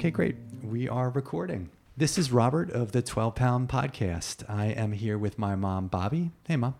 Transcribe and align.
Okay, 0.00 0.10
great. 0.10 0.36
We 0.62 0.88
are 0.88 1.10
recording. 1.10 1.68
This 1.94 2.16
is 2.16 2.32
Robert 2.32 2.70
of 2.70 2.92
the 2.92 3.02
12 3.02 3.34
Pound 3.34 3.68
Podcast. 3.68 4.48
I 4.48 4.68
am 4.68 4.92
here 4.92 5.18
with 5.18 5.38
my 5.38 5.56
mom, 5.56 5.88
Bobbie. 5.88 6.30
Hey, 6.48 6.56
mom. 6.56 6.74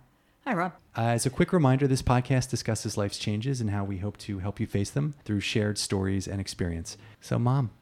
Hi, 0.46 0.54
Rob. 0.54 0.72
Uh, 0.96 1.02
as 1.02 1.26
a 1.26 1.28
quick 1.28 1.52
reminder, 1.52 1.86
this 1.86 2.00
podcast 2.00 2.48
discusses 2.48 2.96
life's 2.96 3.18
changes 3.18 3.60
and 3.60 3.68
how 3.68 3.84
we 3.84 3.98
hope 3.98 4.16
to 4.20 4.38
help 4.38 4.58
you 4.58 4.66
face 4.66 4.88
them 4.88 5.16
through 5.22 5.40
shared 5.40 5.76
stories 5.76 6.26
and 6.26 6.40
experience. 6.40 6.96
So, 7.20 7.38
mom, 7.38 7.72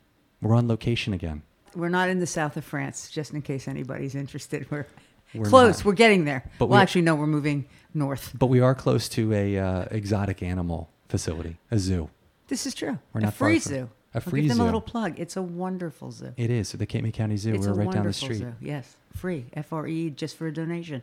we're 0.43 0.56
on 0.56 0.66
location 0.66 1.12
again. 1.12 1.43
We're 1.73 1.89
not 1.89 2.09
in 2.09 2.18
the 2.18 2.27
south 2.27 2.57
of 2.57 2.64
France, 2.64 3.09
just 3.09 3.32
in 3.32 3.41
case 3.43 3.68
anybody's 3.68 4.16
interested. 4.16 4.68
We're, 4.73 4.89
We're 5.32 5.45
close. 5.45 5.79
not. 5.79 5.84
We're 5.84 5.93
getting 5.93 6.25
there. 6.25 6.50
But 6.59 6.66
well, 6.66 6.80
we- 6.80 6.83
actually, 6.83 7.02
no, 7.02 7.14
we're 7.14 7.28
moving 7.28 7.66
north. 7.95 8.33
But 8.36 8.47
we 8.47 8.59
are 8.59 8.75
close 8.75 9.09
to 9.11 9.33
a 9.33 9.56
uh, 9.56 9.84
exotic 9.92 10.42
animal 10.42 10.91
facility, 11.09 11.59
a 11.70 11.78
zoo. 11.78 12.11
This 12.48 12.66
is 12.66 12.75
true. 12.75 12.98
We're 13.12 13.20
a 13.20 13.25
not 13.25 13.34
far 13.34 13.50
free 13.50 13.61
zoo. 13.61 13.89
A 14.15 14.21
free 14.21 14.43
give 14.43 14.51
them 14.51 14.57
zoo. 14.59 14.62
a 14.62 14.67
little 14.67 14.80
plug. 14.80 15.19
It's 15.19 15.37
a 15.37 15.43
wonderful 15.43 16.11
zoo. 16.11 16.33
It 16.37 16.51
is 16.51 16.73
the 16.73 16.87
Cape 16.87 17.03
May 17.05 17.12
County 17.12 17.37
Zoo. 17.37 17.55
it's 17.55 17.67
we're 17.67 17.73
a 17.73 17.77
right 17.77 17.91
down 17.91 18.07
the 18.07 18.12
street. 18.12 18.39
zoo. 18.39 18.55
Yes, 18.61 18.97
free. 19.15 19.47
F 19.53 19.73
R 19.73 19.87
E, 19.87 20.11
just 20.11 20.37
for 20.37 20.47
a 20.47 20.53
donation. 20.53 21.03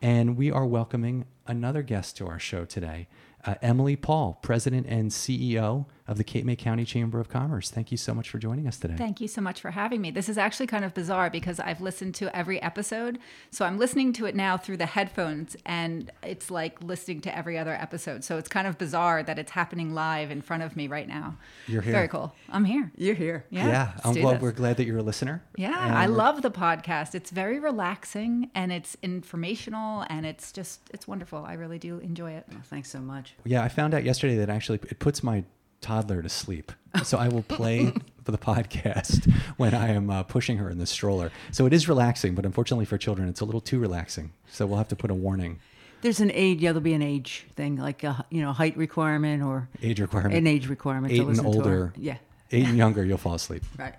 And 0.00 0.36
we 0.36 0.50
are 0.50 0.66
welcoming 0.66 1.26
another 1.46 1.82
guest 1.82 2.16
to 2.16 2.26
our 2.26 2.38
show 2.40 2.64
today, 2.64 3.06
uh, 3.44 3.54
Emily 3.62 3.94
Paul, 3.94 4.38
President 4.42 4.86
and 4.88 5.10
CEO 5.10 5.86
of 6.08 6.18
the 6.18 6.24
Cape 6.24 6.44
May 6.44 6.56
County 6.56 6.84
Chamber 6.84 7.20
of 7.20 7.28
Commerce. 7.28 7.70
Thank 7.70 7.90
you 7.90 7.96
so 7.96 8.12
much 8.12 8.28
for 8.28 8.38
joining 8.38 8.66
us 8.66 8.76
today. 8.76 8.94
Thank 8.96 9.20
you 9.20 9.28
so 9.28 9.40
much 9.40 9.60
for 9.60 9.70
having 9.70 10.00
me. 10.00 10.10
This 10.10 10.28
is 10.28 10.36
actually 10.36 10.66
kind 10.66 10.84
of 10.84 10.94
bizarre 10.94 11.30
because 11.30 11.60
I've 11.60 11.80
listened 11.80 12.14
to 12.16 12.34
every 12.36 12.60
episode. 12.60 13.18
So 13.50 13.64
I'm 13.64 13.78
listening 13.78 14.12
to 14.14 14.26
it 14.26 14.34
now 14.34 14.56
through 14.56 14.78
the 14.78 14.86
headphones, 14.86 15.56
and 15.64 16.10
it's 16.22 16.50
like 16.50 16.82
listening 16.82 17.20
to 17.22 17.36
every 17.36 17.56
other 17.56 17.74
episode. 17.74 18.24
So 18.24 18.36
it's 18.36 18.48
kind 18.48 18.66
of 18.66 18.78
bizarre 18.78 19.22
that 19.22 19.38
it's 19.38 19.52
happening 19.52 19.94
live 19.94 20.30
in 20.30 20.42
front 20.42 20.62
of 20.62 20.76
me 20.76 20.88
right 20.88 21.06
now. 21.06 21.36
You're 21.68 21.82
here. 21.82 21.92
Very 21.92 22.08
cool. 22.08 22.34
I'm 22.50 22.64
here. 22.64 22.90
You're 22.96 23.14
here. 23.14 23.44
Yeah. 23.50 23.92
let's 23.94 24.06
I'm 24.06 24.14
glad 24.14 24.36
this. 24.36 24.42
we're 24.42 24.52
glad 24.52 24.76
that 24.78 24.86
you're 24.86 24.98
a 24.98 25.02
listener. 25.02 25.42
Yeah, 25.56 25.72
I 25.76 26.06
love 26.06 26.42
the 26.42 26.50
podcast. 26.50 27.14
It's 27.14 27.30
very 27.30 27.60
relaxing 27.60 28.50
and 28.54 28.72
it's 28.72 28.96
informational 29.02 30.04
and 30.08 30.26
it's 30.26 30.52
just 30.52 30.80
it's 30.92 31.06
wonderful. 31.06 31.44
I 31.44 31.54
really 31.54 31.78
do 31.78 31.98
enjoy 31.98 32.32
it. 32.32 32.44
Well, 32.50 32.60
thanks 32.64 32.90
so 32.90 33.00
much. 33.00 33.34
Yeah, 33.44 33.62
I 33.62 33.68
found 33.68 33.94
out 33.94 34.04
yesterday 34.04 34.36
that 34.36 34.50
actually 34.50 34.80
it 34.82 34.98
puts 34.98 35.22
my 35.22 35.44
toddler 35.82 36.22
to 36.22 36.28
sleep. 36.28 36.72
So 37.04 37.18
I 37.18 37.28
will 37.28 37.42
play 37.42 37.92
for 38.24 38.32
the 38.32 38.38
podcast 38.38 39.30
when 39.56 39.74
I 39.74 39.88
am 39.88 40.08
uh, 40.10 40.22
pushing 40.22 40.56
her 40.58 40.70
in 40.70 40.78
the 40.78 40.86
stroller. 40.86 41.30
So 41.50 41.66
it 41.66 41.72
is 41.72 41.88
relaxing, 41.88 42.34
but 42.34 42.44
unfortunately 42.46 42.84
for 42.86 42.96
children, 42.98 43.28
it's 43.28 43.40
a 43.40 43.44
little 43.44 43.60
too 43.60 43.78
relaxing. 43.78 44.32
So 44.50 44.66
we'll 44.66 44.78
have 44.78 44.88
to 44.88 44.96
put 44.96 45.10
a 45.10 45.14
warning, 45.14 45.58
There's 46.02 46.20
an 46.20 46.30
age. 46.32 46.60
Yeah, 46.60 46.70
there'll 46.72 46.80
be 46.82 46.94
an 46.94 47.02
age 47.02 47.46
thing, 47.56 47.76
like 47.76 48.04
a 48.04 48.24
you 48.30 48.42
know 48.42 48.52
height 48.52 48.76
requirement 48.76 49.42
or 49.42 49.68
age 49.82 50.00
requirement. 50.00 50.34
an 50.34 50.46
age 50.46 50.68
requirement. 50.68 51.12
Eight 51.12 51.18
to 51.18 51.28
and 51.28 51.40
older. 51.46 51.92
yeah. 51.96 52.16
Eight 52.50 52.66
and 52.66 52.76
younger, 52.76 53.04
you'll 53.04 53.18
fall 53.18 53.34
asleep. 53.34 53.62
Right. 53.78 53.94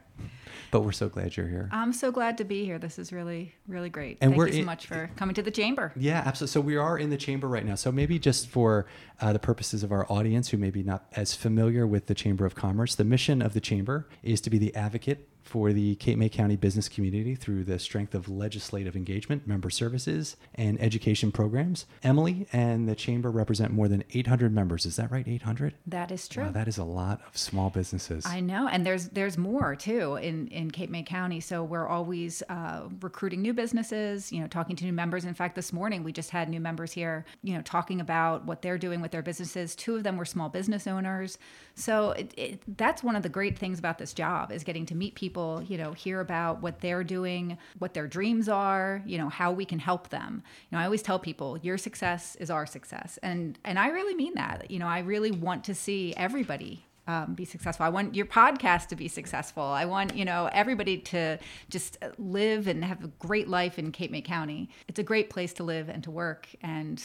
But 0.74 0.82
we're 0.82 0.92
so 0.92 1.08
glad 1.08 1.38
you're 1.38 1.48
here. 1.48 1.70
I'm 1.72 1.94
so 1.94 2.12
glad 2.12 2.40
to 2.40 2.44
be 2.44 2.66
here. 2.66 2.80
This 2.80 2.98
is 2.98 3.14
really 3.14 3.54
really 3.68 3.90
great. 3.90 4.18
And 4.22 4.32
Thank 4.32 4.38
we're 4.40 4.48
you 4.48 4.54
so 4.54 4.60
in- 4.62 4.66
much 4.66 4.88
for 4.88 5.12
coming 5.16 5.36
to 5.36 5.44
the 5.44 5.52
chamber. 5.52 5.94
Yeah, 5.96 6.24
absolutely. 6.26 6.52
So 6.52 6.62
we 6.62 6.78
are 6.78 6.98
in 6.98 7.12
the 7.12 7.18
chamber 7.18 7.48
right 7.48 7.64
now. 7.64 7.76
So 7.76 7.92
maybe 7.92 8.18
just 8.18 8.48
for 8.48 8.88
uh, 9.22 9.34
the 9.34 9.40
purposes 9.40 9.84
of 9.84 9.92
our 9.92 10.12
audience 10.12 10.50
who 10.50 10.58
may 10.58 10.72
be 10.72 10.82
not 10.82 11.06
as 11.16 11.36
familiar 11.36 11.86
with 11.86 12.08
the 12.08 12.16
Chamber 12.16 12.48
of 12.48 12.56
Commerce, 12.56 12.96
the 12.96 13.04
mission 13.04 13.40
of 13.40 13.54
the 13.54 13.62
chamber 13.62 14.08
is 14.24 14.42
to 14.42 14.50
be 14.50 14.58
the 14.58 14.74
advocate 14.76 15.30
for 15.54 15.72
the 15.72 15.94
Cape 15.98 16.18
May 16.18 16.30
County 16.30 16.56
business 16.56 16.90
community 16.90 17.36
through 17.36 17.64
the 17.64 17.78
strength 17.78 18.16
of 18.16 18.28
legislative 18.28 18.96
engagement, 18.96 19.48
member 19.48 19.70
services, 19.70 20.36
and 20.56 20.82
education 20.82 21.32
programs. 21.32 21.86
Emily 22.02 22.48
and 22.52 22.90
the 22.90 22.96
chamber 22.96 23.30
represent 23.30 23.72
more 23.72 23.88
than 23.88 24.04
800 24.16 24.52
members. 24.52 24.88
Is 24.88 24.96
that 24.96 25.12
right? 25.12 25.28
800? 25.28 25.76
That 25.86 26.12
is 26.12 26.28
true. 26.28 26.46
Wow, 26.46 26.52
that 26.54 26.68
is 26.68 26.80
a 26.80 26.84
lot 26.84 27.22
of 27.28 27.38
small 27.38 27.70
businesses. 27.70 28.26
I 28.26 28.40
know, 28.40 28.68
and 28.68 28.84
there's 28.84 29.10
there's 29.10 29.38
more 29.38 29.76
too 29.76 30.16
in 30.16 30.48
in 30.48 30.72
Cape 30.72 30.90
May 30.90 31.04
County. 31.04 31.40
So 31.40 31.64
we're 31.64 31.88
always 31.88 32.42
uh, 32.50 32.88
recruiting 33.02 33.44
new 33.44 33.54
businesses. 33.54 34.32
You 34.32 34.42
know, 34.42 34.48
talking 34.48 34.76
to 34.78 34.86
new 34.86 34.92
members. 34.92 35.24
In 35.24 35.36
fact, 35.36 35.54
this 35.54 35.72
morning 35.72 36.04
we 36.04 36.12
just 36.12 36.32
had 36.32 36.50
new 36.50 36.62
members 36.62 36.94
here. 36.94 37.26
You 37.44 37.54
know, 37.54 37.62
talking 37.62 38.02
about 38.02 38.46
what 38.46 38.64
they're 38.64 38.80
doing 38.80 39.02
with 39.02 39.12
their 39.12 39.22
businesses. 39.22 39.76
Two 39.76 39.98
of 39.98 40.02
them 40.02 40.18
were 40.18 40.26
small 40.26 40.50
business 40.50 40.88
owners. 40.88 41.38
So 41.76 42.12
it, 42.12 42.34
it, 42.38 42.78
that's 42.78 43.04
one 43.04 43.16
of 43.16 43.22
the 43.22 43.30
great 43.30 43.56
things 43.60 43.78
about 43.78 44.00
this 44.00 44.14
job 44.14 44.52
is 44.52 44.64
getting 44.64 44.88
to 44.88 44.96
meet 44.96 45.14
people. 45.14 45.43
You 45.68 45.78
know, 45.78 45.92
hear 45.94 46.20
about 46.20 46.62
what 46.62 46.80
they're 46.80 47.04
doing, 47.04 47.58
what 47.80 47.94
their 47.94 48.08
dreams 48.08 48.48
are. 48.50 49.02
You 49.06 49.18
know, 49.18 49.30
how 49.30 49.52
we 49.52 49.66
can 49.66 49.80
help 49.80 50.10
them. 50.10 50.44
You 50.70 50.78
know, 50.78 50.82
I 50.82 50.86
always 50.86 51.02
tell 51.02 51.20
people 51.20 51.58
your 51.62 51.78
success 51.78 52.36
is 52.38 52.50
our 52.50 52.66
success, 52.66 53.20
and 53.24 53.58
and 53.64 53.78
I 53.80 53.90
really 53.90 54.16
mean 54.16 54.34
that. 54.36 54.70
You 54.70 54.80
know, 54.80 54.88
I 54.88 55.00
really 55.00 55.32
want 55.32 55.64
to 55.66 55.76
see 55.76 56.14
everybody 56.16 56.86
um, 57.08 57.34
be 57.34 57.46
successful. 57.46 57.86
I 57.86 57.90
want 57.90 58.16
your 58.16 58.26
podcast 58.26 58.88
to 58.88 58.96
be 58.96 59.08
successful. 59.08 59.64
I 59.64 59.86
want 59.86 60.16
you 60.16 60.26
know 60.26 60.50
everybody 60.54 60.98
to 60.98 61.38
just 61.70 61.98
live 62.18 62.68
and 62.68 62.84
have 62.84 63.04
a 63.04 63.08
great 63.20 63.48
life 63.48 63.78
in 63.78 63.92
Cape 63.92 64.12
May 64.12 64.22
County. 64.22 64.70
It's 64.88 65.00
a 65.00 65.04
great 65.04 65.30
place 65.30 65.54
to 65.54 65.64
live 65.64 65.90
and 65.90 66.04
to 66.04 66.12
work 66.12 66.48
and 66.62 67.04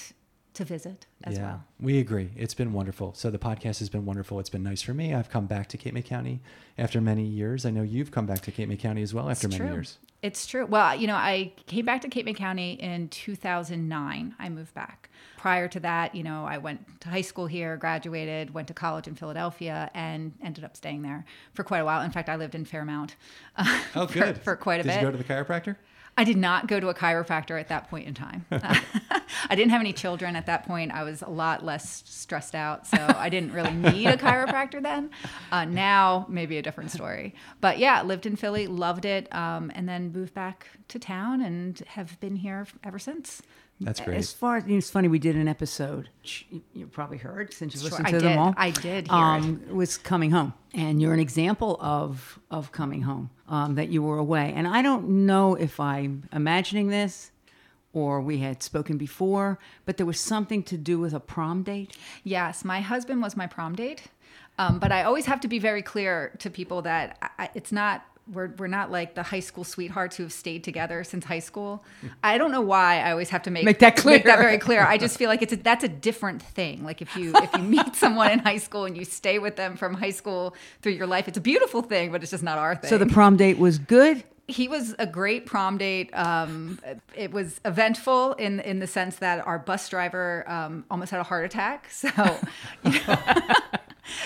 to 0.58 0.64
visit 0.64 1.06
as 1.24 1.34
yeah, 1.36 1.42
well. 1.42 1.64
we 1.80 1.98
agree. 1.98 2.30
It's 2.36 2.54
been 2.54 2.72
wonderful. 2.72 3.14
So 3.14 3.30
the 3.30 3.38
podcast 3.38 3.78
has 3.80 3.88
been 3.88 4.04
wonderful. 4.04 4.38
It's 4.40 4.50
been 4.50 4.62
nice 4.62 4.82
for 4.82 4.92
me. 4.94 5.14
I've 5.14 5.30
come 5.30 5.46
back 5.46 5.68
to 5.70 5.76
Cape 5.76 5.94
May 5.94 6.02
County 6.02 6.40
after 6.76 7.00
many 7.00 7.24
years. 7.24 7.64
I 7.66 7.70
know 7.70 7.82
you've 7.82 8.10
come 8.10 8.26
back 8.26 8.40
to 8.42 8.52
Cape 8.52 8.68
May 8.68 8.76
County 8.76 9.02
as 9.02 9.12
well 9.14 9.28
after 9.30 9.46
It's 9.46 9.56
many 9.58 9.68
true. 9.68 9.76
years. 9.78 9.98
It's 10.20 10.46
true. 10.46 10.66
Well, 10.66 10.96
you 10.96 11.06
know, 11.06 11.14
I 11.14 11.52
came 11.66 11.84
back 11.84 12.00
to 12.02 12.08
Cape 12.08 12.24
May 12.26 12.34
County 12.34 12.72
in 12.72 13.08
2009. 13.08 14.34
I 14.38 14.48
moved 14.48 14.74
back. 14.74 15.10
Prior 15.36 15.68
to 15.68 15.78
that, 15.80 16.16
you 16.16 16.24
know, 16.24 16.44
I 16.44 16.58
went 16.58 17.00
to 17.02 17.08
high 17.08 17.20
school 17.20 17.46
here, 17.46 17.76
graduated, 17.76 18.52
went 18.52 18.66
to 18.68 18.74
college 18.74 19.06
in 19.06 19.14
Philadelphia, 19.14 19.88
and 19.94 20.32
ended 20.42 20.64
up 20.64 20.76
staying 20.76 21.02
there 21.02 21.24
for 21.54 21.62
quite 21.62 21.78
a 21.78 21.84
while. 21.84 22.02
In 22.02 22.10
fact, 22.10 22.28
I 22.28 22.34
lived 22.34 22.56
in 22.56 22.64
Fairmount. 22.64 23.14
uh, 23.56 23.80
Oh, 23.94 24.06
for- 24.08 24.12
good. 24.14 24.42
for, 24.42 24.56
quite 24.56 24.80
a 24.80 24.82
Did 24.82 24.88
bit. 24.88 24.94
Did 24.94 25.00
you 25.02 25.06
go 25.06 25.12
to 25.12 25.18
the 25.18 25.24
chiropractor? 25.24 25.76
I 26.18 26.24
did 26.24 26.36
not 26.36 26.66
go 26.66 26.80
to 26.80 26.88
a 26.88 26.94
chiropractor 26.94 27.60
at 27.60 27.68
that 27.68 27.88
point 27.88 28.08
in 28.08 28.12
time. 28.12 28.44
I 28.50 29.54
didn't 29.54 29.70
have 29.70 29.80
any 29.80 29.92
children 29.92 30.34
at 30.34 30.46
that 30.46 30.66
point. 30.66 30.90
I 30.90 31.04
was 31.04 31.22
a 31.22 31.28
lot 31.28 31.64
less 31.64 32.02
stressed 32.06 32.56
out, 32.56 32.88
so 32.88 32.98
I 33.16 33.28
didn't 33.28 33.52
really 33.52 33.72
need 33.72 34.06
a 34.06 34.16
chiropractor 34.16 34.82
then. 34.82 35.10
Uh, 35.52 35.64
now, 35.64 36.26
maybe 36.28 36.58
a 36.58 36.62
different 36.62 36.90
story. 36.90 37.36
But 37.60 37.78
yeah, 37.78 38.02
lived 38.02 38.26
in 38.26 38.34
Philly, 38.34 38.66
loved 38.66 39.04
it, 39.04 39.32
um, 39.32 39.70
and 39.76 39.88
then 39.88 40.10
moved 40.10 40.34
back 40.34 40.66
to 40.88 40.98
town 40.98 41.40
and 41.40 41.78
have 41.86 42.18
been 42.18 42.34
here 42.34 42.66
ever 42.82 42.98
since. 42.98 43.40
That's 43.80 44.00
great. 44.00 44.16
As 44.18 44.32
far 44.32 44.56
as 44.56 44.64
it's 44.66 44.90
funny, 44.90 45.06
we 45.08 45.18
did 45.20 45.36
an 45.36 45.46
episode. 45.48 46.08
You 46.24 46.62
you 46.74 46.86
probably 46.88 47.18
heard 47.18 47.54
since 47.54 47.74
you 47.74 47.80
Sure, 47.80 47.90
listened 47.90 48.08
I 48.08 48.10
to 48.10 48.18
them 48.18 48.32
did. 48.32 48.38
all. 48.38 48.54
I 48.56 48.70
did 48.70 49.06
hear 49.08 49.16
um, 49.16 49.62
it. 49.68 49.74
Was 49.74 49.96
coming 49.96 50.32
home, 50.32 50.52
and 50.74 51.00
you're 51.00 51.14
an 51.14 51.20
example 51.20 51.76
of 51.80 52.38
of 52.50 52.72
coming 52.72 53.02
home. 53.02 53.30
Um, 53.48 53.76
that 53.76 53.88
you 53.88 54.02
were 54.02 54.18
away, 54.18 54.52
and 54.54 54.66
I 54.66 54.82
don't 54.82 55.26
know 55.26 55.54
if 55.54 55.78
I'm 55.80 56.28
imagining 56.32 56.88
this 56.88 57.30
or 57.94 58.20
we 58.20 58.38
had 58.38 58.62
spoken 58.62 58.98
before, 58.98 59.58
but 59.86 59.96
there 59.96 60.04
was 60.04 60.20
something 60.20 60.62
to 60.62 60.76
do 60.76 60.98
with 60.98 61.14
a 61.14 61.20
prom 61.20 61.62
date. 61.62 61.96
Yes, 62.24 62.62
my 62.64 62.80
husband 62.82 63.22
was 63.22 63.34
my 63.36 63.46
prom 63.46 63.74
date, 63.74 64.02
um, 64.58 64.78
but 64.78 64.92
I 64.92 65.04
always 65.04 65.24
have 65.24 65.40
to 65.40 65.48
be 65.48 65.58
very 65.58 65.80
clear 65.80 66.34
to 66.40 66.50
people 66.50 66.82
that 66.82 67.16
I, 67.22 67.44
I- 67.44 67.50
it's 67.54 67.72
not. 67.72 68.04
We're, 68.32 68.50
we're 68.58 68.66
not 68.66 68.90
like 68.90 69.14
the 69.14 69.22
high 69.22 69.40
school 69.40 69.64
sweethearts 69.64 70.16
who 70.16 70.22
have 70.24 70.32
stayed 70.32 70.62
together 70.64 71.02
since 71.04 71.24
high 71.24 71.38
school. 71.38 71.84
I 72.22 72.38
don't 72.38 72.52
know 72.52 72.60
why 72.60 73.00
I 73.00 73.10
always 73.12 73.30
have 73.30 73.42
to 73.44 73.50
make, 73.50 73.64
Make 73.64 73.78
that 73.80 74.04
Make 74.04 74.24
that 74.24 74.38
very 74.38 74.58
clear. 74.58 74.84
I 74.84 74.98
just 74.98 75.16
feel 75.18 75.28
like 75.28 75.42
it's 75.42 75.52
a, 75.52 75.56
that's 75.56 75.84
a 75.84 75.88
different 75.88 76.42
thing. 76.42 76.84
Like 76.84 77.00
if 77.02 77.16
you 77.16 77.32
if 77.36 77.52
you 77.56 77.62
meet 77.62 77.94
someone 78.04 78.30
in 78.30 78.38
high 78.40 78.58
school 78.58 78.84
and 78.84 78.96
you 78.96 79.04
stay 79.04 79.38
with 79.38 79.56
them 79.56 79.76
from 79.76 79.94
high 79.94 80.10
school 80.10 80.54
through 80.82 80.92
your 80.92 81.06
life, 81.06 81.28
it's 81.28 81.38
a 81.38 81.40
beautiful 81.40 81.82
thing, 81.82 82.12
but 82.12 82.22
it's 82.22 82.30
just 82.30 82.42
not 82.44 82.58
our 82.58 82.76
thing 82.76 82.88
So 82.90 82.98
the 82.98 83.06
prom 83.06 83.36
date 83.36 83.58
was 83.58 83.78
good. 83.78 84.22
he 84.46 84.66
was 84.68 84.94
a 84.98 85.06
great 85.06 85.44
prom 85.44 85.76
date. 85.78 86.08
Um, 86.14 86.78
it 87.14 87.32
was 87.32 87.60
eventful 87.64 88.32
in 88.34 88.60
in 88.60 88.78
the 88.78 88.86
sense 88.86 89.16
that 89.16 89.46
our 89.46 89.58
bus 89.58 89.88
driver 89.88 90.44
um, 90.48 90.84
almost 90.90 91.10
had 91.10 91.20
a 91.20 91.24
heart 91.24 91.44
attack. 91.44 91.88
So, 91.92 92.08
you 92.84 93.00
know, 93.06 93.16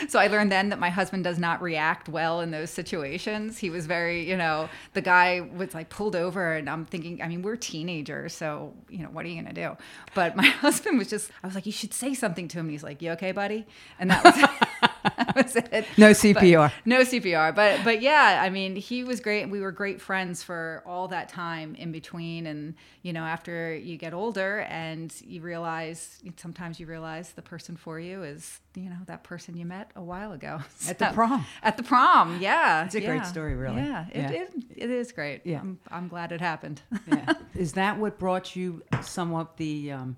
so 0.08 0.18
I 0.18 0.28
learned 0.28 0.52
then 0.52 0.68
that 0.70 0.78
my 0.78 0.90
husband 0.90 1.24
does 1.24 1.38
not 1.38 1.62
react 1.62 2.08
well 2.08 2.40
in 2.40 2.50
those 2.50 2.70
situations. 2.70 3.58
He 3.58 3.70
was 3.70 3.86
very, 3.86 4.28
you 4.28 4.36
know, 4.36 4.68
the 4.92 5.00
guy 5.00 5.40
was 5.40 5.74
like 5.74 5.88
pulled 5.88 6.16
over, 6.16 6.54
and 6.54 6.68
I'm 6.68 6.84
thinking, 6.84 7.22
I 7.22 7.28
mean, 7.28 7.42
we're 7.42 7.56
teenagers, 7.56 8.34
so 8.34 8.74
you 8.88 9.02
know, 9.02 9.08
what 9.08 9.24
are 9.24 9.28
you 9.28 9.40
gonna 9.40 9.54
do? 9.54 9.76
But 10.14 10.36
my 10.36 10.46
husband 10.46 10.98
was 10.98 11.08
just, 11.08 11.30
I 11.42 11.46
was 11.46 11.54
like, 11.54 11.66
you 11.66 11.72
should 11.72 11.94
say 11.94 12.14
something 12.14 12.48
to 12.48 12.58
him. 12.58 12.68
He's 12.68 12.82
like, 12.82 13.02
you 13.02 13.10
okay, 13.12 13.32
buddy? 13.32 13.66
And 13.98 14.10
that 14.10 14.24
was. 14.24 14.68
that 15.04 15.34
was 15.44 15.56
it. 15.56 15.86
No 15.96 16.08
But- 16.08 16.16
CPR. 16.16 16.72
no 16.84 17.00
CPR, 17.00 17.54
but 17.54 17.80
but 17.84 18.00
yeah, 18.02 18.40
I 18.42 18.50
mean, 18.50 18.76
he 18.76 19.04
was 19.04 19.20
great. 19.20 19.48
We 19.48 19.60
were 19.60 19.72
great 19.72 20.00
friends 20.00 20.42
for 20.42 20.82
all 20.86 21.08
that 21.08 21.28
time 21.28 21.74
in 21.74 21.92
between, 21.92 22.46
and 22.46 22.74
you 23.02 23.12
know, 23.12 23.22
after 23.24 23.74
you 23.74 23.96
get 23.96 24.14
older 24.14 24.60
and 24.68 25.12
you 25.24 25.40
realize, 25.42 26.22
sometimes 26.36 26.78
you 26.80 26.86
realize 26.86 27.32
the 27.32 27.42
person 27.42 27.76
for 27.76 27.98
you 27.98 28.22
is 28.22 28.60
you 28.74 28.88
know 28.88 28.96
that 29.06 29.22
person 29.22 29.56
you 29.56 29.66
met 29.66 29.90
a 29.96 30.02
while 30.02 30.32
ago 30.32 30.60
At 30.88 30.98
the 30.98 31.10
prom. 31.12 31.44
At 31.62 31.76
the 31.76 31.82
prom, 31.82 32.40
yeah, 32.40 32.84
It's 32.86 32.94
a 32.94 33.00
great 33.00 33.26
story, 33.26 33.54
really. 33.54 33.76
Yeah, 33.82 34.06
it, 34.10 34.16
Yeah. 34.16 34.30
It, 34.30 34.48
it 34.76 34.90
is 34.90 35.12
great. 35.12 35.42
Yeah. 35.44 35.60
I'm, 35.60 35.78
I'm 35.90 36.08
glad 36.08 36.32
it 36.32 36.40
happened. 36.40 36.80
Yeah. 37.06 37.32
Is 37.54 37.74
that 37.74 37.98
what 37.98 38.18
brought 38.18 38.56
you 38.56 38.82
somewhat 39.02 39.56
the 39.58 39.92
um, 39.92 40.16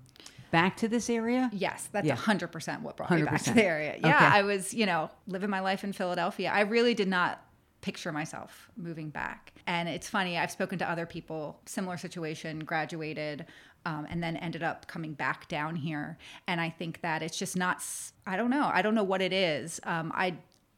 back 0.55 0.77
to 0.77 0.87
this 0.87 1.09
area? 1.09 1.49
Yes, 1.53 1.89
that's 1.91 2.07
Yeah. 2.07 2.15
hundred 2.15 2.51
percent 2.51 2.81
what 2.81 2.97
brought 2.97 3.11
me 3.11 3.23
back 3.23 3.41
to 3.43 3.53
the 3.53 3.63
area. 3.63 3.95
Yeah, 3.99 4.15
Okay. 4.15 4.25
I 4.25 4.41
was, 4.41 4.73
you 4.73 4.85
know, 4.85 5.09
living 5.27 5.49
my 5.49 5.59
life 5.59 5.83
in 5.83 5.91
Philadelphia. 5.93 6.49
I 6.51 6.61
really 6.61 6.93
did 6.93 7.07
not 7.07 7.41
picture 7.81 8.11
myself 8.11 8.69
moving 8.75 9.09
back. 9.09 9.53
And 9.67 9.87
it's 9.87 10.09
funny, 10.09 10.37
I've 10.39 10.51
spoken 10.51 10.79
to 10.79 10.89
other 10.89 11.05
people, 11.05 11.59
similar 11.65 11.97
situation, 11.97 12.59
graduated, 12.59 13.45
um, 13.85 14.07
and 14.09 14.23
then 14.23 14.37
ended 14.37 14.63
up 14.63 14.87
coming 14.87 15.13
back 15.13 15.47
down 15.47 15.75
here. 15.75 16.17
And 16.47 16.59
I 16.59 16.69
think 16.71 17.01
that 17.01 17.21
it's 17.21 17.37
just 17.37 17.55
not, 17.55 17.83
I 18.25 18.37
don't 18.37 18.49
know, 18.49 18.69
I 18.73 18.81
don't 18.81 18.95
know 18.95 19.03
what 19.03 19.21
it 19.21 19.33
is. 19.33 19.79
Um, 19.83 20.11
I 20.15 20.37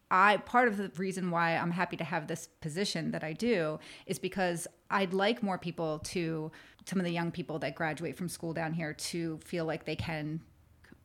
I 0.09 0.37
part 0.37 0.69
of 0.69 0.77
the 0.77 0.89
reason 0.97 1.31
why 1.31 1.57
I'm 1.57 1.71
happy 1.71 1.97
to 1.97 2.03
have 2.05 2.27
this 2.27 2.47
position 2.61 3.11
that 3.11 3.23
I 3.25 3.33
do 3.33 3.77
is 4.05 4.19
because 4.19 4.65
I'd 4.89 5.13
like 5.13 5.43
more 5.43 5.57
people 5.57 5.99
to 6.15 6.49
some 6.87 6.99
of 6.99 7.05
the 7.05 7.11
young 7.11 7.31
people 7.31 7.59
that 7.59 7.75
graduate 7.75 8.15
from 8.15 8.29
school 8.29 8.53
down 8.53 8.71
here 8.71 8.93
to 8.93 9.37
feel 9.43 9.65
like 9.65 9.83
they 9.83 9.95
can 9.95 10.39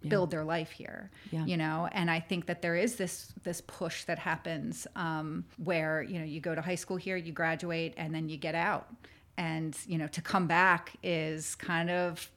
yeah. 0.00 0.10
build 0.10 0.30
their 0.30 0.44
life 0.44 0.70
here 0.70 1.10
yeah. 1.32 1.44
you 1.44 1.56
know 1.56 1.88
and 1.92 2.10
i 2.10 2.20
think 2.20 2.46
that 2.46 2.62
there 2.62 2.76
is 2.76 2.96
this 2.96 3.32
this 3.42 3.60
push 3.62 4.04
that 4.04 4.18
happens 4.18 4.86
um, 4.96 5.44
where 5.58 6.02
you 6.02 6.18
know 6.18 6.24
you 6.24 6.40
go 6.40 6.54
to 6.54 6.60
high 6.60 6.76
school 6.76 6.96
here 6.96 7.16
you 7.16 7.32
graduate 7.32 7.94
and 7.96 8.14
then 8.14 8.28
you 8.28 8.36
get 8.36 8.54
out 8.54 8.88
and 9.36 9.76
you 9.86 9.98
know 9.98 10.06
to 10.06 10.22
come 10.22 10.46
back 10.46 10.92
is 11.02 11.54
kind 11.56 11.90
of 11.90 12.30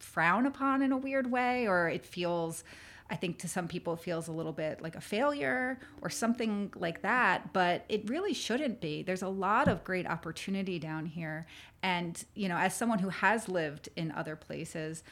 frowned 0.00 0.46
upon 0.46 0.82
in 0.82 0.92
a 0.92 0.96
weird 0.96 1.30
way 1.30 1.68
or 1.68 1.88
it 1.88 2.04
feels 2.04 2.64
I 3.10 3.16
think 3.16 3.38
to 3.38 3.48
some 3.48 3.68
people 3.68 3.94
it 3.94 4.00
feels 4.00 4.28
a 4.28 4.32
little 4.32 4.52
bit 4.52 4.82
like 4.82 4.94
a 4.94 5.00
failure 5.00 5.78
or 6.02 6.10
something 6.10 6.72
like 6.76 7.02
that, 7.02 7.52
but 7.52 7.84
it 7.88 8.08
really 8.08 8.34
shouldn't 8.34 8.80
be. 8.80 9.02
There's 9.02 9.22
a 9.22 9.28
lot 9.28 9.68
of 9.68 9.82
great 9.82 10.06
opportunity 10.06 10.78
down 10.78 11.06
here. 11.06 11.46
And, 11.82 12.22
you 12.34 12.48
know, 12.48 12.56
as 12.56 12.74
someone 12.74 12.98
who 12.98 13.08
has 13.08 13.48
lived 13.48 13.88
in 13.96 14.12
other 14.12 14.36
places, 14.36 15.02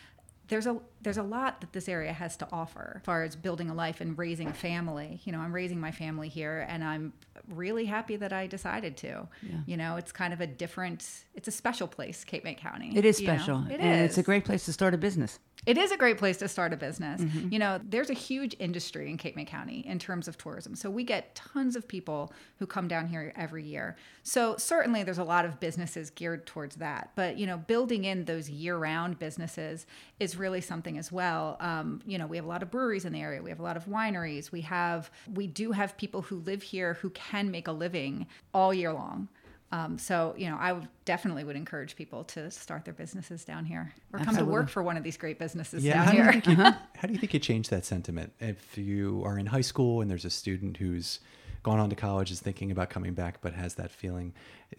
there's 0.48 0.66
a 0.66 0.78
there's 1.02 1.16
a 1.16 1.22
lot 1.22 1.60
that 1.60 1.72
this 1.72 1.88
area 1.88 2.12
has 2.12 2.36
to 2.36 2.48
offer 2.52 2.98
as 3.00 3.04
far 3.04 3.24
as 3.24 3.34
building 3.34 3.68
a 3.68 3.74
life 3.74 4.00
and 4.00 4.16
raising 4.16 4.48
a 4.48 4.52
family. 4.52 5.20
You 5.24 5.32
know, 5.32 5.40
I'm 5.40 5.52
raising 5.52 5.80
my 5.80 5.90
family 5.90 6.28
here 6.28 6.64
and 6.68 6.84
I'm 6.84 7.12
really 7.48 7.86
happy 7.86 8.16
that 8.16 8.32
I 8.32 8.46
decided 8.46 8.96
to. 8.98 9.28
Yeah. 9.42 9.56
You 9.66 9.76
know, 9.76 9.96
it's 9.96 10.12
kind 10.12 10.32
of 10.32 10.40
a 10.40 10.46
different 10.46 11.24
it's 11.34 11.48
a 11.48 11.52
special 11.52 11.88
place, 11.88 12.24
Cape 12.24 12.44
May 12.44 12.54
County. 12.54 12.92
It 12.94 13.04
is 13.04 13.16
special. 13.16 13.62
You 13.62 13.68
know? 13.68 13.74
It 13.74 13.80
and 13.80 14.04
is. 14.04 14.10
it's 14.10 14.18
a 14.18 14.22
great 14.22 14.44
place 14.44 14.64
to 14.66 14.72
start 14.72 14.94
a 14.94 14.98
business. 14.98 15.38
It 15.66 15.76
is 15.76 15.90
a 15.90 15.96
great 15.96 16.16
place 16.16 16.36
to 16.38 16.48
start 16.48 16.72
a 16.72 16.76
business. 16.76 17.20
Mm-hmm. 17.20 17.52
You 17.52 17.58
know, 17.58 17.80
there's 17.82 18.08
a 18.08 18.14
huge 18.14 18.54
industry 18.60 19.10
in 19.10 19.16
Cape 19.16 19.34
May 19.34 19.44
County 19.44 19.84
in 19.86 19.98
terms 19.98 20.28
of 20.28 20.38
tourism. 20.38 20.76
So 20.76 20.88
we 20.88 21.02
get 21.02 21.34
tons 21.34 21.74
of 21.74 21.88
people 21.88 22.32
who 22.58 22.66
come 22.66 22.86
down 22.86 23.08
here 23.08 23.32
every 23.36 23.64
year. 23.64 23.96
So 24.22 24.56
certainly 24.56 25.02
there's 25.02 25.18
a 25.18 25.24
lot 25.24 25.44
of 25.44 25.58
businesses 25.58 26.10
geared 26.10 26.46
towards 26.46 26.76
that. 26.76 27.10
But, 27.16 27.36
you 27.36 27.46
know, 27.46 27.58
building 27.58 28.04
in 28.04 28.24
those 28.24 28.48
year 28.48 28.76
round 28.76 29.18
businesses 29.18 29.86
is 30.20 30.36
really 30.36 30.60
something 30.60 30.98
as 30.98 31.10
well. 31.10 31.56
Um, 31.58 32.00
you 32.06 32.16
know, 32.16 32.28
we 32.28 32.36
have 32.36 32.46
a 32.46 32.48
lot 32.48 32.62
of 32.62 32.70
breweries 32.70 33.04
in 33.04 33.12
the 33.12 33.20
area, 33.20 33.42
we 33.42 33.50
have 33.50 33.60
a 33.60 33.64
lot 33.64 33.76
of 33.76 33.86
wineries, 33.86 34.52
we 34.52 34.60
have, 34.62 35.10
we 35.34 35.48
do 35.48 35.72
have 35.72 35.96
people 35.96 36.22
who 36.22 36.36
live 36.36 36.62
here 36.62 36.94
who 36.94 37.10
can 37.10 37.50
make 37.50 37.66
a 37.66 37.72
living 37.72 38.26
all 38.54 38.72
year 38.72 38.92
long. 38.92 39.28
Um, 39.72 39.98
so, 39.98 40.34
you 40.36 40.48
know, 40.48 40.56
I 40.58 40.72
would 40.72 40.88
definitely 41.04 41.44
would 41.44 41.56
encourage 41.56 41.96
people 41.96 42.24
to 42.24 42.50
start 42.50 42.84
their 42.84 42.94
businesses 42.94 43.44
down 43.44 43.64
here 43.64 43.92
or 44.12 44.20
come 44.20 44.36
to 44.36 44.44
work 44.44 44.68
for 44.68 44.82
one 44.82 44.96
of 44.96 45.02
these 45.02 45.16
great 45.16 45.38
businesses 45.38 45.84
yeah, 45.84 45.94
down 45.94 46.04
how 46.04 46.12
here. 46.12 46.40
Do 46.40 46.50
you, 46.52 46.56
uh-huh. 46.56 46.78
how 46.96 47.08
do 47.08 47.12
you 47.12 47.18
think 47.18 47.34
you 47.34 47.40
change 47.40 47.68
that 47.70 47.84
sentiment? 47.84 48.32
If 48.38 48.78
you 48.78 49.22
are 49.24 49.38
in 49.38 49.46
high 49.46 49.62
school 49.62 50.00
and 50.00 50.10
there's 50.10 50.24
a 50.24 50.30
student 50.30 50.76
who's 50.76 51.18
gone 51.64 51.80
on 51.80 51.90
to 51.90 51.96
college, 51.96 52.30
is 52.30 52.38
thinking 52.38 52.70
about 52.70 52.90
coming 52.90 53.12
back, 53.12 53.40
but 53.40 53.52
has 53.52 53.74
that 53.74 53.90
feeling, 53.90 54.32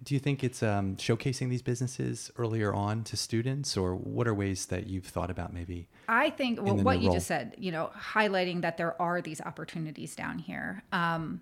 do 0.03 0.13
you 0.13 0.21
think 0.21 0.41
it's 0.41 0.63
um, 0.63 0.95
showcasing 0.95 1.49
these 1.49 1.61
businesses 1.61 2.31
earlier 2.37 2.73
on 2.73 3.03
to 3.03 3.17
students, 3.17 3.75
or 3.75 3.93
what 3.93 4.25
are 4.25 4.33
ways 4.33 4.67
that 4.67 4.87
you've 4.87 5.05
thought 5.05 5.29
about 5.29 5.53
maybe? 5.53 5.89
I 6.07 6.29
think 6.29 6.61
well, 6.61 6.77
what 6.77 6.99
you 7.01 7.07
role? 7.07 7.15
just 7.15 7.27
said, 7.27 7.55
you 7.57 7.73
know, 7.73 7.91
highlighting 7.93 8.61
that 8.61 8.77
there 8.77 8.99
are 9.01 9.21
these 9.21 9.41
opportunities 9.41 10.15
down 10.15 10.39
here. 10.39 10.81
Um, 10.93 11.41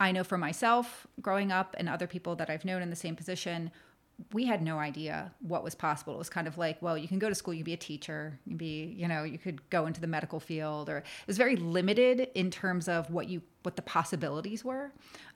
I 0.00 0.12
know 0.12 0.24
for 0.24 0.38
myself, 0.38 1.06
growing 1.20 1.50
up, 1.52 1.74
and 1.78 1.88
other 1.88 2.06
people 2.06 2.36
that 2.36 2.48
I've 2.48 2.64
known 2.64 2.82
in 2.82 2.90
the 2.90 2.96
same 2.96 3.16
position, 3.16 3.70
we 4.32 4.46
had 4.46 4.62
no 4.62 4.78
idea 4.78 5.32
what 5.40 5.62
was 5.62 5.74
possible. 5.74 6.14
It 6.14 6.18
was 6.18 6.28
kind 6.28 6.48
of 6.48 6.58
like, 6.58 6.82
well, 6.82 6.98
you 6.98 7.06
can 7.06 7.18
go 7.18 7.28
to 7.28 7.34
school, 7.34 7.54
you 7.54 7.60
can 7.60 7.64
be 7.64 7.72
a 7.72 7.76
teacher, 7.76 8.38
you 8.46 8.56
be, 8.56 8.94
you 8.96 9.06
know, 9.06 9.22
you 9.22 9.38
could 9.38 9.68
go 9.70 9.86
into 9.86 10.00
the 10.00 10.06
medical 10.06 10.40
field, 10.40 10.88
or 10.88 10.98
it 10.98 11.26
was 11.26 11.36
very 11.36 11.56
limited 11.56 12.28
in 12.34 12.50
terms 12.50 12.88
of 12.88 13.10
what 13.10 13.28
you 13.28 13.42
what 13.62 13.76
the 13.76 13.82
possibilities 13.82 14.64
were. 14.64 14.92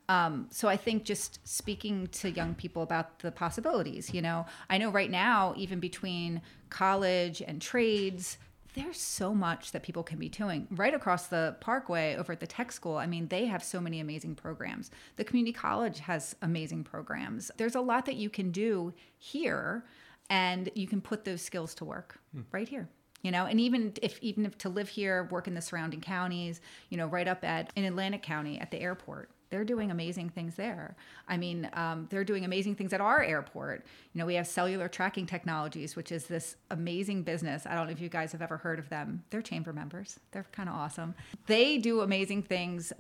Um, 0.09 0.49
so 0.50 0.69
I 0.69 0.76
think 0.76 1.05
just 1.05 1.47
speaking 1.47 2.08
to 2.08 2.31
young 2.31 2.55
people 2.55 2.82
about 2.82 3.20
the 3.20 3.31
possibilities, 3.31 4.12
you 4.12 4.20
know, 4.20 4.47
I 4.69 4.79
know 4.79 4.91
right 4.91 5.11
now, 5.11 5.55
even 5.56 5.79
between 5.79 6.43
college 6.69 7.41
and 7.41 7.62
trades, 7.62 8.38
there's 8.74 9.00
so 9.00 9.34
much 9.34 9.72
that 9.72 9.82
people 9.82 10.02
can 10.02 10.19
be 10.19 10.28
doing 10.28 10.66
right 10.70 10.94
across 10.94 11.26
the 11.26 11.56
parkway 11.60 12.16
over 12.16 12.32
at 12.32 12.40
the 12.40 12.46
tech 12.46 12.72
school. 12.72 12.96
I 12.96 13.06
mean 13.06 13.28
they 13.28 13.46
have 13.46 13.62
so 13.62 13.80
many 13.80 14.00
amazing 14.00 14.34
programs. 14.34 14.90
The 15.16 15.24
community 15.24 15.52
college 15.52 16.00
has 16.00 16.34
amazing 16.42 16.84
programs. 16.84 17.50
There's 17.56 17.74
a 17.74 17.80
lot 17.80 18.06
that 18.06 18.16
you 18.16 18.30
can 18.30 18.50
do 18.50 18.94
here 19.19 19.84
and 20.30 20.70
you 20.74 20.86
can 20.86 21.00
put 21.00 21.24
those 21.24 21.42
skills 21.42 21.74
to 21.76 21.84
work 21.84 22.19
hmm. 22.32 22.42
right 22.50 22.69
here 22.69 22.88
you 23.22 23.30
know? 23.30 23.46
And 23.46 23.60
even 23.60 23.92
if 24.02 24.19
even 24.20 24.44
if 24.44 24.58
to 24.58 24.69
live 24.69 24.88
here 24.88 25.28
work 25.30 25.46
in 25.46 25.54
the 25.54 25.62
surrounding 25.62 26.00
counties 26.00 26.60
you 26.90 26.96
know 26.96 27.06
right 27.06 27.28
up 27.28 27.44
at 27.44 27.72
in 27.76 27.84
atlantic 27.84 28.22
county 28.22 28.58
at 28.58 28.70
the 28.70 28.80
airport 28.80 29.30
they're 29.52 29.64
doing 29.64 29.90
amazing 29.90 30.31
things 30.31 30.54
there. 30.54 30.96
I 31.28 31.37
mean, 31.37 31.69
um, 31.75 32.06
they're 32.10 32.25
doing 32.25 32.46
amazing 32.46 32.75
things 32.75 32.94
at 32.94 33.02
our 33.02 33.22
airport. 33.22 33.84
You 34.14 34.19
know, 34.19 34.25
we 34.25 34.34
have 34.37 34.46
cellular 34.46 34.88
tracking 34.88 35.26
technologies, 35.26 35.94
which 35.94 36.10
is 36.10 36.26
this 36.26 36.56
amazing 36.70 37.22
business. 37.22 37.66
I 37.66 37.75
don't 37.75 37.84
know 37.84 37.93
if 37.93 38.00
you 38.00 38.08
guys 38.08 38.32
have 38.32 38.40
ever 38.40 38.56
heard 38.56 38.78
of 38.78 38.88
them. 38.88 39.22
They're 39.28 39.43
chamber 39.43 39.75
members. 39.75 40.19
They're 40.31 40.46
kind 40.52 40.70
of 40.70 40.75
awesome. 40.75 41.14
They 41.46 41.76
do 41.76 42.00
amazing 42.00 42.44
things. 42.44 42.94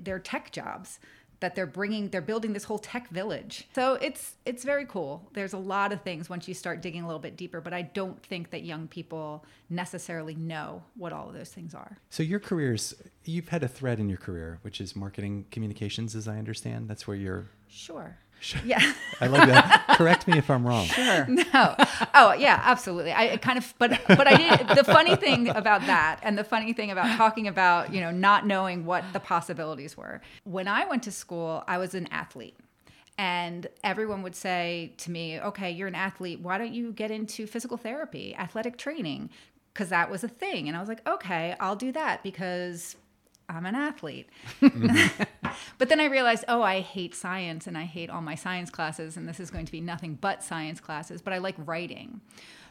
They're 0.00 0.18
tech 0.18 0.52
jobs 0.52 0.98
that 1.40 1.54
they're 1.54 1.66
bringing 1.66 2.08
they're 2.08 2.20
building 2.20 2.52
this 2.52 2.64
whole 2.64 2.78
tech 2.78 3.08
village. 3.08 3.68
So 3.74 3.94
it's 3.94 4.36
it's 4.44 4.64
very 4.64 4.86
cool. 4.86 5.28
There's 5.34 5.52
a 5.52 5.58
lot 5.58 5.92
of 5.92 6.02
things 6.02 6.28
once 6.28 6.48
you 6.48 6.54
start 6.54 6.80
digging 6.80 7.02
a 7.02 7.06
little 7.06 7.20
bit 7.20 7.36
deeper 7.36 7.60
but 7.60 7.72
i 7.72 7.82
don't 7.82 8.22
think 8.24 8.50
that 8.50 8.62
young 8.62 8.88
people 8.88 9.44
necessarily 9.68 10.34
know 10.34 10.82
what 10.96 11.12
all 11.12 11.28
of 11.28 11.34
those 11.34 11.50
things 11.50 11.74
are. 11.74 11.98
So 12.10 12.22
your 12.22 12.40
careers 12.40 12.94
you've 13.24 13.48
had 13.48 13.62
a 13.62 13.68
thread 13.68 13.98
in 13.98 14.08
your 14.08 14.18
career 14.18 14.58
which 14.62 14.80
is 14.80 14.94
marketing 14.96 15.46
communications 15.50 16.14
as 16.14 16.28
i 16.28 16.38
understand. 16.38 16.88
That's 16.88 17.06
where 17.06 17.16
you're 17.16 17.46
sure 17.68 18.18
yeah. 18.64 18.92
I 19.20 19.26
love 19.26 19.48
that. 19.48 19.86
Correct 19.96 20.28
me 20.28 20.38
if 20.38 20.50
I'm 20.50 20.66
wrong. 20.66 20.86
Sure. 20.86 21.26
No. 21.26 21.74
Oh, 22.14 22.34
yeah, 22.34 22.60
absolutely. 22.64 23.12
I 23.12 23.36
kind 23.38 23.58
of, 23.58 23.74
but, 23.78 23.98
but 24.08 24.26
I 24.26 24.36
did, 24.36 24.68
the 24.76 24.84
funny 24.84 25.16
thing 25.16 25.48
about 25.48 25.82
that 25.86 26.20
and 26.22 26.36
the 26.36 26.44
funny 26.44 26.72
thing 26.72 26.90
about 26.90 27.16
talking 27.16 27.48
about, 27.48 27.92
you 27.92 28.00
know, 28.00 28.10
not 28.10 28.46
knowing 28.46 28.84
what 28.84 29.04
the 29.12 29.20
possibilities 29.20 29.96
were. 29.96 30.20
When 30.44 30.68
I 30.68 30.84
went 30.86 31.02
to 31.04 31.12
school, 31.12 31.64
I 31.66 31.78
was 31.78 31.94
an 31.94 32.08
athlete. 32.10 32.56
And 33.18 33.66
everyone 33.82 34.22
would 34.22 34.36
say 34.36 34.92
to 34.98 35.10
me, 35.10 35.40
okay, 35.40 35.70
you're 35.70 35.88
an 35.88 35.94
athlete. 35.94 36.40
Why 36.40 36.58
don't 36.58 36.74
you 36.74 36.92
get 36.92 37.10
into 37.10 37.46
physical 37.46 37.78
therapy, 37.78 38.34
athletic 38.36 38.76
training? 38.76 39.30
Because 39.72 39.88
that 39.88 40.10
was 40.10 40.22
a 40.22 40.28
thing. 40.28 40.68
And 40.68 40.76
I 40.76 40.80
was 40.80 40.88
like, 40.88 41.06
okay, 41.08 41.54
I'll 41.58 41.76
do 41.76 41.92
that 41.92 42.22
because 42.22 42.96
I'm 43.48 43.66
an 43.66 43.74
athlete. 43.74 44.28
Mm-hmm. 44.60 45.22
but 45.78 45.88
then 45.88 46.00
I 46.00 46.06
realized, 46.06 46.44
oh, 46.48 46.62
I 46.62 46.80
hate 46.80 47.14
science 47.14 47.66
and 47.66 47.76
I 47.76 47.84
hate 47.84 48.10
all 48.10 48.22
my 48.22 48.34
science 48.34 48.70
classes, 48.70 49.16
and 49.16 49.28
this 49.28 49.40
is 49.40 49.50
going 49.50 49.66
to 49.66 49.72
be 49.72 49.80
nothing 49.80 50.14
but 50.14 50.42
science 50.42 50.80
classes, 50.80 51.22
but 51.22 51.32
I 51.32 51.38
like 51.38 51.54
writing. 51.58 52.20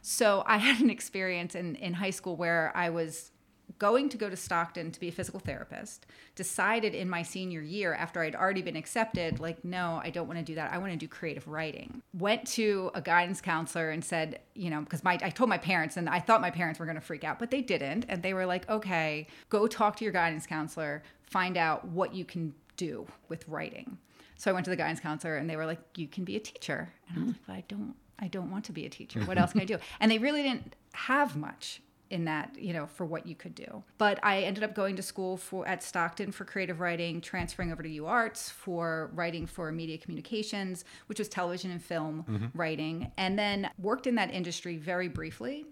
So 0.01 0.44
I 0.46 0.58
had 0.58 0.82
an 0.82 0.89
experience 0.89 1.55
in, 1.55 1.75
in 1.75 1.94
high 1.94 2.12
school 2.12 2.36
where 2.36 2.72
I 2.75 2.89
was 2.89 3.32
going 3.77 4.10
to 4.10 4.17
go 4.17 4.29
to 4.29 4.36
Stockton 4.36 4.91
to 4.91 5.00
be 5.00 5.10
a 5.10 5.12
physical 5.12 5.39
therapist, 5.39 6.05
decided 6.36 6.95
in 6.95 7.10
my 7.10 7.24
senior 7.24 7.62
year 7.62 7.93
after 7.93 8.22
I'd 8.22 8.36
already 8.36 8.62
been 8.62 8.75
accepted, 8.75 9.39
like, 9.39 9.63
no, 9.65 10.00
I 10.03 10.10
don't 10.10 10.27
want 10.27 10.39
to 10.39 10.45
do 10.45 10.55
that. 10.55 10.72
I 10.72 10.77
want 10.77 10.91
to 10.91 10.98
do 10.98 11.07
creative 11.07 11.48
writing. 11.48 12.01
Went 12.13 12.48
to 12.50 12.91
a 12.93 13.01
guidance 13.01 13.41
counselor 13.41 13.89
and 13.89 14.03
said, 14.03 14.39
you 14.53 14.69
know, 14.69 14.81
because 14.81 15.03
my 15.03 15.19
I 15.22 15.29
told 15.29 15.50
my 15.50 15.57
parents 15.57 15.98
and 15.98 16.10
I 16.10 16.19
thought 16.19 16.41
my 16.41 16.51
parents 16.51 16.79
were 16.79 16.86
going 16.86 16.95
to 16.95 17.01
freak 17.01 17.24
out, 17.24 17.39
but 17.39 17.51
they 17.51 17.62
didn't. 17.62 18.05
And 18.07 18.24
they 18.24 18.34
were 18.34 18.45
like, 18.45 18.69
okay, 18.69 19.27
go 19.50 19.67
talk 19.67 19.98
to 19.98 20.05
your 20.05 20.13
guidance 20.13 20.45
counselor, 20.45 21.03
find 21.24 21.57
out 21.57 21.88
what 21.88 22.13
you 22.13 22.25
can 22.25 22.53
do 22.77 23.07
with 23.29 23.48
writing. 23.48 23.98
So 24.38 24.51
I 24.51 24.53
went 24.53 24.65
to 24.65 24.69
the 24.69 24.77
guidance 24.77 25.00
counselor 25.00 25.38
and 25.38 25.50
they 25.50 25.55
were 25.55 25.65
like, 25.65 25.79
you 25.95 26.07
can 26.07 26.24
be 26.25 26.36
a 26.36 26.39
teacher. 26.39 26.93
And 27.10 27.17
I 27.17 27.22
was 27.22 27.36
like, 27.36 27.45
but 27.48 27.53
I 27.53 27.63
don't 27.67 27.95
I 28.17 28.27
don't 28.27 28.50
want 28.50 28.65
to 28.65 28.72
be 28.72 28.86
a 28.86 28.89
teacher. 28.89 29.19
What 29.22 29.38
else 29.38 29.51
can 29.51 29.62
I 29.62 29.65
do? 29.65 29.77
And 30.00 30.12
they 30.12 30.19
really 30.19 30.43
didn't 30.43 30.75
have 30.93 31.36
much 31.36 31.81
in 32.09 32.25
that 32.25 32.55
you 32.57 32.74
know 32.74 32.85
for 32.88 33.05
what 33.05 33.25
you 33.25 33.35
could 33.35 33.55
do. 33.55 33.83
But 33.97 34.19
i 34.24 34.41
ended 34.41 34.63
up 34.63 34.74
going 34.74 34.95
to 34.95 35.01
school 35.01 35.38
for 35.38 35.67
at 35.67 35.83
stockton 35.83 36.31
for 36.31 36.45
creative 36.45 36.79
writing 36.79 37.21
transferring 37.21 37.71
over 37.71 37.83
to 37.83 37.89
uarts 37.89 38.51
for 38.51 39.12
writing 39.13 39.45
for 39.45 39.71
media 39.71 39.97
communications 39.97 40.85
which 41.07 41.19
was 41.19 41.27
television 41.27 41.71
and 41.71 41.83
film 41.83 42.25
mm-hmm. 42.29 42.45
writing. 42.57 43.12
And 43.17 43.38
then 43.38 43.69
worked 43.79 44.07
in 44.07 44.15
that 44.15 44.33
industry 44.33 44.77
very 44.77 45.07
briefly 45.07 45.65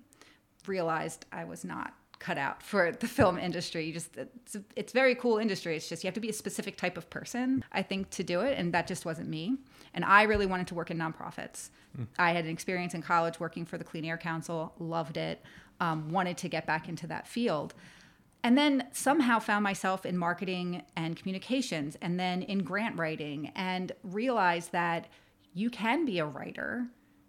realized 0.65 1.25
i 1.31 1.43
was 1.43 1.63
not 1.63 1.93
cut 2.23 2.37
out 2.37 2.63
for 2.63 2.93
the 2.93 3.07
film 3.07 3.37
industry. 3.37 3.85
You 3.85 3.91
just 3.91 4.15
it's, 4.15 4.55
it's 4.77 4.93
very 4.93 5.13
cool 5.13 5.39
industry. 5.39 5.75
It's 5.75 5.89
just 5.89 6.03
you 6.03 6.07
have 6.07 6.13
to 6.13 6.21
be 6.21 6.29
a 6.29 6.33
specific 6.33 6.77
type 6.77 6.97
of 6.97 7.09
person 7.09 7.65
i 7.73 7.81
think 7.81 8.09
to 8.11 8.23
do 8.23 8.39
it 8.41 8.57
and 8.57 8.73
that 8.73 8.87
just 8.87 9.05
wasn't 9.05 9.27
me. 9.27 9.57
And 9.93 10.05
i 10.05 10.23
really 10.23 10.45
wanted 10.45 10.67
to 10.67 10.75
work 10.75 10.89
in 10.89 10.97
nonprofits. 10.97 11.69
Mm. 11.97 12.07
i 12.17 12.31
had 12.31 12.45
an 12.45 12.51
experience 12.51 12.93
in 12.95 13.01
college 13.01 13.39
working 13.39 13.65
for 13.65 13.77
the 13.77 13.83
clean 13.83 14.05
air 14.05 14.17
council 14.17 14.73
loved 14.79 15.17
it 15.17 15.43
um, 15.79 16.09
wanted 16.09 16.37
to 16.37 16.49
get 16.49 16.65
back 16.65 16.87
into 16.89 17.07
that 17.07 17.27
field. 17.27 17.73
and 18.45 18.57
then 18.57 18.85
somehow 18.91 19.39
found 19.39 19.63
myself 19.63 20.05
in 20.05 20.17
marketing 20.17 20.83
and 20.97 21.15
communications 21.15 21.97
and 22.01 22.19
then 22.19 22.41
in 22.41 22.59
grant 22.59 22.97
writing 22.99 23.51
and 23.55 23.93
realized 24.03 24.71
that 24.73 25.07
you 25.53 25.69
can 25.69 26.03
be 26.05 26.19
a 26.19 26.25
writer 26.25 26.87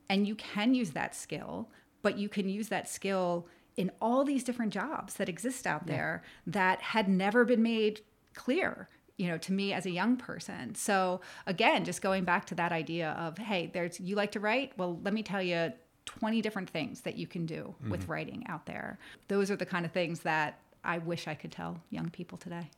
and 0.09 0.27
you 0.27 0.35
can 0.35 0.75
use 0.75 0.91
that 0.91 1.15
skill, 1.15 1.71
but 2.03 2.19
you 2.19 2.29
can 2.29 2.49
use 2.49 2.69
that 2.69 2.89
skill 2.89 3.47
in 3.77 3.91
all 4.01 4.25
these 4.25 4.45
different 4.45 4.73
jobs 4.73 5.15
that 5.15 5.29
exist 5.29 5.67
out 5.67 5.87
there 5.87 6.23
that 6.47 6.81
had 6.81 7.09
never 7.09 7.45
been 7.45 7.63
made 7.63 8.01
clear 8.35 8.89
you 9.17 9.29
know 9.29 9.39
to 9.39 9.53
me 9.53 9.73
as 9.73 9.87
a 9.87 9.91
young 9.91 10.17
person. 10.17 10.75
So 10.75 11.21
again 11.47 11.85
just 11.85 12.03
going 12.03 12.25
back 12.25 12.47
to 12.47 12.55
that 12.57 12.73
idea 12.73 13.11
of 13.13 13.39
hey 13.39 13.71
there's 13.73 14.01
you 14.01 14.17
like 14.17 14.33
to 14.33 14.41
write? 14.41 14.73
Well 14.77 14.99
let 15.05 15.15
me 15.15 15.23
tell 15.23 15.43
you 15.43 15.73
20 16.07 16.43
different 16.43 16.69
things 16.71 17.01
that 17.03 17.17
you 17.17 17.27
can 17.27 17.47
do 17.47 17.75
with 17.89 18.09
writing 18.09 18.45
out 18.49 18.67
there 18.67 18.99
those 19.29 19.51
are 19.51 19.57
the 19.57 19.67
kind 19.67 19.85
of 19.85 19.93
things 19.93 20.21
that 20.21 20.59
i 20.85 20.99
wish 20.99 21.27
i 21.29 21.35
could 21.35 21.51
tell 21.53 21.81
young 21.91 22.11
people 22.11 22.39
today 22.39 22.69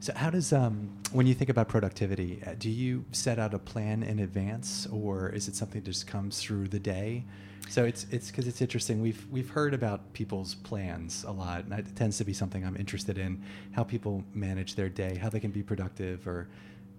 So, 0.00 0.12
how 0.16 0.30
does 0.30 0.52
um, 0.52 0.88
when 1.12 1.26
you 1.26 1.34
think 1.34 1.50
about 1.50 1.68
productivity, 1.68 2.42
uh, 2.46 2.54
do 2.58 2.70
you 2.70 3.04
set 3.12 3.38
out 3.38 3.52
a 3.54 3.58
plan 3.58 4.02
in 4.02 4.18
advance, 4.20 4.86
or 4.90 5.28
is 5.28 5.46
it 5.46 5.54
something 5.54 5.80
that 5.82 5.90
just 5.90 6.06
comes 6.06 6.40
through 6.40 6.68
the 6.68 6.80
day? 6.80 7.24
So 7.68 7.84
it's 7.84 8.06
it's 8.10 8.28
because 8.30 8.48
it's 8.48 8.60
interesting. 8.60 9.00
We've 9.02 9.24
we've 9.30 9.48
heard 9.50 9.74
about 9.74 10.12
people's 10.14 10.54
plans 10.56 11.24
a 11.24 11.30
lot, 11.30 11.64
and 11.64 11.72
it 11.78 11.94
tends 11.94 12.16
to 12.18 12.24
be 12.24 12.32
something 12.32 12.64
I'm 12.66 12.76
interested 12.76 13.16
in. 13.18 13.42
How 13.72 13.84
people 13.84 14.24
manage 14.34 14.74
their 14.74 14.88
day, 14.88 15.16
how 15.22 15.28
they 15.28 15.38
can 15.40 15.52
be 15.52 15.62
productive, 15.62 16.26
or 16.26 16.48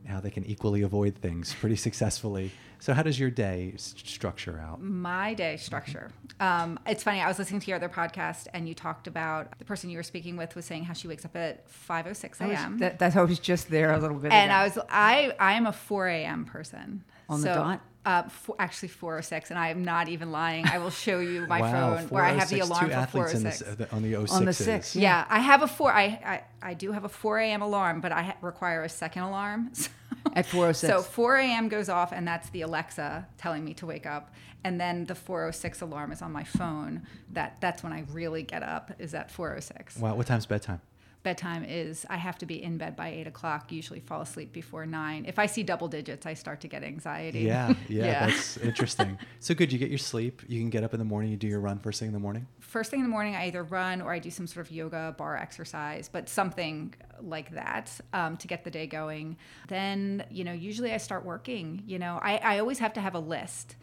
how 0.08 0.20
they 0.20 0.30
can 0.30 0.46
equally 0.46 0.82
avoid 0.82 1.16
things 1.16 1.54
pretty 1.54 1.76
successfully. 1.76 2.52
So, 2.80 2.94
how 2.94 3.04
does 3.04 3.18
your 3.18 3.30
day 3.30 3.72
s- 3.76 3.94
structure 4.04 4.60
out? 4.60 4.82
my 4.82 5.34
day 5.34 5.56
structure. 5.58 6.12
Um, 6.42 6.78
it's 6.86 7.02
funny. 7.04 7.22
I 7.22 7.28
was 7.30 7.40
listening 7.40 7.62
to 7.62 7.68
your 7.68 7.78
other 7.78 7.88
podcast, 7.88 8.48
and 8.54 8.68
you 8.68 8.74
talked 8.76 9.08
about 9.08 9.58
the 9.58 9.64
person 9.66 9.90
you 9.90 9.98
were 9.98 10.04
speaking 10.04 10.36
with 10.36 10.54
was 10.56 10.66
saying 10.66 10.84
how 10.84 10.94
she 10.94 11.08
wakes 11.08 11.24
up 11.24 11.36
at 11.38 11.70
five 11.70 12.06
oh 12.08 12.14
six 12.14 12.42
I 12.42 12.48
was- 12.48 12.58
a.m. 12.58 12.78
That, 12.80 13.00
that 13.00 13.16
I 13.16 13.24
was 13.24 13.40
just 13.40 13.70
there 13.70 13.94
a 13.94 14.00
little 14.00 14.18
bit. 14.18 14.34
and 14.34 14.52
ago. 14.52 14.58
I 14.60 14.64
was 14.66 14.78
I 14.90 15.34
I 15.40 15.54
am 15.54 15.66
a 15.66 15.72
four 15.74 16.08
a.m. 16.08 16.44
person 16.46 17.04
On 17.30 17.42
the 17.42 17.48
So, 17.48 17.54
dot? 17.56 17.82
Uh, 18.06 18.24
four, 18.24 18.56
actually 18.60 18.90
four 18.90 19.18
oh 19.18 19.22
six, 19.22 19.50
and 19.50 19.58
I 19.58 19.70
am 19.70 19.86
not 19.86 20.10
even 20.10 20.30
lying. 20.34 20.68
I 20.68 20.78
will 20.78 20.90
show 20.90 21.22
you 21.22 21.48
my 21.48 21.62
wow, 21.62 21.96
phone 21.96 22.10
where 22.10 22.22
I 22.22 22.32
have 22.34 22.50
the 22.50 22.60
alarm 22.60 22.90
two 22.90 22.96
for 22.96 23.08
four 23.08 23.24
athletes 23.28 23.34
oh 23.34 23.38
in 23.38 23.52
six. 23.54 23.60
the, 23.78 23.92
on 23.94 24.02
the 24.04 24.14
06s. 24.14 24.32
On 24.32 24.44
the 24.46 24.52
six, 24.54 24.94
Yeah, 24.94 25.26
I 25.30 25.40
have 25.40 25.62
a 25.62 25.68
four. 25.68 25.90
I, 25.90 26.04
I 26.04 26.44
I 26.62 26.74
do 26.74 26.92
have 26.92 27.06
a 27.06 27.10
four 27.10 27.40
a.m. 27.40 27.62
alarm, 27.62 28.02
but 28.02 28.12
I 28.12 28.24
ha- 28.24 28.36
require 28.42 28.84
a 28.84 28.90
second 28.90 29.24
alarm. 29.24 29.72
So, 30.24 30.32
At 30.36 30.46
4:06. 30.46 30.76
So 30.88 31.02
four 31.02 31.36
a.m. 31.38 31.68
goes 31.68 31.90
off, 31.90 32.14
and 32.14 32.26
that's 32.26 32.50
the 32.52 32.62
Alexa 32.62 33.28
telling 33.38 33.66
me 33.66 33.74
to 33.76 33.86
wake 33.86 34.06
up. 34.06 34.34
And 34.64 34.80
then 34.80 35.06
the 35.06 35.16
four 35.16 35.46
o 35.48 35.52
six 35.52 35.82
alarm 35.82 36.12
is 36.14 36.22
on 36.22 36.32
my 36.32 36.44
phone. 36.46 37.06
That 37.32 37.58
that's 37.60 37.84
when 37.84 37.92
I 37.94 38.06
really 38.12 38.44
get 38.44 38.64
up. 38.64 38.92
Is 39.00 39.14
at 39.14 39.32
four 39.32 39.56
o 39.56 39.60
six. 39.60 39.98
Wow, 39.98 40.16
what 40.16 40.28
time's 40.28 40.46
bedtime? 40.46 40.80
Bedtime 41.24 41.64
is 41.64 42.06
I 42.10 42.18
have 42.18 42.38
to 42.40 42.46
be 42.46 42.62
in 42.62 42.78
bed 42.78 42.96
by 42.98 43.08
eight 43.10 43.28
o'clock. 43.28 43.72
Usually 43.72 44.02
fall 44.02 44.22
asleep 44.22 44.52
before 44.52 44.86
nine. 44.86 45.24
If 45.26 45.40
I 45.40 45.46
see 45.46 45.64
double 45.64 45.88
digits, 45.88 46.26
I 46.26 46.34
start 46.34 46.60
to 46.62 46.68
get 46.68 46.84
anxiety. 46.84 47.40
Yeah, 47.40 47.70
yeah, 47.88 48.06
Yeah. 48.06 48.26
that's 48.28 48.58
interesting. 48.58 49.18
So 49.40 49.56
good, 49.56 49.72
you 49.72 49.80
get 49.80 49.90
your 49.90 49.98
sleep. 49.98 50.42
You 50.48 50.60
can 50.60 50.70
get 50.70 50.84
up 50.84 50.94
in 50.94 51.00
the 51.00 51.06
morning. 51.06 51.32
You 51.32 51.38
do 51.38 51.48
your 51.48 51.62
run 51.62 51.80
first 51.80 52.00
thing 52.00 52.08
in 52.08 52.14
the 52.14 52.20
morning. 52.20 52.46
first 52.60 52.92
thing 52.92 53.00
in 53.00 53.06
the 53.06 53.10
morning, 53.12 53.36
I 53.36 53.48
either 53.48 53.64
run 53.64 54.02
or 54.02 54.12
I 54.12 54.20
do 54.20 54.30
some 54.30 54.48
sort 54.48 54.66
of 54.66 54.72
yoga, 54.72 55.16
bar 55.18 55.38
exercise, 55.38 56.10
but 56.12 56.28
something 56.28 56.94
like 57.22 57.52
that 57.52 57.90
um, 58.12 58.36
to 58.38 58.48
get 58.48 58.64
the 58.66 58.72
day 58.72 58.86
going. 58.88 59.38
Then, 59.70 60.26
you 60.30 60.44
know, 60.44 60.52
usually 60.54 60.92
I 60.92 60.98
start 60.98 61.24
working. 61.24 61.84
You 61.88 62.00
know, 62.00 62.20
I, 62.22 62.38
I 62.38 62.60
always 62.60 62.80
have 62.80 62.94
to 62.94 63.02
have 63.02 63.16
a 63.16 63.20
list, 63.20 63.78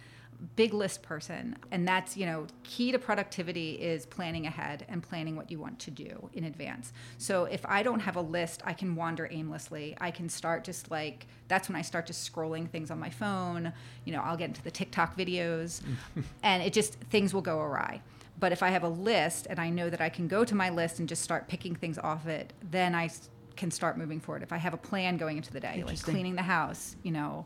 big 0.57 0.75
list 0.75 1.03
person. 1.03 1.57
And 1.71 1.87
that's, 1.87 2.17
you 2.17 2.27
know, 2.27 2.47
key 2.65 2.93
to 2.93 2.99
productivity 2.99 3.73
is 3.73 4.07
planning 4.07 4.47
ahead 4.47 4.87
and 4.89 5.03
planning 5.03 5.37
what 5.37 5.51
you 5.51 5.59
want 5.59 5.79
to 5.81 5.91
do 5.91 6.31
in 6.33 6.45
advance. 6.45 6.93
So 7.19 7.45
if 7.45 7.65
I 7.67 7.83
don't 7.83 8.01
have 8.01 8.17
a 8.17 8.21
list, 8.21 8.63
I 8.65 8.73
can 8.73 8.97
wander 8.97 9.29
aimlessly. 9.31 9.97
I 10.01 10.11
can 10.11 10.29
start 10.29 10.65
just 10.65 10.91
like, 10.91 11.27
that's 11.49 11.69
when 11.69 11.77
I 11.77 11.83
start 11.83 12.07
just 12.07 12.31
scrolling 12.31 12.69
things 12.69 12.91
on 12.91 12.99
my 12.99 13.11
phone. 13.11 13.73
You 14.05 14.13
know, 14.13 14.21
I'll 14.21 14.37
get 14.37 14.49
into 14.49 14.63
the 14.63 14.71
TikTok 14.71 15.17
videos 15.17 15.83
and 16.43 16.63
it 16.63 16.73
just, 16.73 16.95
things 17.11 17.35
will 17.35 17.43
go 17.43 17.59
awry. 17.61 18.03
But 18.39 18.53
if 18.53 18.63
I 18.63 18.71
have 18.71 18.85
a 18.85 18.89
list 18.89 19.47
and 19.51 19.59
I 19.59 19.69
know 19.69 19.91
that 19.91 20.01
I 20.01 20.09
can 20.09 20.27
go 20.27 20.45
to 20.45 20.55
my 20.55 20.71
list 20.71 20.99
and 20.99 21.09
just 21.09 21.23
start 21.23 21.47
picking 21.47 21.75
things 21.75 21.99
off 21.99 22.27
it, 22.27 22.53
then 22.71 22.95
i 22.95 23.11
can 23.57 23.71
start 23.71 23.99
moving 23.99 24.21
forward. 24.21 24.43
If 24.43 24.55
I 24.55 24.57
have 24.57 24.73
a 24.73 24.79
plan 24.79 25.19
going 25.19 25.37
into 25.37 25.53
the 25.53 25.61
day, 25.61 25.83
like 25.87 26.01
cleaning 26.03 26.35
the 26.35 26.43
house, 26.43 26.97
you 27.03 27.13
know, 27.13 27.45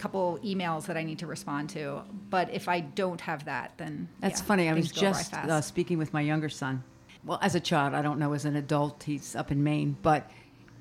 couple 0.00 0.38
emails 0.42 0.86
that 0.86 0.96
I 0.96 1.02
need 1.04 1.18
to 1.20 1.26
respond 1.26 1.68
to. 1.70 2.02
But 2.30 2.50
if 2.52 2.68
I 2.68 2.80
don't 2.80 3.20
have 3.20 3.44
that, 3.44 3.72
then 3.76 4.08
That's 4.20 4.40
yeah, 4.40 4.46
funny. 4.46 4.68
I 4.68 4.72
was 4.72 4.86
things 4.90 5.00
go 5.00 5.06
awry 5.08 5.12
just 5.12 5.34
uh, 5.34 5.60
speaking 5.60 5.98
with 5.98 6.12
my 6.12 6.22
younger 6.22 6.48
son. 6.48 6.82
Well, 7.24 7.38
as 7.42 7.54
a 7.54 7.60
child, 7.60 7.94
I 7.94 8.00
don't 8.02 8.18
know. 8.18 8.32
As 8.32 8.46
an 8.46 8.56
adult, 8.56 9.02
he's 9.02 9.36
up 9.36 9.50
in 9.52 9.62
Maine, 9.62 9.96
but 10.02 10.30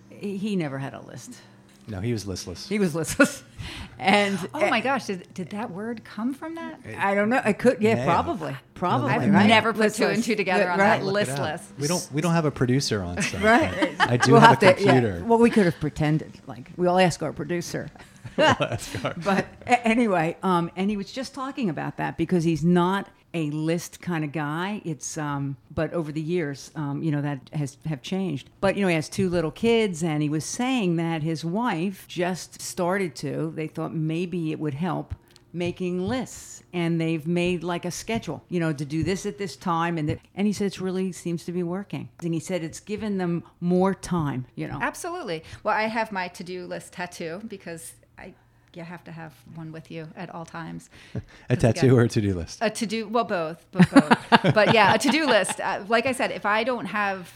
he 0.10 0.38
he 0.38 0.56
never 0.56 0.78
had 0.80 0.94
a 0.94 1.02
list. 1.02 1.42
No, 1.88 2.00
he 2.02 2.14
was 2.14 2.28
listless. 2.28 2.70
He 2.70 2.78
was 2.78 2.94
listless, 2.94 3.44
and 4.00 4.38
oh 4.54 4.70
my 4.70 4.80
gosh, 4.80 5.08
did, 5.08 5.34
did 5.34 5.50
that 5.50 5.72
word 5.72 6.04
come 6.04 6.34
from 6.36 6.54
that? 6.56 6.80
I 6.98 7.16
don't 7.16 7.30
know. 7.30 7.42
I 7.44 7.52
could, 7.52 7.82
yeah, 7.82 7.96
May 7.96 8.02
have. 8.02 8.08
probably, 8.08 8.56
probably. 8.76 9.10
I've 9.10 9.34
right? 9.34 9.48
never 9.48 9.74
put 9.74 9.96
two 9.96 10.06
and 10.06 10.24
two 10.24 10.36
together 10.36 10.70
on 10.70 10.78
Right. 10.78 11.00
that. 11.00 11.04
Look 11.04 11.16
it. 11.24 11.30
Listless. 11.30 11.74
We 11.80 11.88
don't. 11.88 12.10
We 12.14 12.22
don't 12.22 12.34
have 12.34 12.46
a 12.46 12.52
producer 12.52 13.02
on 13.02 13.22
site. 13.22 13.42
Right. 13.42 13.98
but 13.98 14.10
I 14.10 14.18
do 14.18 14.32
We'll 14.34 14.42
have, 14.42 14.62
a 14.62 14.74
to- 14.74 14.82
yeah. 14.84 14.92
computer. 14.94 15.24
Well, 15.26 15.40
we 15.40 15.50
could 15.50 15.66
have 15.66 15.80
pretended. 15.80 16.40
Like 16.48 16.70
we'll 16.78 17.00
ask 17.00 17.24
our 17.24 17.34
producer. 17.34 17.90
but 18.36 19.46
a- 19.66 19.88
anyway, 19.88 20.38
um, 20.44 20.72
and 20.76 20.90
he 20.90 20.98
was 20.98 21.12
just 21.12 21.34
talking 21.34 21.70
about 21.70 21.98
that 21.98 22.18
because 22.18 22.44
he's 22.44 22.64
not 22.64 23.10
a 23.34 23.50
list 23.52 24.02
kind 24.02 24.24
of 24.24 24.32
guy. 24.32 24.82
It's 24.86 25.18
um, 25.18 25.58
but 25.74 25.94
over 25.94 26.12
the 26.12 26.22
years, 26.22 26.72
um, 26.76 27.04
you 27.04 27.12
know, 27.12 27.22
that 27.22 27.50
has 27.54 27.78
have 27.86 28.02
changed. 28.02 28.50
But 28.62 28.76
you 28.76 28.82
know, 28.82 28.88
he 28.88 28.96
has 28.96 29.10
two 29.10 29.30
little 29.30 29.52
kids, 29.52 30.04
and 30.04 30.24
he 30.24 30.30
was 30.30 30.46
saying 30.46 30.96
that 30.96 31.24
his 31.24 31.46
wife 31.46 32.06
just 32.08 32.62
started 32.62 33.16
to. 33.18 33.52
They 33.56 33.68
thought 33.68 33.94
maybe 33.94 34.52
it 34.52 34.60
would 34.60 34.74
help 34.74 35.16
making 35.52 36.08
lists 36.08 36.62
and 36.74 37.02
they've 37.02 37.26
made 37.26 37.64
like 37.64 37.84
a 37.84 37.90
schedule 37.90 38.44
you 38.50 38.60
know 38.60 38.72
to 38.72 38.86
do 38.86 39.04
this 39.04 39.26
at 39.26 39.40
this 39.40 39.56
time 39.56 39.98
and 39.98 40.08
that, 40.10 40.20
and 40.36 40.46
he 40.46 40.54
said 40.54 40.68
it's 40.68 40.80
really 40.80 41.12
seems 41.12 41.44
to 41.44 41.52
be 41.52 41.64
working 41.64 42.08
and 42.24 42.36
he 42.36 42.40
said 42.40 42.64
it's 42.64 42.80
given 42.80 43.18
them 43.18 43.44
more 43.60 43.94
time 43.96 44.46
you 44.56 44.68
know 44.68 44.78
Absolutely. 44.80 45.44
Well, 45.64 45.76
I 45.76 45.84
have 45.84 46.12
my 46.12 46.28
to-do 46.28 46.66
list 46.66 46.94
tattoo 46.94 47.42
because 47.48 47.94
I 48.20 48.34
you 48.76 48.84
have 48.84 49.04
to 49.04 49.12
have 49.12 49.34
one 49.56 49.72
with 49.72 49.90
you 49.90 50.08
at 50.16 50.30
all 50.30 50.46
times. 50.46 50.90
a 51.50 51.56
tattoo 51.56 51.98
or 51.98 52.04
a 52.04 52.08
to-do 52.08 52.36
list. 52.36 52.60
A 52.62 52.70
to-do, 52.70 53.08
well, 53.08 53.24
both, 53.24 53.66
but 53.72 53.90
both. 53.90 54.54
but 54.54 54.74
yeah, 54.74 54.94
a 54.94 54.98
to-do 55.00 55.26
list. 55.26 55.60
Uh, 55.60 55.84
like 55.88 56.06
I 56.06 56.12
said, 56.12 56.32
if 56.32 56.46
I 56.46 56.64
don't 56.64 56.86
have, 56.86 57.32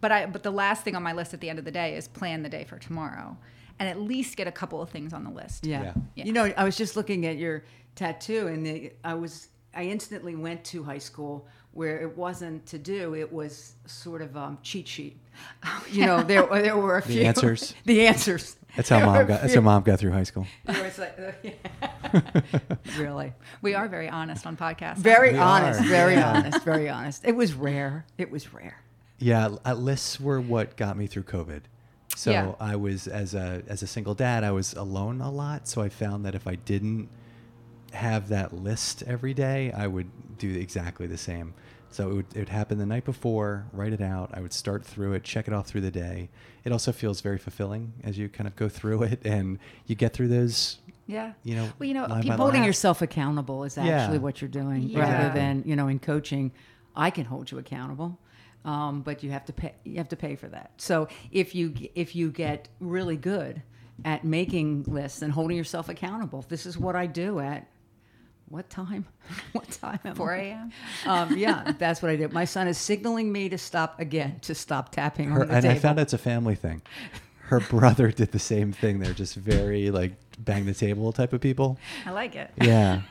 but 0.00 0.10
I, 0.10 0.26
but 0.26 0.42
the 0.42 0.50
last 0.50 0.84
thing 0.84 0.96
on 0.96 1.02
my 1.02 1.12
list 1.12 1.34
at 1.34 1.40
the 1.40 1.50
end 1.50 1.58
of 1.58 1.64
the 1.64 1.70
day 1.70 1.94
is 1.94 2.08
plan 2.08 2.42
the 2.42 2.48
day 2.48 2.64
for 2.64 2.78
tomorrow, 2.78 3.36
and 3.78 3.88
at 3.88 4.00
least 4.00 4.36
get 4.36 4.46
a 4.46 4.52
couple 4.52 4.80
of 4.80 4.88
things 4.88 5.12
on 5.12 5.24
the 5.24 5.30
list. 5.30 5.66
Yeah. 5.66 5.92
Yeah. 6.14 6.24
You 6.24 6.32
know, 6.32 6.52
I 6.56 6.64
was 6.64 6.76
just 6.76 6.96
looking 6.96 7.26
at 7.26 7.36
your 7.36 7.64
tattoo 7.94 8.46
and 8.46 8.64
the, 8.64 8.92
I 9.04 9.14
was 9.14 9.48
I 9.74 9.82
instantly 9.84 10.34
went 10.34 10.64
to 10.66 10.82
high 10.82 10.98
school 10.98 11.46
where 11.72 12.00
it 12.00 12.16
wasn't 12.16 12.64
to 12.66 12.78
do, 12.78 13.14
it 13.14 13.30
was 13.32 13.74
sort 13.86 14.22
of 14.22 14.36
um, 14.36 14.58
cheat 14.62 14.88
sheet. 14.88 15.18
You 15.90 16.06
know, 16.06 16.22
there 16.22 16.44
there 16.46 16.76
were 16.76 16.98
a 16.98 17.02
The 17.02 17.08
few 17.08 17.22
answers. 17.22 17.74
the 17.84 18.06
answers. 18.06 18.56
That's 18.78 18.88
how 18.90 19.00
mom 19.04 19.26
got. 19.26 19.40
That's 19.42 19.54
how 19.54 19.60
mom 19.72 19.82
got 19.82 19.98
through 19.98 20.12
high 20.12 20.22
school. 20.22 20.46
where 20.64 20.86
it's 20.86 20.98
like, 21.00 21.18
really. 22.96 23.32
We 23.60 23.74
are 23.74 23.88
very 23.88 24.08
honest 24.08 24.46
on 24.46 24.56
podcasts. 24.56 24.98
Very 24.98 25.32
We 25.32 25.38
honest, 25.40 25.80
are, 25.80 25.84
very 25.84 26.14
yeah. 26.14 26.30
honest, 26.32 26.62
very 26.62 26.88
honest. 26.88 27.24
It 27.24 27.34
was 27.34 27.54
rare. 27.54 28.06
It 28.18 28.30
was 28.30 28.54
rare. 28.54 28.80
Yeah, 29.18 29.56
uh, 29.66 29.74
lists 29.74 30.20
were 30.20 30.40
what 30.40 30.76
got 30.76 30.96
me 30.96 31.08
through 31.08 31.24
COVID. 31.24 31.62
So 32.14 32.30
Yeah. 32.30 32.52
I 32.60 32.76
was 32.76 33.08
as 33.08 33.34
a 33.34 33.64
as 33.66 33.82
a 33.82 33.88
single 33.88 34.14
dad, 34.14 34.44
I 34.44 34.52
was 34.52 34.74
alone 34.74 35.20
a 35.20 35.30
lot. 35.30 35.66
So 35.66 35.82
I 35.82 35.88
found 35.88 36.24
that 36.24 36.36
if 36.36 36.46
I 36.46 36.54
didn't 36.54 37.08
have 37.92 38.28
that 38.28 38.52
list 38.52 39.02
every 39.08 39.34
day, 39.34 39.72
I 39.72 39.88
would 39.88 40.38
do 40.38 40.54
exactly 40.54 41.08
the 41.08 41.18
same. 41.18 41.52
So 41.90 42.10
it 42.10 42.14
would, 42.14 42.26
it 42.34 42.38
would 42.40 42.48
happen 42.50 42.78
the 42.78 42.86
night 42.86 43.04
before, 43.04 43.66
write 43.72 43.92
it 43.92 44.00
out. 44.00 44.30
I 44.34 44.40
would 44.40 44.52
start 44.52 44.84
through 44.84 45.14
it, 45.14 45.24
check 45.24 45.48
it 45.48 45.54
off 45.54 45.66
through 45.66 45.80
the 45.80 45.90
day. 45.90 46.28
It 46.64 46.72
also 46.72 46.92
feels 46.92 47.20
very 47.22 47.38
fulfilling 47.38 47.94
as 48.04 48.18
you 48.18 48.28
kind 48.28 48.46
of 48.46 48.54
go 48.56 48.68
through 48.68 49.04
it 49.04 49.20
and 49.24 49.58
you 49.86 49.94
get 49.94 50.12
through 50.12 50.28
those. 50.28 50.78
Yeah. 51.06 51.32
You 51.44 51.56
know, 51.56 51.68
Well, 51.78 51.88
you 51.88 51.94
know, 51.94 52.02
line 52.02 52.10
by 52.10 52.16
people 52.20 52.30
line. 52.30 52.38
Holding 52.38 52.64
yourself 52.64 53.00
accountable 53.00 53.64
is 53.64 53.78
actually 53.78 54.18
Yeah. 54.18 54.22
what 54.22 54.42
you're 54.42 54.50
doing, 54.50 54.82
Yeah. 54.82 55.00
rather 55.00 55.34
than 55.34 55.62
you 55.64 55.74
know 55.76 55.88
in 55.88 55.98
coaching, 55.98 56.52
I 56.94 57.08
can 57.10 57.24
hold 57.24 57.50
you 57.50 57.56
accountable, 57.58 58.18
um, 58.66 59.00
but 59.00 59.22
you 59.22 59.30
have 59.30 59.46
to 59.46 59.52
pay. 59.54 59.74
You 59.84 59.96
have 59.96 60.08
to 60.10 60.16
pay 60.16 60.36
for 60.36 60.48
that. 60.48 60.72
So 60.76 61.08
if 61.32 61.54
you 61.54 61.72
if 61.94 62.14
you 62.14 62.30
get 62.30 62.68
really 62.80 63.16
good 63.16 63.62
at 64.04 64.24
making 64.24 64.82
lists 64.86 65.22
and 65.22 65.32
holding 65.32 65.56
yourself 65.56 65.88
accountable, 65.88 66.44
this 66.50 66.66
is 66.66 66.76
what 66.76 66.94
I 66.94 67.06
do 67.06 67.38
at 67.40 67.66
what 68.48 68.68
time? 68.70 69.04
what 69.52 69.70
time? 69.70 69.98
am 70.04 70.14
4 70.14 70.32
a.m. 70.34 70.72
Um, 71.06 71.36
yeah, 71.36 71.72
that's 71.78 72.02
what 72.02 72.10
I 72.10 72.16
did. 72.16 72.32
My 72.32 72.44
son 72.44 72.68
is 72.68 72.78
signaling 72.78 73.30
me 73.30 73.48
to 73.48 73.58
stop 73.58 74.00
again, 74.00 74.40
to 74.42 74.54
stop 74.54 74.90
tapping 74.92 75.30
Her, 75.30 75.42
on 75.42 75.48
the 75.48 75.54
and 75.54 75.62
table. 75.62 75.76
I 75.76 75.78
found 75.78 75.98
it's 76.00 76.12
a 76.12 76.18
family 76.18 76.54
thing. 76.54 76.82
Her 77.42 77.60
brother 77.60 78.10
did 78.10 78.32
the 78.32 78.38
same 78.38 78.72
thing. 78.72 78.98
They're 78.98 79.14
just 79.14 79.34
very 79.34 79.90
like 79.90 80.12
bang 80.38 80.66
the 80.66 80.74
table 80.74 81.12
type 81.12 81.32
of 81.32 81.40
people. 81.40 81.78
I 82.04 82.10
like 82.10 82.36
it. 82.36 82.50
Yeah. 82.60 83.02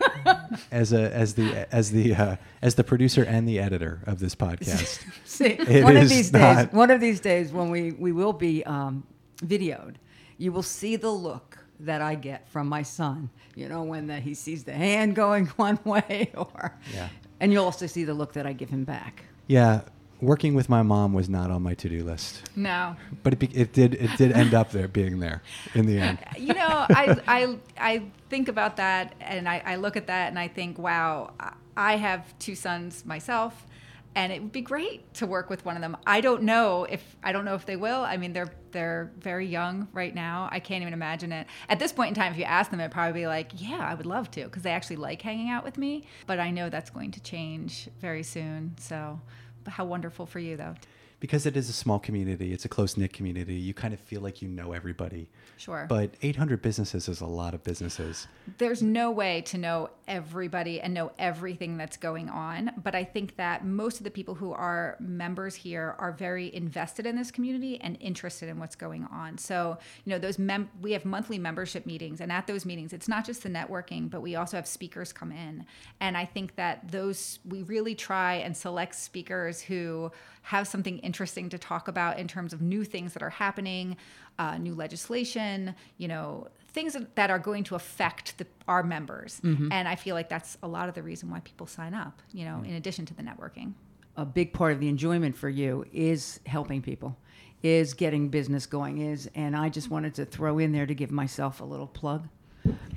as 0.72 0.94
a 0.94 1.12
as 1.14 1.34
the 1.34 1.68
as 1.74 1.92
the 1.92 2.14
uh, 2.14 2.36
as 2.62 2.76
the 2.76 2.84
producer 2.84 3.24
and 3.24 3.48
the 3.48 3.60
editor 3.60 4.02
of 4.06 4.20
this 4.20 4.36
podcast. 4.36 5.04
See, 5.26 5.46
It 5.46 5.84
one 5.84 5.98
of 5.98 6.08
these 6.10 6.32
not- 6.32 6.56
days, 6.66 6.74
one 6.74 6.92
of 6.92 7.02
these 7.02 7.20
days 7.20 7.52
when 7.52 7.72
we, 7.72 7.94
we 7.94 8.12
will 8.12 8.34
be 8.34 8.64
um, 8.66 9.04
videoed, 9.38 9.96
you 10.38 10.52
will 10.52 10.62
see 10.64 10.96
the 10.98 11.10
look 11.10 11.58
that 11.82 12.02
I 12.02 12.16
get 12.16 12.48
from 12.50 12.68
my 12.68 12.84
son. 12.84 13.30
You 13.56 13.70
know, 13.70 13.84
when 13.84 14.08
the, 14.08 14.20
he 14.20 14.34
sees 14.34 14.64
the 14.64 14.74
hand 14.74 15.16
going 15.16 15.46
one 15.58 15.80
way, 15.84 16.32
or 16.36 16.74
Yeah. 16.94 17.10
and 17.40 17.52
you'll 17.54 17.66
also 17.66 17.88
see 17.88 18.04
the 18.04 18.14
look 18.14 18.34
that 18.34 18.46
I 18.48 18.54
give 18.54 18.70
him 18.70 18.84
back. 18.84 19.24
Yeah, 19.48 19.82
working 20.20 20.56
with 20.56 20.68
my 20.70 20.82
mom 20.82 21.14
was 21.14 21.30
not 21.30 21.52
on 21.52 21.62
my 21.62 21.74
to-do 21.76 22.04
list, 22.04 22.50
No. 22.56 22.96
but 23.24 23.34
it, 23.34 23.40
be, 23.40 23.48
it 23.48 23.72
did 23.74 23.94
it 23.94 24.10
did 24.18 24.32
end 24.32 24.54
up 24.56 24.72
there 24.72 24.88
being 24.88 25.20
there 25.20 25.44
in 25.76 25.86
the 25.86 26.00
end. 26.00 26.18
you 26.38 26.54
know, 26.54 26.66
I, 26.90 27.18
I, 27.28 27.58
I 27.78 28.04
think 28.30 28.48
about 28.48 28.78
that 28.78 29.14
and 29.22 29.48
I, 29.48 29.62
I 29.66 29.76
look 29.76 29.96
at 29.96 30.08
that 30.08 30.30
and 30.30 30.40
I 30.40 30.48
think, 30.48 30.78
wow, 30.80 31.34
I- 31.40 31.54
I 31.80 31.98
have 31.98 32.38
two 32.40 32.56
sons 32.56 33.06
myself 33.06 33.68
and 34.16 34.34
it 34.34 34.42
would 34.42 34.52
be 34.52 34.62
great 34.62 35.14
to 35.14 35.28
work 35.28 35.48
with 35.52 35.64
one 35.64 35.76
of 35.76 35.82
them. 35.84 35.96
I 36.08 36.22
don't 36.22 36.42
know 36.42 36.86
if, 36.90 37.16
I 37.24 37.32
don't 37.32 37.46
know 37.46 37.54
if 37.54 37.68
they 37.68 37.76
will. 37.76 38.02
I 38.02 38.18
mean, 38.18 38.34
they're, 38.34 38.52
they're 38.78 39.12
very 39.18 39.48
young 39.48 39.88
right 39.92 40.14
now. 40.14 40.48
I 40.52 40.60
can't 40.60 40.84
even 40.84 40.94
imagine 40.94 41.32
it. 41.32 41.48
At 41.68 41.80
this 41.80 41.92
point 41.92 42.10
in 42.10 42.14
time, 42.14 42.32
if 42.32 42.38
you 42.38 42.44
ask 42.44 42.70
them, 42.70 42.80
it'd 42.80 42.92
probably 42.92 43.22
be 43.22 43.26
like, 43.26 43.50
yeah, 43.56 43.80
I 43.80 43.96
would 43.96 44.06
love 44.06 44.30
to 44.32 44.44
because 44.44 44.62
they 44.62 44.70
actually 44.70 44.98
like 44.98 45.20
hanging 45.20 45.50
out 45.50 45.64
with 45.64 45.80
me. 45.80 46.06
But 46.28 46.40
I 46.40 46.52
know 46.52 46.70
that's 46.70 46.92
going 46.92 47.10
to 47.14 47.20
change 47.20 47.90
very 48.00 48.22
soon. 48.22 48.76
So, 48.78 49.20
how 49.66 49.84
wonderful 49.84 50.28
for 50.28 50.38
you 50.38 50.58
though. 50.58 50.76
Because 51.20 51.46
it 51.46 51.58
is 51.58 51.68
a 51.70 51.74
small 51.74 52.00
community, 52.00 52.54
it's 52.54 52.66
a 52.66 52.70
close 52.70 52.96
knit 52.96 53.12
community. 53.12 53.56
You 53.56 53.74
kind 53.74 53.94
of 53.94 54.00
feel 54.00 54.22
like 54.22 54.42
you 54.42 54.48
know 54.48 54.74
everybody. 54.74 55.30
Sure. 55.58 55.86
But 55.90 56.12
800 56.22 56.62
businesses 56.62 57.08
is 57.10 57.22
a 57.22 57.26
lot 57.26 57.54
of 57.56 57.64
businesses. 57.64 58.28
there's 58.60 58.82
no 58.84 59.10
way 59.12 59.42
to 59.42 59.58
know 59.58 59.90
everybody 60.08 60.80
and 60.80 60.94
know 60.94 61.12
everything 61.20 61.76
that's 61.78 61.98
going 61.98 62.30
on 62.30 62.72
but 62.82 62.96
i 62.96 63.04
think 63.04 63.36
that 63.36 63.66
most 63.66 63.98
of 63.98 64.06
the 64.06 64.10
people 64.12 64.34
who 64.36 64.54
are 64.54 64.96
members 65.02 65.54
here 65.54 65.96
are 66.00 66.14
very 66.14 66.54
invested 66.56 67.06
in 67.06 67.16
this 67.18 67.30
community 67.30 67.78
and 67.82 67.98
interested 68.00 68.48
in 68.48 68.58
what's 68.58 68.76
going 68.76 69.04
on 69.12 69.38
so 69.38 69.78
you 70.06 70.10
know 70.12 70.18
those 70.18 70.40
mem- 70.40 70.70
we 70.82 70.94
have 70.94 71.04
monthly 71.04 71.38
membership 71.38 71.86
meetings 71.86 72.22
and 72.22 72.32
at 72.32 72.48
those 72.48 72.66
meetings 72.66 72.94
it's 72.94 73.10
not 73.10 73.26
just 73.26 73.44
the 73.44 73.50
networking 73.50 74.10
but 74.10 74.22
we 74.22 74.36
also 74.36 74.56
have 74.56 74.66
speakers 74.68 75.12
come 75.12 75.32
in 75.34 75.66
and 76.00 76.16
i 76.16 76.24
think 76.24 76.56
that 76.56 76.90
those 76.90 77.40
we 77.46 77.64
really 77.64 77.94
try 77.96 78.36
and 78.36 78.56
select 78.56 78.96
speakers 78.96 79.60
who 79.60 80.10
have 80.48 80.66
something 80.66 80.98
interesting 81.00 81.50
to 81.50 81.58
talk 81.58 81.90
about 81.90 82.18
in 82.18 82.26
terms 82.26 82.54
of 82.54 82.62
new 82.62 82.86
things 82.86 83.12
that 83.12 83.22
are 83.22 83.30
happening 83.30 83.98
uh, 84.40 84.58
new 84.58 84.74
legislation, 84.74 85.76
you 85.98 86.08
know, 86.08 86.48
things 86.70 86.96
that 87.16 87.30
are 87.30 87.40
going 87.40 87.64
to 87.66 87.76
affect 87.76 88.38
the, 88.38 88.48
our 88.68 88.82
members. 88.84 89.42
And 89.72 89.88
I 89.88 89.96
feel 89.96 90.16
like 90.16 90.30
that's 90.30 90.58
a 90.64 90.68
lot 90.68 90.88
of 90.88 90.96
the 90.96 91.04
reason 91.04 91.30
why 91.30 91.42
people 91.42 91.68
sign 91.68 91.94
up, 91.94 92.22
you 92.32 92.46
know, 92.46 92.64
in 92.64 92.76
addition 92.76 93.06
to 93.08 93.14
the 93.14 93.24
networking. 93.24 93.74
A 94.16 94.26
big 94.26 94.54
part 94.54 94.72
of 94.72 94.80
the 94.80 94.88
enjoyment 94.88 95.36
for 95.36 95.50
you 95.50 95.86
is 95.92 96.40
helping 96.46 96.82
people, 96.82 97.18
is 97.62 97.94
getting 97.94 98.30
business 98.30 98.66
going, 98.66 99.00
is, 99.00 99.30
and 99.36 99.56
I 99.56 99.68
just 99.68 99.90
wanted 99.90 100.14
to 100.16 100.26
throw 100.26 100.60
in 100.60 100.72
there 100.72 100.86
to 100.86 100.96
give 100.96 101.12
myself 101.12 101.60
a 101.60 101.66
little 101.66 101.88
plug. 101.88 102.28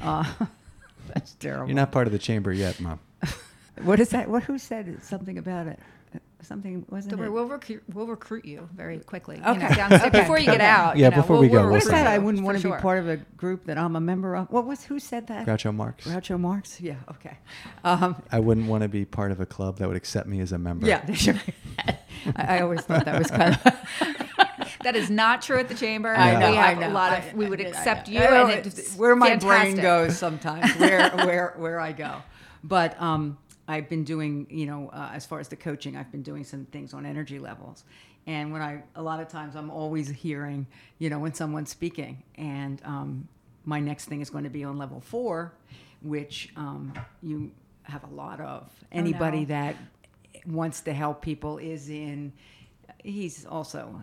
Uh, 0.00 0.30
that's 1.14 1.32
terrible. 1.32 1.66
You're 1.66 1.74
not 1.74 1.90
part 1.90 2.06
of 2.06 2.12
the 2.12 2.18
chamber 2.18 2.52
yet, 2.52 2.80
Mom. 2.80 3.00
What 3.82 3.98
is 3.98 4.10
that? 4.10 4.28
What? 4.28 4.42
Who 4.42 4.58
said 4.58 5.02
something 5.02 5.38
about 5.38 5.66
it? 5.66 5.78
Something 6.42 6.84
wasn't 6.88 7.16
So 7.18 7.22
it? 7.22 7.28
we'll 7.32 7.46
recruit, 7.46 7.82
we'll 7.92 8.06
recruit 8.06 8.44
you 8.44 8.68
very 8.74 8.98
quickly. 8.98 9.36
You 9.36 9.42
Okay. 9.44 9.68
know, 9.68 9.74
downstairs, 9.74 10.02
Okay. 10.04 10.20
Before 10.20 10.38
you 10.38 10.46
get 10.46 10.54
Okay. 10.56 10.64
out. 10.66 10.96
Yeah, 10.96 11.06
you 11.06 11.10
know, 11.10 11.16
before 11.18 11.34
we'll- 11.36 11.42
we 11.42 11.48
go, 11.48 11.54
we'll 11.54 11.64
we'll 11.64 11.72
What 11.74 11.82
say 11.82 11.90
that? 11.90 12.06
I 12.06 12.18
wouldn't 12.18 12.44
want 12.44 12.56
to 12.58 12.62
sure. 12.62 12.76
be 12.76 12.82
part 12.82 12.98
of 12.98 13.08
a 13.08 13.16
group 13.36 13.64
that 13.66 13.76
I'm 13.78 13.94
a 13.96 14.00
member 14.00 14.34
of. 14.36 14.50
What 14.50 14.66
was? 14.66 14.84
Who 14.84 14.98
said 14.98 15.26
that? 15.26 15.46
Groucho 15.46 15.74
Marx. 15.74 16.06
Groucho 16.06 16.40
Marx. 16.40 16.80
Yeah. 16.80 16.94
Okay. 17.10 17.36
Um, 17.84 18.16
I 18.32 18.40
wouldn't 18.40 18.66
want 18.68 18.82
to 18.82 18.88
be 18.88 19.04
part 19.04 19.32
of 19.32 19.40
a 19.40 19.46
club 19.46 19.78
that 19.78 19.88
would 19.88 19.96
accept 19.96 20.26
me 20.28 20.40
as 20.40 20.52
a 20.52 20.58
member. 20.58 20.86
yeah. 20.86 21.04
Sure. 21.12 21.34
I, 22.36 22.56
I 22.56 22.60
always 22.60 22.80
thought 22.82 23.04
that 23.04 23.18
was 23.18 23.30
kind 23.30 23.58
of. 23.64 23.76
That 24.82 24.96
is 24.96 25.10
not 25.10 25.42
true 25.42 25.58
at 25.58 25.68
the 25.68 25.74
chamber. 25.74 26.14
I 26.14 26.38
know. 26.40 26.50
we 26.50 26.56
have 26.56 26.78
I 26.78 26.80
know. 26.80 26.88
a 26.88 26.92
lot 26.94 27.12
I- 27.12 27.16
of. 27.18 27.34
we 27.34 27.46
would 27.46 27.60
I- 27.60 27.64
I 27.64 27.66
accept 27.68 28.08
know. 28.08 28.14
you, 28.14 28.20
and 28.20 28.50
it's 28.66 28.78
it's 28.78 28.96
where 28.96 29.14
my 29.14 29.36
brain 29.36 29.76
goes 29.76 30.16
sometimes. 30.16 30.72
Where 30.76 31.10
where 31.10 31.54
where 31.58 31.78
I 31.80 31.92
go, 31.92 32.16
but 32.64 32.98
um, 33.00 33.36
I've 33.70 33.88
been 33.88 34.02
doing 34.02 34.46
you 34.50 34.66
know 34.66 34.90
uh, 34.92 35.10
as 35.12 35.24
far 35.24 35.38
as 35.38 35.48
the 35.48 35.56
coaching, 35.56 35.96
I've 35.96 36.10
been 36.10 36.22
doing 36.22 36.42
some 36.42 36.64
things 36.66 36.92
on 36.92 37.06
energy 37.06 37.38
levels, 37.38 37.84
and 38.26 38.52
when 38.52 38.62
I 38.62 38.82
a 38.96 39.02
lot 39.02 39.20
of 39.20 39.28
times 39.28 39.54
I'm 39.54 39.70
always 39.70 40.08
hearing 40.08 40.66
you 40.98 41.08
know 41.08 41.20
when 41.20 41.34
someone's 41.34 41.70
speaking, 41.70 42.22
and 42.34 42.82
um, 42.84 43.28
my 43.64 43.78
next 43.78 44.06
thing 44.06 44.20
is 44.20 44.28
going 44.28 44.44
to 44.44 44.50
be 44.50 44.64
on 44.64 44.76
level 44.76 45.00
four, 45.00 45.52
which 46.02 46.52
um, 46.56 46.92
you 47.22 47.52
have 47.84 48.02
a 48.02 48.12
lot 48.14 48.40
of. 48.40 48.68
Anybody 48.90 49.40
no. 49.40 49.46
that 49.46 49.76
wants 50.46 50.80
to 50.82 50.92
help 50.92 51.22
people 51.22 51.58
is 51.58 51.88
in. 51.88 52.32
He's 53.04 53.46
also 53.46 54.00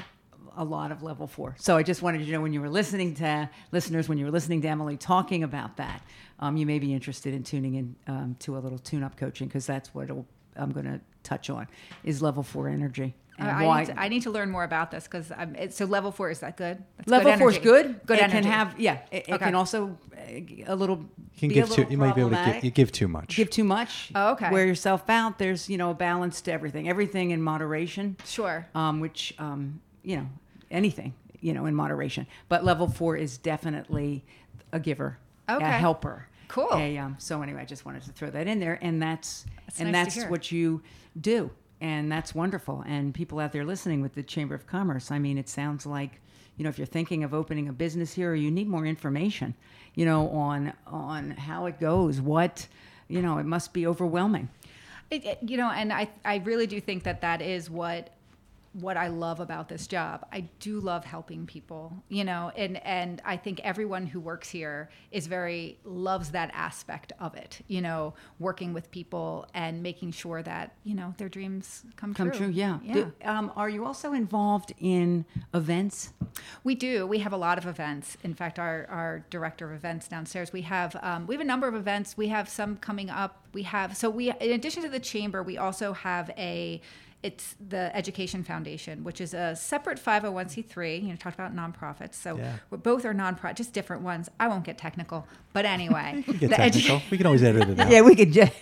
a 0.56 0.64
lot 0.64 0.92
of 0.92 1.04
level 1.04 1.28
four. 1.28 1.56
So 1.60 1.78
I 1.78 1.84
just 1.84 2.02
wanted 2.02 2.20
you 2.22 2.26
to 2.28 2.32
know 2.34 2.42
when 2.42 2.54
you 2.54 2.62
were 2.62 2.70
listening 2.70 3.14
to 3.16 3.50
listeners, 3.72 4.10
when 4.10 4.18
you 4.18 4.26
were 4.26 4.32
listening 4.32 4.62
to 4.64 4.68
Emily 4.68 4.98
talking 4.98 5.44
about 5.44 5.78
that, 5.78 6.02
um, 6.40 6.58
you 6.58 6.66
may 6.66 6.80
be 6.80 6.94
interested 6.94 7.34
in 7.34 7.44
tuning 7.44 7.76
in 7.76 7.96
um, 8.08 8.36
to 8.40 8.58
a 8.58 8.60
little 8.60 8.80
tune-up 8.80 9.18
coaching 9.18 9.48
because 9.48 9.66
that's 9.66 9.94
what 9.94 10.06
it'll, 10.06 10.26
I'm 10.56 10.72
going 10.72 10.86
to 10.86 11.00
touch 11.24 11.50
on 11.50 11.68
is 12.04 12.22
level 12.22 12.42
four 12.44 12.68
energy. 12.70 13.14
And 13.40 13.52
I, 13.52 13.66
why- 13.66 13.80
need 13.82 13.86
to, 13.88 14.00
I 14.00 14.08
need 14.08 14.24
to 14.24 14.32
learn 14.32 14.50
more 14.50 14.64
about 14.64 14.90
this 14.90 15.04
because 15.08 15.32
so 15.76 15.86
level 15.86 16.12
four 16.12 16.32
is 16.32 16.40
that 16.40 16.58
good? 16.58 16.84
That's 16.98 17.08
level 17.08 17.38
four 17.38 17.50
is 17.52 17.58
energy. 17.58 17.70
good. 17.70 18.02
Good 18.08 18.18
it 18.18 18.24
energy. 18.24 18.42
can 18.42 18.52
have 18.52 18.80
yeah. 18.80 18.98
It, 19.12 19.26
it 19.28 19.34
Okay. 19.34 19.46
can 19.46 19.54
also 19.54 19.96
uh, 20.18 20.74
a 20.74 20.76
little 20.76 20.98
You 21.36 21.40
can 21.42 21.50
be 21.50 21.54
give 21.56 21.70
a 21.70 21.74
too. 21.76 21.86
You 21.88 22.00
might 22.00 22.16
be 22.16 22.22
able 22.22 22.32
to 22.32 22.52
give, 22.54 22.64
you 22.64 22.72
give 22.72 22.92
too 22.92 23.08
much. 23.08 23.36
give 23.36 23.52
too 23.52 23.64
much. 23.64 24.12
Oh, 24.16 24.32
okay. 24.32 24.50
Wear 24.50 24.66
yourself 24.66 25.08
out. 25.08 25.38
There's 25.38 25.70
you 25.70 25.78
know 25.78 25.92
a 25.92 25.94
balance 25.94 26.42
to 26.42 26.52
everything. 26.52 26.90
Everything 26.90 27.30
in 27.30 27.40
moderation. 27.44 28.18
Sure. 28.26 28.66
um, 28.74 29.00
which 29.02 29.36
um, 29.38 29.82
you 30.08 30.16
know 30.16 30.28
anything 30.72 31.14
you 31.42 31.54
know 31.54 31.66
in 31.66 31.76
moderation. 31.76 32.26
But 32.50 32.64
level 32.64 32.88
four 32.88 33.16
is 33.18 33.38
definitely 33.38 34.24
a 34.72 34.80
giver, 34.80 35.18
okay. 35.50 35.64
a 35.64 35.70
helper. 35.70 36.28
Cool. 36.48 36.70
A, 36.74 36.98
um, 36.98 37.18
so 37.20 37.42
anyway, 37.42 37.62
I 37.62 37.66
just 37.66 37.86
wanted 37.86 38.04
to 38.04 38.12
throw 38.14 38.30
that 38.30 38.48
in 38.48 38.60
there, 38.62 38.80
and 38.82 39.02
that's, 39.02 39.46
That's 39.66 39.82
and 39.82 39.92
nice 39.92 40.16
that's 40.16 40.32
what 40.32 40.50
you 40.50 40.82
do, 41.20 41.52
and 41.82 42.10
that's 42.10 42.34
wonderful. 42.34 42.86
And 42.88 43.14
people 43.14 43.40
out 43.40 43.52
there 43.52 43.66
listening 43.66 44.02
with 44.02 44.16
the 44.16 44.24
Chamber 44.24 44.56
of 44.56 44.66
Commerce, 44.66 45.12
I 45.12 45.20
mean, 45.20 45.38
it 45.38 45.50
sounds 45.50 45.86
like 45.86 46.22
you 46.56 46.64
know 46.64 46.70
if 46.70 46.78
you're 46.80 46.88
thinking 46.88 47.26
of 47.26 47.34
opening 47.34 47.68
a 47.68 47.74
business 47.74 48.14
here, 48.14 48.32
or 48.32 48.36
you 48.36 48.50
need 48.50 48.70
more 48.70 48.86
information, 48.86 49.56
you 49.94 50.06
know, 50.06 50.30
on 50.30 50.72
on 50.88 51.32
how 51.32 51.66
it 51.66 51.82
goes, 51.82 52.22
what 52.22 52.68
you 53.10 53.22
know, 53.22 53.38
it 53.40 53.46
must 53.46 53.74
be 53.74 53.86
overwhelming. 53.86 54.48
It, 55.10 55.26
it- 55.26 55.40
you 55.42 55.58
know, 55.58 55.70
and 55.70 55.92
I, 55.94 56.10
I 56.26 56.38
really 56.38 56.68
do 56.68 56.80
think 56.82 57.04
that 57.04 57.22
that 57.22 57.42
is 57.42 57.70
what 57.70 58.10
what 58.74 58.98
I 58.98 59.08
love 59.08 59.40
about 59.40 59.70
this 59.70 59.88
job. 59.88 60.26
I 60.32 60.42
do 60.60 60.80
love 60.80 61.06
helping 61.06 61.46
people, 61.46 62.04
you 62.10 62.24
know, 62.24 62.52
and 62.56 62.78
and 62.86 63.22
I 63.26 63.38
think 63.38 63.60
everyone 63.64 64.06
who 64.06 64.20
works 64.20 64.50
here 64.50 64.90
is 65.12 65.28
very 65.28 65.78
loves 65.84 66.32
that 66.32 66.52
aspect 66.54 67.14
of 67.20 67.36
it, 67.36 67.62
you 67.68 67.82
know, 67.82 68.14
working 68.40 68.74
with 68.74 68.92
people 68.92 69.48
and 69.54 69.82
making 69.82 70.12
sure 70.12 70.44
that 70.44 70.74
you 70.84 70.96
know 70.96 71.14
their 71.18 71.30
dreams 71.30 71.84
come, 71.96 72.14
Come 72.14 72.32
true, 72.32 72.50
yeah. 72.50 72.80
yeah. 72.84 72.94
Do- 72.94 73.14
um, 73.24 73.52
are 73.56 73.70
you 73.70 73.86
also 73.86 74.14
involved 74.14 74.74
in 74.80 75.26
events? 75.54 76.14
We 76.64 76.76
do. 76.76 77.08
We 77.08 77.20
have 77.20 77.34
a 77.34 77.38
lot 77.38 77.58
of 77.58 77.66
events. 77.66 78.18
In 78.24 78.34
fact, 78.34 78.60
our, 78.60 78.86
our 78.90 79.26
director 79.30 79.70
of 79.70 79.76
events 79.76 80.08
downstairs, 80.08 80.54
we 80.54 80.62
have 80.64 80.96
um, 81.02 81.26
we 81.28 81.36
have 81.36 81.42
a 81.42 81.46
number 81.46 81.68
of 81.68 81.76
events. 81.76 82.18
We 82.18 82.28
have 82.28 82.48
some 82.50 82.78
coming 82.78 83.10
up. 83.10 83.44
We 83.54 83.64
have 83.64 83.98
so 83.98 84.10
we 84.10 84.30
in 84.32 84.52
addition 84.52 84.84
to 84.84 84.90
the 84.90 85.00
chamber, 85.00 85.42
we 85.42 85.58
also 85.58 85.94
have 85.94 86.30
a 86.38 86.82
it's 87.24 87.56
the 87.60 87.96
Education 87.96 88.44
Foundation, 88.44 89.04
which 89.04 89.20
is 89.20 89.34
a 89.34 89.56
separate 89.56 89.98
501c3. 90.04 91.02
You 91.02 91.10
know, 91.10 91.16
talked 91.16 91.36
about 91.40 91.56
nonprofits. 91.56 92.14
So 92.14 92.38
Yeah. 92.38 92.58
both 92.70 93.06
are 93.06 93.14
nonprofit, 93.14 93.56
just 93.56 93.74
different 93.74 94.04
ones. 94.04 94.30
I 94.40 94.48
won't 94.48 94.64
get 94.64 94.78
technical, 94.78 95.26
but 95.54 95.66
anyway, 95.66 96.24
We 96.28 96.34
the 96.34 96.48
edu- 96.56 97.02
we 97.10 97.18
can 97.18 97.26
always 97.26 97.44
edit 97.44 97.70
it 97.70 97.80
out. 97.80 97.90
Yeah, 97.92 98.02
we 98.02 98.16
could 98.16 98.32
just. 98.32 98.54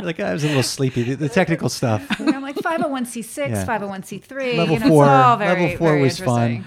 Like 0.00 0.20
ah, 0.20 0.26
I 0.26 0.32
was 0.32 0.44
a 0.44 0.46
little 0.46 0.62
sleepy. 0.62 1.02
The, 1.02 1.14
the 1.16 1.28
technical 1.28 1.68
stuff. 1.68 2.06
you 2.20 2.26
know, 2.26 2.32
I'm 2.34 2.42
like 2.42 2.54
501c6, 2.54 3.48
Yeah. 3.50 3.66
501c3. 3.66 4.56
Level 4.56 4.74
you 4.74 4.80
know, 4.80 4.88
four- 4.88 5.04
It's 5.04 5.10
all 5.10 5.36
very, 5.36 5.62
level 5.62 5.76
four 5.78 5.88
very 5.88 6.02
was 6.02 6.20
fun. 6.20 6.64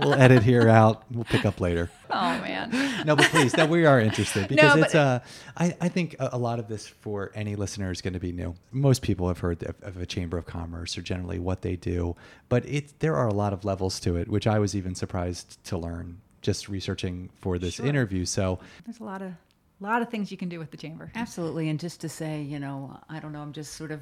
Interesting. 0.00 0.10
We'll 0.18 0.20
edit 0.32 0.42
here 0.42 0.68
out. 0.68 1.04
We'll 1.10 1.24
pick 1.24 1.44
up 1.44 1.60
later. 1.60 1.90
Oh 2.12 2.40
man. 2.40 3.06
no, 3.06 3.14
but 3.14 3.26
please, 3.26 3.52
that 3.52 3.68
we 3.68 3.86
are 3.86 4.00
interested 4.00 4.48
because 4.48 4.74
No, 4.76 4.82
it's. 4.82 4.92
but- 4.94 4.98
Uh, 4.98 5.20
I, 5.56 5.76
I 5.80 5.88
think 5.88 6.16
a, 6.18 6.30
a 6.32 6.38
lot 6.38 6.58
of 6.58 6.66
this 6.66 6.88
for 6.88 7.30
any 7.36 7.54
listener 7.54 7.92
is 7.92 8.02
going 8.02 8.14
to 8.14 8.18
be 8.20 8.32
new. 8.32 8.56
Most 8.72 9.02
people 9.02 9.28
have 9.28 9.38
heard 9.38 9.62
of, 9.62 9.76
of 9.82 9.96
a 9.96 10.06
chamber 10.06 10.36
of 10.36 10.44
commerce 10.44 10.98
or 10.98 11.02
generally 11.02 11.38
what 11.38 11.62
they 11.62 11.76
do, 11.76 12.16
but 12.48 12.66
it 12.66 12.98
there 12.98 13.14
are 13.14 13.28
a 13.28 13.32
lot 13.32 13.52
of 13.52 13.64
levels 13.64 14.00
to 14.00 14.16
it, 14.16 14.26
which 14.28 14.48
I 14.48 14.58
was 14.58 14.74
even 14.74 14.96
surprised 14.96 15.62
to 15.66 15.78
learn 15.78 16.20
just 16.42 16.68
researching 16.68 17.30
for 17.40 17.58
this 17.60 17.74
Sure. 17.74 17.86
interview. 17.86 18.24
So 18.24 18.58
There's 18.84 18.98
a 18.98 19.04
lot 19.04 19.22
of 19.22 19.28
a 19.30 19.84
lot 19.84 20.02
of 20.02 20.08
things 20.10 20.32
you 20.32 20.36
can 20.36 20.48
do 20.48 20.58
with 20.58 20.72
the 20.72 20.76
chamber. 20.76 21.12
Absolutely. 21.14 21.68
And 21.68 21.78
just 21.78 22.00
to 22.00 22.08
say, 22.08 22.42
you 22.42 22.58
know, 22.58 22.98
I 23.08 23.20
don't 23.20 23.32
know, 23.32 23.40
I'm 23.40 23.52
just 23.52 23.74
sort 23.74 23.92
of 23.92 24.00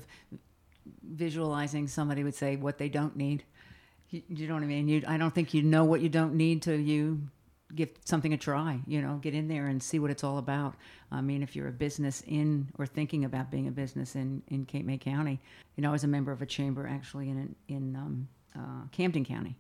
visualizing 1.02 1.86
somebody 1.88 2.24
would 2.24 2.34
say 2.34 2.56
what 2.56 2.78
they 2.78 2.88
don't 2.88 3.16
need. 3.16 3.44
You, 4.10 4.48
know 4.48 4.54
what 4.54 4.62
I 4.62 4.66
mean? 4.66 4.88
You, 4.88 5.02
I 5.06 5.18
don't 5.18 5.34
think 5.34 5.52
you 5.52 5.62
know 5.62 5.84
what 5.84 6.00
you 6.00 6.08
don't 6.08 6.34
need 6.34 6.62
till 6.62 6.78
you 6.78 7.20
give 7.74 7.90
something 8.04 8.32
a 8.32 8.38
try. 8.38 8.80
You 8.86 9.02
know, 9.02 9.16
get 9.16 9.34
in 9.34 9.48
there 9.48 9.66
and 9.66 9.82
see 9.82 9.98
what 9.98 10.10
it's 10.10 10.24
all 10.24 10.38
about. 10.38 10.74
I 11.12 11.20
mean, 11.20 11.42
if 11.42 11.54
you're 11.54 11.68
a 11.68 11.72
business 11.72 12.22
in 12.26 12.68
or 12.78 12.86
thinking 12.86 13.24
about 13.24 13.50
being 13.50 13.68
a 13.68 13.70
business 13.70 14.14
in 14.14 14.42
in 14.48 14.64
Cape 14.64 14.86
May 14.86 14.98
County, 14.98 15.40
you 15.76 15.82
know, 15.82 15.90
I 15.90 15.92
was 15.92 16.04
a 16.04 16.08
member 16.08 16.32
of 16.32 16.40
a 16.40 16.46
chamber 16.46 16.86
actually 16.86 17.28
in 17.28 17.54
in 17.68 17.96
um, 17.96 18.28
uh, 18.56 18.86
Camden 18.92 19.24
County 19.24 19.56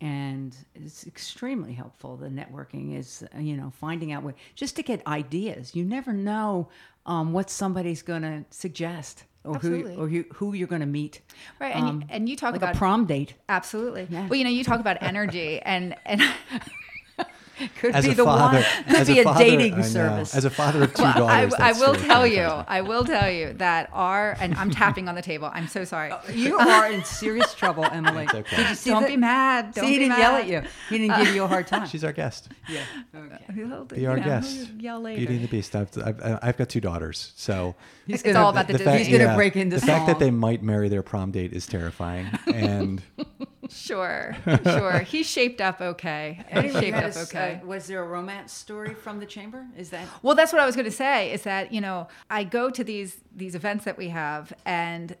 and 0.00 0.54
it's 0.74 1.06
extremely 1.06 1.72
helpful. 1.72 2.16
The 2.16 2.28
networking 2.28 2.98
is, 2.98 3.24
you 3.38 3.56
know, 3.56 3.72
finding 3.78 4.12
out 4.12 4.22
what 4.22 4.34
just 4.54 4.76
to 4.76 4.82
get 4.82 5.06
ideas. 5.06 5.74
You 5.74 5.84
never 5.84 6.12
know 6.12 6.68
um, 7.06 7.32
what 7.32 7.48
somebody's 7.48 8.02
going 8.02 8.22
to 8.22 8.44
suggest 8.50 9.24
or 9.44 9.56
Absolutely. 9.56 9.94
who 9.94 10.02
or 10.02 10.08
who, 10.08 10.24
who 10.34 10.52
you're 10.54 10.66
going 10.68 10.80
to 10.80 10.86
meet. 10.86 11.20
Right, 11.60 11.74
and, 11.76 11.84
Um, 11.84 12.04
and 12.08 12.28
you 12.28 12.36
talk 12.36 12.52
like 12.52 12.62
about 12.62 12.74
a 12.74 12.78
prom 12.78 13.04
date. 13.06 13.34
absolutely. 13.48 14.06
Yeah. 14.10 14.26
Well, 14.28 14.36
you 14.38 14.44
know, 14.44 14.50
you 14.50 14.64
talk 14.64 14.80
about 14.80 14.98
energy, 15.02 15.60
and 15.60 15.94
and 16.06 16.20
Could 17.80 17.94
As 17.94 18.04
be 18.04 18.12
a 18.12 18.14
the 18.14 18.24
father, 18.24 18.58
one. 18.86 18.94
Could 18.96 19.06
be 19.06 19.20
a, 19.20 19.24
father- 19.24 19.44
dating 19.44 19.74
I 19.74 19.76
know. 19.76 19.82
service. 19.82 20.34
As 20.34 20.44
a 20.44 20.50
father 20.50 20.82
of 20.84 20.94
two 20.94 21.02
Well, 21.02 21.26
I, 21.28 21.40
daughters, 21.42 21.54
I 21.54 21.58
that's 21.72 21.80
will 21.80 21.94
very 21.94 22.06
tell 22.08 22.26
you. 22.26 22.42
I 22.68 22.80
will 22.80 23.04
tell 23.04 23.30
you 23.30 23.52
that 23.54 23.90
our 23.92 24.36
and 24.40 24.54
I'm 24.56 24.70
tapping 24.70 25.08
on 25.08 25.14
the 25.14 25.22
table. 25.22 25.50
I'm 25.52 25.68
so 25.68 25.84
sorry. 25.84 26.10
Uh, 26.10 26.18
you 26.32 26.58
are 26.58 26.90
in 26.90 27.04
serious 27.04 27.54
trouble, 27.54 27.84
Emily. 27.84 28.26
Okay. 28.32 28.56
Did 28.56 28.68
you 28.70 28.74
see 28.74 28.90
Don't 28.90 29.02
that? 29.02 29.08
be 29.08 29.16
mad. 29.16 29.72
Don't 29.74 29.84
See, 29.86 29.92
he 29.92 29.98
didn't 29.98 30.08
mad. 30.10 30.18
yell 30.18 30.34
at 30.36 30.46
you. 30.48 30.62
He 30.88 30.98
didn't 30.98 31.16
give 31.24 31.34
you 31.34 31.44
a 31.44 31.48
hard 31.48 31.66
time. 31.66 31.86
She's 31.86 32.04
our 32.04 32.12
guest. 32.12 32.48
yeah. 32.68 32.82
Uh, 33.14 33.18
okay. 33.18 33.44
He'll- 33.54 33.84
Be 33.84 34.06
our 34.06 34.16
know, 34.16 34.24
guest. 34.24 34.56
he'll 34.68 34.80
Yell 34.82 35.00
later. 35.00 35.18
Beauty 35.18 35.34
and 35.36 35.44
the 35.44 35.48
Beast. 35.48 35.76
I've, 35.76 35.88
I've, 36.04 36.38
I've 36.42 36.56
got 36.56 36.68
two 36.68 36.80
daughters, 36.80 37.32
so 37.36 37.74
He's 38.06 38.22
It's 38.22 38.36
all 38.36 38.50
about 38.50 38.66
the 38.68 38.78
fact- 38.78 39.04
He's 39.04 39.16
gonna 39.16 39.34
break 39.36 39.56
into 39.56 39.76
the 39.78 39.86
fact 39.86 40.06
that 40.08 40.18
they 40.18 40.30
might 40.30 40.62
marry 40.62 40.88
their 40.88 41.02
prom 41.02 41.30
date 41.30 41.52
is 41.52 41.66
terrifying, 41.66 42.26
and 42.52 43.02
Sure, 43.70 44.36
sure. 44.64 44.98
He's 45.00 45.28
shaped 45.28 45.60
up 45.60 45.80
okay. 45.80 46.44
He's 46.48 46.56
Anyway, 46.56 46.80
shaped 46.80 46.96
up 46.98 47.04
a 47.04 47.06
s- 47.06 47.28
okay. 47.34 47.60
uh, 47.62 47.66
was 47.66 47.86
there 47.86 48.02
a 48.02 48.06
romance 48.06 48.52
story 48.52 48.94
from 48.94 49.18
the 49.20 49.26
chamber? 49.26 49.66
Is 49.76 49.90
that 49.90 50.06
Well, 50.22 50.34
that's 50.34 50.52
what 50.52 50.60
I 50.62 50.66
was 50.66 50.74
going 50.76 50.84
to 50.86 50.90
say. 50.90 51.32
Is 51.32 51.42
that 51.42 51.72
you 51.72 51.80
know 51.80 52.08
I 52.30 52.44
go 52.44 52.70
to 52.70 52.84
these 52.84 53.16
these 53.34 53.54
events 53.54 53.84
that 53.84 53.96
we 53.96 54.08
have, 54.10 54.52
and 54.64 55.16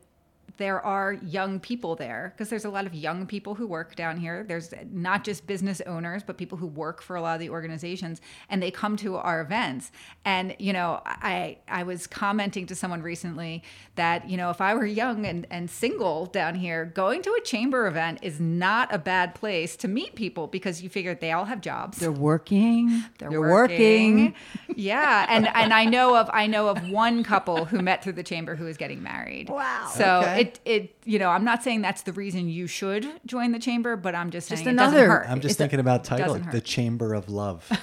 there 0.56 0.80
are 0.80 1.14
young 1.14 1.58
people 1.58 1.96
there 1.96 2.32
because 2.34 2.48
there's 2.48 2.64
a 2.64 2.70
lot 2.70 2.86
of 2.86 2.94
young 2.94 3.26
people 3.26 3.54
who 3.54 3.66
work 3.66 3.96
down 3.96 4.16
here. 4.18 4.44
There's 4.46 4.72
not 4.92 5.24
just 5.24 5.46
business 5.46 5.80
owners, 5.86 6.22
but 6.22 6.36
people 6.36 6.58
who 6.58 6.66
work 6.66 7.02
for 7.02 7.16
a 7.16 7.22
lot 7.22 7.34
of 7.34 7.40
the 7.40 7.50
organizations, 7.50 8.20
and 8.48 8.62
they 8.62 8.70
come 8.70 8.96
to 8.98 9.16
our 9.16 9.40
events. 9.40 9.90
And 10.24 10.54
you 10.58 10.72
know, 10.72 11.00
I 11.04 11.58
I 11.68 11.82
was 11.82 12.06
commenting 12.06 12.66
to 12.66 12.74
someone 12.74 13.02
recently 13.02 13.62
that 13.96 14.28
you 14.28 14.36
know 14.36 14.50
if 14.50 14.60
I 14.60 14.74
were 14.74 14.86
young 14.86 15.26
and 15.26 15.46
and 15.50 15.68
single 15.68 16.26
down 16.26 16.54
here, 16.54 16.84
going 16.84 17.22
to 17.22 17.32
a 17.32 17.40
chamber 17.40 17.86
event 17.86 18.20
is 18.22 18.40
not 18.40 18.94
a 18.94 18.98
bad 18.98 19.34
place 19.34 19.76
to 19.76 19.88
meet 19.88 20.14
people 20.14 20.46
because 20.46 20.82
you 20.82 20.88
figure 20.88 21.14
they 21.14 21.32
all 21.32 21.46
have 21.46 21.60
jobs. 21.60 21.98
they're 21.98 22.12
working? 22.12 23.04
They're 23.18 23.40
working. 23.40 24.34
yeah, 24.76 25.26
and 25.28 25.48
and 25.48 25.72
I 25.72 25.84
know 25.84 26.16
of 26.16 26.30
I 26.32 26.46
know 26.46 26.68
of 26.68 26.90
one 26.90 27.24
couple 27.24 27.64
who 27.64 27.80
met 27.80 28.04
through 28.04 28.12
the 28.12 28.22
chamber 28.22 28.54
who 28.54 28.66
is 28.66 28.76
getting 28.76 29.02
married. 29.02 29.48
Wow. 29.48 29.90
So 29.92 30.20
Okay. 30.22 30.43
It 30.46 30.60
it 30.64 30.96
you 31.04 31.18
know 31.18 31.28
I'm 31.30 31.44
not 31.44 31.62
saying 31.62 31.82
that's 31.82 32.02
the 32.02 32.12
reason 32.12 32.48
you 32.48 32.66
should 32.66 33.06
join 33.26 33.52
the 33.52 33.58
chamber, 33.58 33.96
but 33.96 34.14
I'm 34.14 34.30
just 34.30 34.48
saying 34.48 34.58
Just 34.58 34.68
it 34.68 34.76
doesn't 34.76 34.98
another- 34.98 35.10
hurt. 35.20 35.28
I'm 35.28 35.40
just 35.40 35.52
It's 35.52 35.60
a- 35.60 35.62
thinking 35.64 35.80
about 35.80 36.04
title, 36.04 36.34
the. 36.38 36.60
Chamber 36.60 37.14
of 37.14 37.28
Love. 37.28 37.68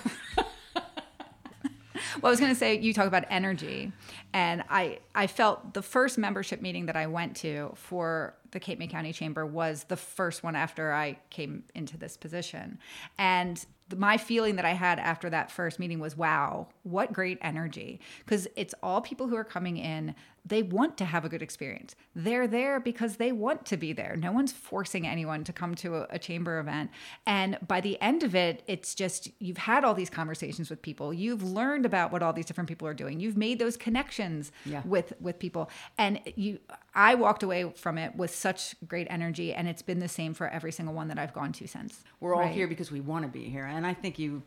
Well, 2.22 2.30
I 2.30 2.32
was 2.32 2.40
going 2.40 2.52
to 2.52 2.58
say 2.60 2.78
you 2.78 2.94
talk 2.94 3.08
about 3.08 3.24
energy, 3.30 3.92
and 4.34 4.64
I 4.70 5.00
I 5.16 5.28
felt 5.28 5.74
the 5.74 5.82
first 5.82 6.18
membership 6.18 6.62
meeting 6.62 6.88
that 6.88 6.96
I 6.96 7.08
went 7.08 7.36
to 7.38 7.72
for 7.76 8.36
the 8.52 8.60
Cape 8.60 8.80
May 8.80 8.88
County 8.88 9.14
Chamber 9.14 9.46
was 9.46 9.86
the 9.86 9.96
first 9.96 10.44
one 10.44 10.56
after 10.56 10.92
I 10.94 11.20
came 11.30 11.64
into 11.74 11.98
this 11.98 12.18
position, 12.18 12.80
and 13.18 13.64
my 13.98 14.18
feeling 14.18 14.56
that 14.58 14.66
I 14.66 14.72
had 14.74 15.00
after 15.00 15.30
that 15.30 15.52
first 15.52 15.80
meeting 15.80 16.00
was, 16.00 16.16
wow, 16.18 16.68
what 16.84 17.14
great 17.14 17.38
energy! 17.42 18.00
Because 18.20 18.48
it's 18.56 18.74
all 18.84 19.02
people 19.02 19.28
who 19.28 19.36
are 19.36 19.44
coming 19.44 19.78
in. 19.78 20.16
They 20.44 20.64
want 20.64 20.98
to 20.98 21.06
have 21.06 21.24
a 21.24 21.30
good 21.30 21.44
experience. 21.44 21.96
They're 22.16 22.48
there 22.48 22.80
because 22.80 23.18
they 23.18 23.32
want 23.32 23.64
to 23.68 23.78
be 23.78 23.94
there. 23.94 24.16
No 24.16 24.32
one's 24.32 24.52
forcing 24.52 25.06
anyone 25.06 25.44
to 25.44 25.54
come 25.54 25.76
to 25.76 25.98
a, 25.98 26.08
a 26.10 26.18
chamber 26.18 26.58
event. 26.60 26.90
And 27.28 27.60
by 27.68 27.80
the 27.80 28.02
end 28.02 28.24
of 28.24 28.34
it, 28.34 28.64
it's 28.66 28.96
just 28.96 29.30
you've 29.38 29.60
had 29.60 29.84
all 29.84 29.94
these 29.94 30.10
conversations 30.10 30.72
with 30.72 30.82
people. 30.82 31.14
You've 31.14 31.44
learned 31.44 31.86
about 31.86 32.12
what 32.12 32.24
all 32.24 32.34
these 32.34 32.48
different 32.48 32.68
people 32.70 32.88
are 32.88 32.96
doing. 32.96 33.20
You've 33.20 33.38
made 33.38 33.60
those 33.60 33.78
connections 33.78 34.52
Yeah. 34.66 34.82
with 34.84 35.14
with 35.22 35.38
people. 35.38 35.70
And 36.00 36.20
you 36.36 36.58
I 36.96 37.14
walked 37.14 37.44
away 37.44 37.72
from 37.76 38.00
it 38.00 38.16
with 38.16 38.34
such 38.34 38.76
great 38.88 39.06
energy 39.12 39.54
and 39.54 39.68
it's 39.68 39.84
been 39.84 40.00
the 40.00 40.10
same 40.10 40.34
for 40.34 40.48
every 40.48 40.72
single 40.72 40.96
one 40.96 41.08
that 41.10 41.20
I've 41.20 41.34
gone 41.34 41.52
to 41.54 41.68
since. 41.68 42.04
We're 42.20 42.34
all 42.34 42.42
Right. 42.42 42.52
here 42.52 42.68
because 42.68 42.92
we 42.92 43.00
want 43.00 43.26
to 43.26 43.30
be 43.32 43.46
here, 43.48 43.66
and 43.66 43.81
I 43.86 43.94
think 43.94 44.20
you 44.20 44.44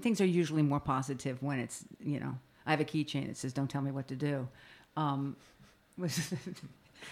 things 0.00 0.20
are 0.20 0.26
usually 0.26 0.62
more 0.62 0.80
positive 0.80 1.42
when 1.42 1.58
it's 1.58 1.84
you 2.00 2.18
know 2.20 2.36
I 2.66 2.70
have 2.72 2.80
a 2.80 2.84
keychain 2.84 3.26
that 3.28 3.36
says 3.36 3.52
"Don't 3.52 3.68
tell 3.70 3.82
me 3.82 3.90
what 3.90 4.08
to 4.08 4.16
do." 4.16 4.48
Um, 4.96 5.36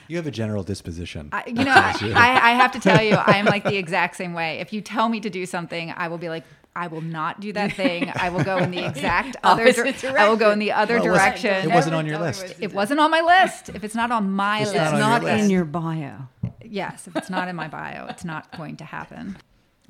You 0.08 0.16
have 0.16 0.26
a 0.26 0.32
general 0.32 0.62
disposition. 0.64 1.28
I, 1.32 1.44
you 1.46 1.54
know, 1.64 1.72
I, 1.74 2.40
I 2.42 2.50
have 2.54 2.72
to 2.72 2.80
tell 2.80 3.02
you, 3.02 3.14
I 3.26 3.36
am 3.36 3.44
like 3.46 3.62
the 3.64 3.76
exact 3.76 4.16
same 4.16 4.34
way. 4.34 4.58
If 4.58 4.72
you 4.72 4.80
tell 4.80 5.08
me 5.08 5.20
to 5.20 5.30
do 5.30 5.46
something, 5.46 5.92
I 5.96 6.08
will 6.08 6.18
be 6.18 6.28
like, 6.28 6.44
I 6.74 6.88
will 6.88 7.00
not 7.00 7.40
do 7.40 7.52
that 7.52 7.72
thing. 7.72 8.10
I 8.14 8.28
will 8.30 8.42
go 8.44 8.58
in 8.58 8.70
the 8.72 8.84
exact 8.84 9.36
other. 9.44 9.62
Opposite 9.68 9.98
dir- 9.98 10.18
I 10.18 10.28
will 10.28 10.36
go 10.36 10.50
in 10.50 10.58
the 10.58 10.72
other 10.72 10.96
Well, 10.96 11.06
it 11.06 11.10
wasn't- 11.10 11.36
direction. 11.36 11.70
it 11.70 11.74
wasn't 11.74 11.94
on 11.94 12.04
Never 12.04 12.16
your 12.18 12.26
list. 12.26 12.54
It 12.60 12.74
wasn't 12.74 13.00
on 13.00 13.10
my 13.12 13.20
list. 13.20 13.68
If 13.70 13.84
it's 13.84 13.94
not 13.94 14.10
on 14.10 14.30
my 14.32 14.60
It's 14.60 14.72
list, 14.72 14.76
not 14.82 14.92
on 14.94 14.98
your 14.98 15.08
not 15.08 15.22
list. 15.22 15.44
in 15.44 15.50
your 15.50 15.64
bio. 15.64 16.16
yes, 16.64 17.06
if 17.06 17.14
it's 17.16 17.30
not 17.30 17.46
in 17.48 17.54
my 17.56 17.68
bio, 17.68 18.06
it's 18.08 18.24
not 18.24 18.54
going 18.58 18.76
to 18.78 18.84
happen. 18.84 19.36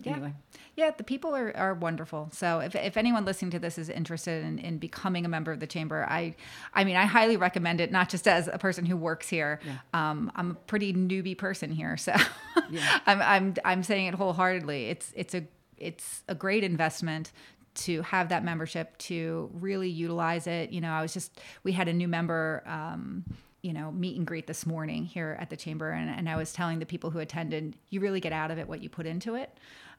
Yeah. 0.02 0.12
Anyway. 0.12 0.34
Yeah, 0.76 0.90
the 0.90 1.04
people 1.04 1.34
are, 1.34 1.56
are 1.56 1.72
wonderful. 1.72 2.28
So 2.32 2.60
if, 2.60 2.74
if 2.74 2.98
anyone 2.98 3.24
listening 3.24 3.50
to 3.52 3.58
this 3.58 3.78
is 3.78 3.88
interested 3.88 4.44
in, 4.44 4.58
in 4.58 4.76
becoming 4.76 5.24
a 5.24 5.28
member 5.28 5.50
of 5.50 5.58
the 5.58 5.66
chamber, 5.66 6.06
I 6.08 6.36
I 6.74 6.84
mean 6.84 6.96
I 6.96 7.06
highly 7.06 7.38
recommend 7.38 7.80
it, 7.80 7.90
not 7.90 8.10
just 8.10 8.28
as 8.28 8.46
a 8.46 8.58
person 8.58 8.84
who 8.84 8.96
works 8.96 9.28
here. 9.28 9.58
Um, 9.94 10.30
I'm 10.36 10.50
a 10.50 10.54
pretty 10.54 10.92
newbie 10.92 11.36
person 11.36 11.70
here, 11.72 11.96
so 11.96 12.14
Yeah. 12.70 13.00
I'm, 13.06 13.22
I'm 13.22 13.54
I'm 13.64 13.82
saying 13.82 14.06
it 14.06 14.14
wholeheartedly. 14.14 14.90
It's 14.90 15.12
it's 15.16 15.34
a 15.34 15.44
it's 15.78 16.22
a 16.28 16.34
great 16.34 16.62
investment 16.62 17.32
to 17.76 18.02
have 18.02 18.28
that 18.28 18.44
membership 18.44 18.96
to 18.98 19.50
really 19.54 19.88
utilize 19.88 20.46
it. 20.46 20.70
You 20.70 20.82
know, 20.82 20.90
I 20.90 21.00
was 21.00 21.14
just 21.14 21.40
we 21.64 21.72
had 21.72 21.88
a 21.88 21.92
new 21.92 22.08
member 22.08 22.62
um, 22.66 23.24
you 23.62 23.72
know, 23.72 23.90
meet 23.90 24.16
and 24.16 24.26
greet 24.26 24.46
this 24.46 24.64
morning 24.64 25.04
here 25.04 25.36
at 25.40 25.50
the 25.50 25.56
chamber 25.56 25.90
and, 25.90 26.08
and 26.08 26.28
I 26.28 26.36
was 26.36 26.52
telling 26.52 26.78
the 26.78 26.86
people 26.86 27.10
who 27.10 27.18
attended, 27.18 27.74
you 27.88 27.98
really 28.00 28.20
get 28.20 28.32
out 28.32 28.52
of 28.52 28.58
it 28.58 28.68
what 28.68 28.80
you 28.80 28.88
put 28.88 29.06
into 29.06 29.34
it. 29.34 29.58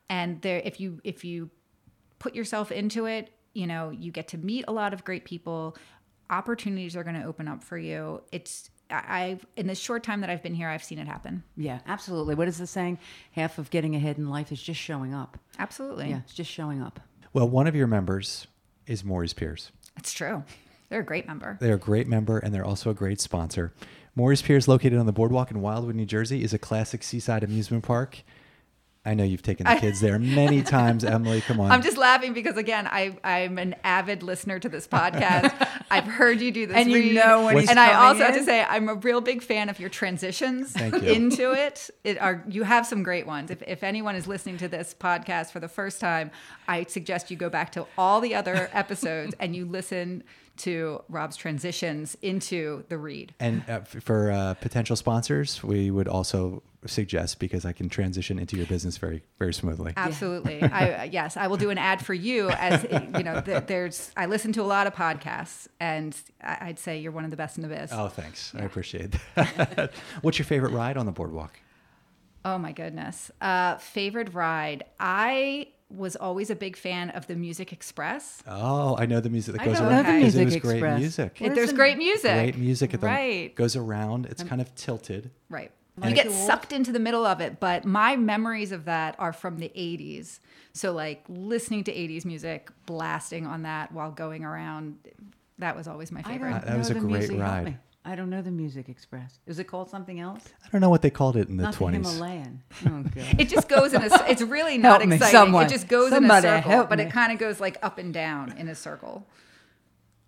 And 0.09 0.41
there 0.41 0.61
if 0.63 0.79
you 0.79 0.99
if 1.03 1.23
you 1.25 1.49
put 2.19 2.33
yourself 2.35 2.71
into 2.71 3.05
it, 3.05 3.29
you 3.53 3.67
know, 3.67 3.89
you 3.89 4.11
get 4.11 4.27
to 4.29 4.37
meet 4.37 4.65
a 4.67 4.71
lot 4.71 4.93
of 4.93 5.03
great 5.03 5.25
people. 5.25 5.75
Opportunities 6.29 6.95
are 6.95 7.03
going 7.03 7.15
to 7.19 7.25
open 7.25 7.47
up 7.47 7.63
for 7.63 7.77
you. 7.77 8.21
It's 8.31 8.69
I- 8.89 9.23
I've 9.23 9.45
in 9.55 9.67
the 9.67 9.75
short 9.75 10.03
time 10.03 10.21
that 10.21 10.29
I've 10.29 10.43
been 10.43 10.55
here, 10.55 10.67
I've 10.69 10.83
seen 10.83 10.99
it 10.99 11.07
happen. 11.07 11.43
Yeah, 11.55 11.79
absolutely. 11.87 12.35
What 12.35 12.47
is 12.47 12.57
the 12.57 12.67
saying? 12.67 12.99
Half 13.31 13.57
of 13.57 13.69
getting 13.69 13.95
ahead 13.95 14.17
in 14.17 14.29
life 14.29 14.51
is 14.51 14.61
just 14.61 14.79
showing 14.79 15.13
up. 15.13 15.37
Absolutely. 15.59 16.09
Yeah, 16.09 16.19
it's 16.25 16.33
just 16.33 16.51
showing 16.51 16.81
up. 16.81 16.99
well, 17.33 17.47
one 17.47 17.67
of 17.67 17.75
your 17.75 17.87
members 17.87 18.47
is 18.85 19.03
Morey's 19.03 19.33
Piers. 19.33 19.71
It's 19.97 20.13
true. 20.13 20.43
They're 20.89 21.01
a 21.01 21.05
great 21.05 21.27
member. 21.27 21.57
They're 21.59 21.75
a 21.75 21.79
great 21.79 22.07
member 22.07 22.37
and 22.39 22.53
they're 22.53 22.65
also 22.65 22.89
a 22.89 22.93
great 22.93 23.19
sponsor. 23.19 23.73
Morey's 24.15 24.41
Piers, 24.41 24.67
located 24.67 24.97
on 24.97 25.05
the 25.05 25.11
boardwalk 25.13 25.51
in 25.51 25.61
Wildwood, 25.61 25.95
New 25.95 26.05
Jersey, 26.05 26.43
is 26.43 26.53
a 26.53 26.57
classic 26.57 27.03
seaside 27.03 27.43
amusement 27.43 27.83
park. 27.83 28.23
I 29.07 29.13
know 29.13 29.23
you've 29.23 29.41
taken 29.41 29.65
the 29.65 29.75
kids 29.75 30.01
there 30.01 30.19
many 30.19 30.61
times, 30.77 31.05
Emily. 31.05 31.39
Come 31.41 31.61
on. 31.61 31.71
I'm 31.71 31.81
just 31.81 31.97
laughing 31.97 32.33
because 32.33 32.57
again, 32.57 32.87
I 32.87 33.17
I'm 33.23 33.57
an 33.57 33.75
avid 33.83 34.21
listener 34.21 34.59
to 34.59 34.67
this 34.67 34.85
podcast. 34.87 35.53
I've 35.89 36.03
heard 36.03 36.41
you 36.41 36.51
do 36.51 36.67
this, 36.67 36.75
And 36.75 36.91
you 36.91 36.97
read, 36.97 37.15
know 37.15 37.45
when 37.45 37.59
he's 37.59 37.69
and 37.69 37.79
I 37.79 37.91
coming 37.91 38.07
also 38.07 38.25
have 38.25 38.35
to 38.35 38.43
say 38.43 38.63
I'm 38.63 38.89
a 38.89 38.95
real 38.95 39.21
big 39.21 39.41
fan 39.41 39.69
of 39.69 39.79
your 39.79 39.89
transitions 39.89 40.75
you. 40.75 40.91
into 40.91 41.53
it. 41.53 41.89
It 42.03 42.19
are 42.21 42.43
you 42.49 42.63
have 42.63 42.85
some 42.85 43.01
great 43.01 43.25
ones. 43.25 43.49
If 43.49 43.61
if 43.63 43.81
anyone 43.83 44.15
is 44.15 44.27
listening 44.27 44.57
to 44.57 44.67
this 44.67 44.93
podcast 44.99 45.51
for 45.51 45.61
the 45.61 45.69
first 45.69 46.01
time, 46.01 46.29
I 46.67 46.83
suggest 46.83 47.31
you 47.31 47.37
go 47.37 47.49
back 47.49 47.71
to 47.73 47.87
all 47.97 48.19
the 48.19 48.35
other 48.35 48.69
episodes 48.73 49.33
and 49.39 49.55
you 49.55 49.65
listen 49.65 50.23
to 50.59 51.03
Rob's 51.09 51.35
transitions 51.35 52.17
into 52.21 52.83
the 52.89 52.97
read. 52.97 53.33
and 53.39 53.63
uh, 53.69 53.79
for 53.81 54.31
uh, 54.31 54.53
potential 54.55 54.95
sponsors, 54.95 55.63
we 55.63 55.89
would 55.91 56.07
also 56.07 56.63
suggest 56.85 57.39
because 57.39 57.65
I 57.65 57.73
can 57.73 57.89
transition 57.89 58.39
into 58.39 58.55
your 58.55 58.65
business 58.67 58.97
very, 58.97 59.23
very 59.39 59.53
smoothly. 59.53 59.93
Absolutely. 59.97 60.61
I 60.63 61.05
yes, 61.05 61.35
I 61.35 61.47
will 61.47 61.57
do 61.57 61.69
an 61.69 61.77
ad 61.77 62.05
for 62.05 62.13
you 62.13 62.49
as 62.51 62.83
you 63.17 63.23
know. 63.23 63.41
th- 63.41 63.65
There's 63.67 64.11
I 64.15 64.25
listen 64.27 64.53
to 64.53 64.61
a 64.61 64.69
lot 64.75 64.87
of 64.87 64.93
podcasts, 64.93 65.67
and 65.79 66.15
I- 66.41 66.57
I'd 66.61 66.79
say 66.79 66.99
you're 66.99 67.11
one 67.11 67.25
of 67.25 67.31
the 67.31 67.37
best 67.37 67.57
in 67.57 67.63
the 67.63 67.69
biz. 67.69 67.89
Oh, 67.91 68.07
thanks. 68.07 68.53
I 68.55 68.59
appreciate 68.63 69.15
that. 69.35 69.91
What's 70.21 70.39
your 70.39 70.45
favorite 70.45 70.71
ride 70.71 70.97
on 70.97 71.05
the 71.05 71.11
boardwalk? 71.11 71.59
Oh 72.45 72.57
my 72.57 72.71
goodness. 72.71 73.29
Uh, 73.41 73.75
favorite 73.77 74.33
ride. 74.33 74.83
I 74.99 75.67
was 75.89 76.15
always 76.17 76.49
a 76.49 76.55
big 76.55 76.75
fan 76.75 77.09
of 77.11 77.27
the 77.27 77.35
Music 77.35 77.71
Express. 77.71 78.43
Oh, 78.45 78.95
I 78.97 79.05
know 79.05 79.19
the 79.21 79.29
music 79.29 79.53
that 79.55 79.61
I 79.61 79.65
goes 79.65 79.79
know 79.79 79.87
around. 79.87 80.05
the 80.05 80.11
because 80.19 80.35
it 80.35 80.39
Music 80.43 80.63
was 80.63 80.73
great 80.73 80.97
music. 80.97 81.37
What 81.39 81.45
It- 81.47 81.51
is 81.51 81.55
there's 81.55 81.69
the- 81.69 81.75
great 81.75 81.97
music. 81.97 82.33
Great 82.33 82.57
music 82.57 82.93
at 82.93 83.01
the 83.01 83.07
Right. 83.07 83.55
goes 83.55 83.75
around. 83.75 84.25
It's 84.25 84.43
kind 84.43 84.59
of 84.61 84.73
tilted. 84.75 85.31
Right. 85.49 85.71
You 86.03 86.13
get 86.13 86.29
sucked 86.31 86.71
into 86.73 86.91
the 86.91 86.99
middle 86.99 87.25
of 87.25 87.41
it, 87.41 87.59
but 87.59 87.83
my 87.85 88.15
memories 88.17 88.71
of 88.71 88.85
that 88.85 89.15
are 89.17 89.33
from 89.33 89.57
the 89.57 89.71
80s. 89.73 90.39
So, 90.73 90.91
like 90.91 91.23
listening 91.27 91.83
to 91.85 91.91
80s 91.91 92.23
music, 92.23 92.69
blasting 92.85 93.47
on 93.47 93.63
that 93.63 93.91
while 93.91 94.11
going 94.11 94.43
around, 94.45 94.97
that 95.57 95.75
was 95.75 95.87
always 95.87 96.11
my 96.11 96.21
favorite. 96.21 96.51
don't 96.51 96.65
That 96.65 96.77
was 96.77 96.91
a 96.91 96.93
the 96.95 96.99
great 96.99 97.11
music. 97.11 97.37
Help 97.37 97.41
ride. 97.51 97.65
me. 97.65 97.77
I 98.09 98.15
don't 98.15 98.29
know 98.29 98.41
the 98.41 98.51
Music 98.51 98.87
Express. 98.87 99.39
Is 99.45 99.59
it 99.59 99.65
called 99.65 99.89
something 99.89 100.19
else? 100.21 100.45
I 100.65 100.69
don't 100.69 100.79
know 100.79 100.89
what 100.89 101.01
they 101.01 101.09
called 101.09 101.35
it 101.35 101.49
in 101.49 101.57
the 101.57 101.65
20s. 101.65 101.91
Himalayan. 101.93 102.63
Oh 102.85 103.03
god. 103.15 103.35
It 103.37 103.49
just 103.49 103.67
goes 103.67 103.93
in 103.93 104.01
a. 104.01 104.09
It's 104.29 104.41
really 104.41 104.77
not 104.77 105.01
Help 105.01 105.09
me, 105.09 105.15
exciting. 105.17 105.31
someone. 105.37 105.65
It 105.65 105.69
just 105.69 105.89
goes 105.89 106.11
Somebody 106.11 106.47
in 106.47 106.53
a 106.53 106.57
circle, 106.57 106.71
help 106.71 106.89
but 106.89 106.99
me. 106.99 107.03
it 107.03 107.11
kind 107.11 107.33
of 107.33 107.37
goes 107.39 107.59
like 107.59 107.77
up 107.83 107.97
and 107.97 108.13
down 108.13 108.53
in 108.57 108.69
a 108.69 108.75
circle. 108.75 109.27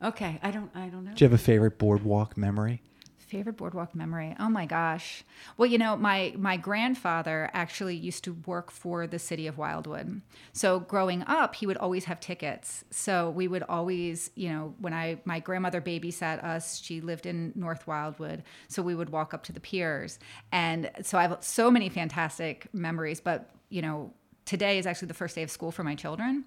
okay, 0.03 0.39
I 0.43 0.51
don't. 0.51 0.69
I 0.75 0.87
don't 0.89 1.05
know. 1.05 1.11
Do 1.15 1.23
you 1.23 1.29
have 1.29 1.39
a 1.39 1.41
favorite 1.41 1.77
boardwalk 1.77 2.35
memory? 2.37 2.81
Favorite 3.29 3.57
boardwalk 3.57 3.93
memory? 3.93 4.35
Oh 4.39 4.49
my 4.49 4.65
gosh. 4.65 5.23
Well, 5.55 5.67
you 5.69 5.77
know, 5.77 5.95
my 5.95 6.33
my 6.35 6.57
grandfather 6.57 7.51
actually 7.53 7.95
used 7.95 8.23
to 8.23 8.33
work 8.47 8.71
for 8.71 9.05
the 9.05 9.19
city 9.19 9.45
of 9.45 9.55
Wildwood. 9.55 10.21
So 10.51 10.79
growing 10.79 11.23
up, 11.27 11.53
he 11.53 11.67
would 11.67 11.77
always 11.77 12.05
have 12.05 12.19
tickets. 12.19 12.83
So 12.89 13.29
we 13.29 13.47
would 13.47 13.61
always, 13.69 14.31
you 14.33 14.49
know, 14.49 14.73
when 14.79 14.95
I 14.95 15.19
my 15.25 15.39
grandmother 15.39 15.79
babysat 15.79 16.43
us, 16.43 16.81
she 16.81 17.01
lived 17.01 17.27
in 17.27 17.53
North 17.53 17.85
Wildwood, 17.85 18.41
so 18.67 18.81
we 18.81 18.95
would 18.95 19.11
walk 19.11 19.35
up 19.35 19.43
to 19.43 19.51
the 19.51 19.59
piers. 19.59 20.17
And 20.51 20.89
so 21.03 21.19
I 21.19 21.21
have 21.21 21.37
so 21.41 21.69
many 21.69 21.87
fantastic 21.89 22.67
memories, 22.73 23.21
but 23.21 23.51
you 23.69 23.83
know, 23.83 24.11
today 24.45 24.79
is 24.79 24.87
actually 24.87 25.09
the 25.09 25.13
first 25.13 25.35
day 25.35 25.43
of 25.43 25.51
school 25.51 25.71
for 25.71 25.83
my 25.83 25.93
children. 25.93 26.45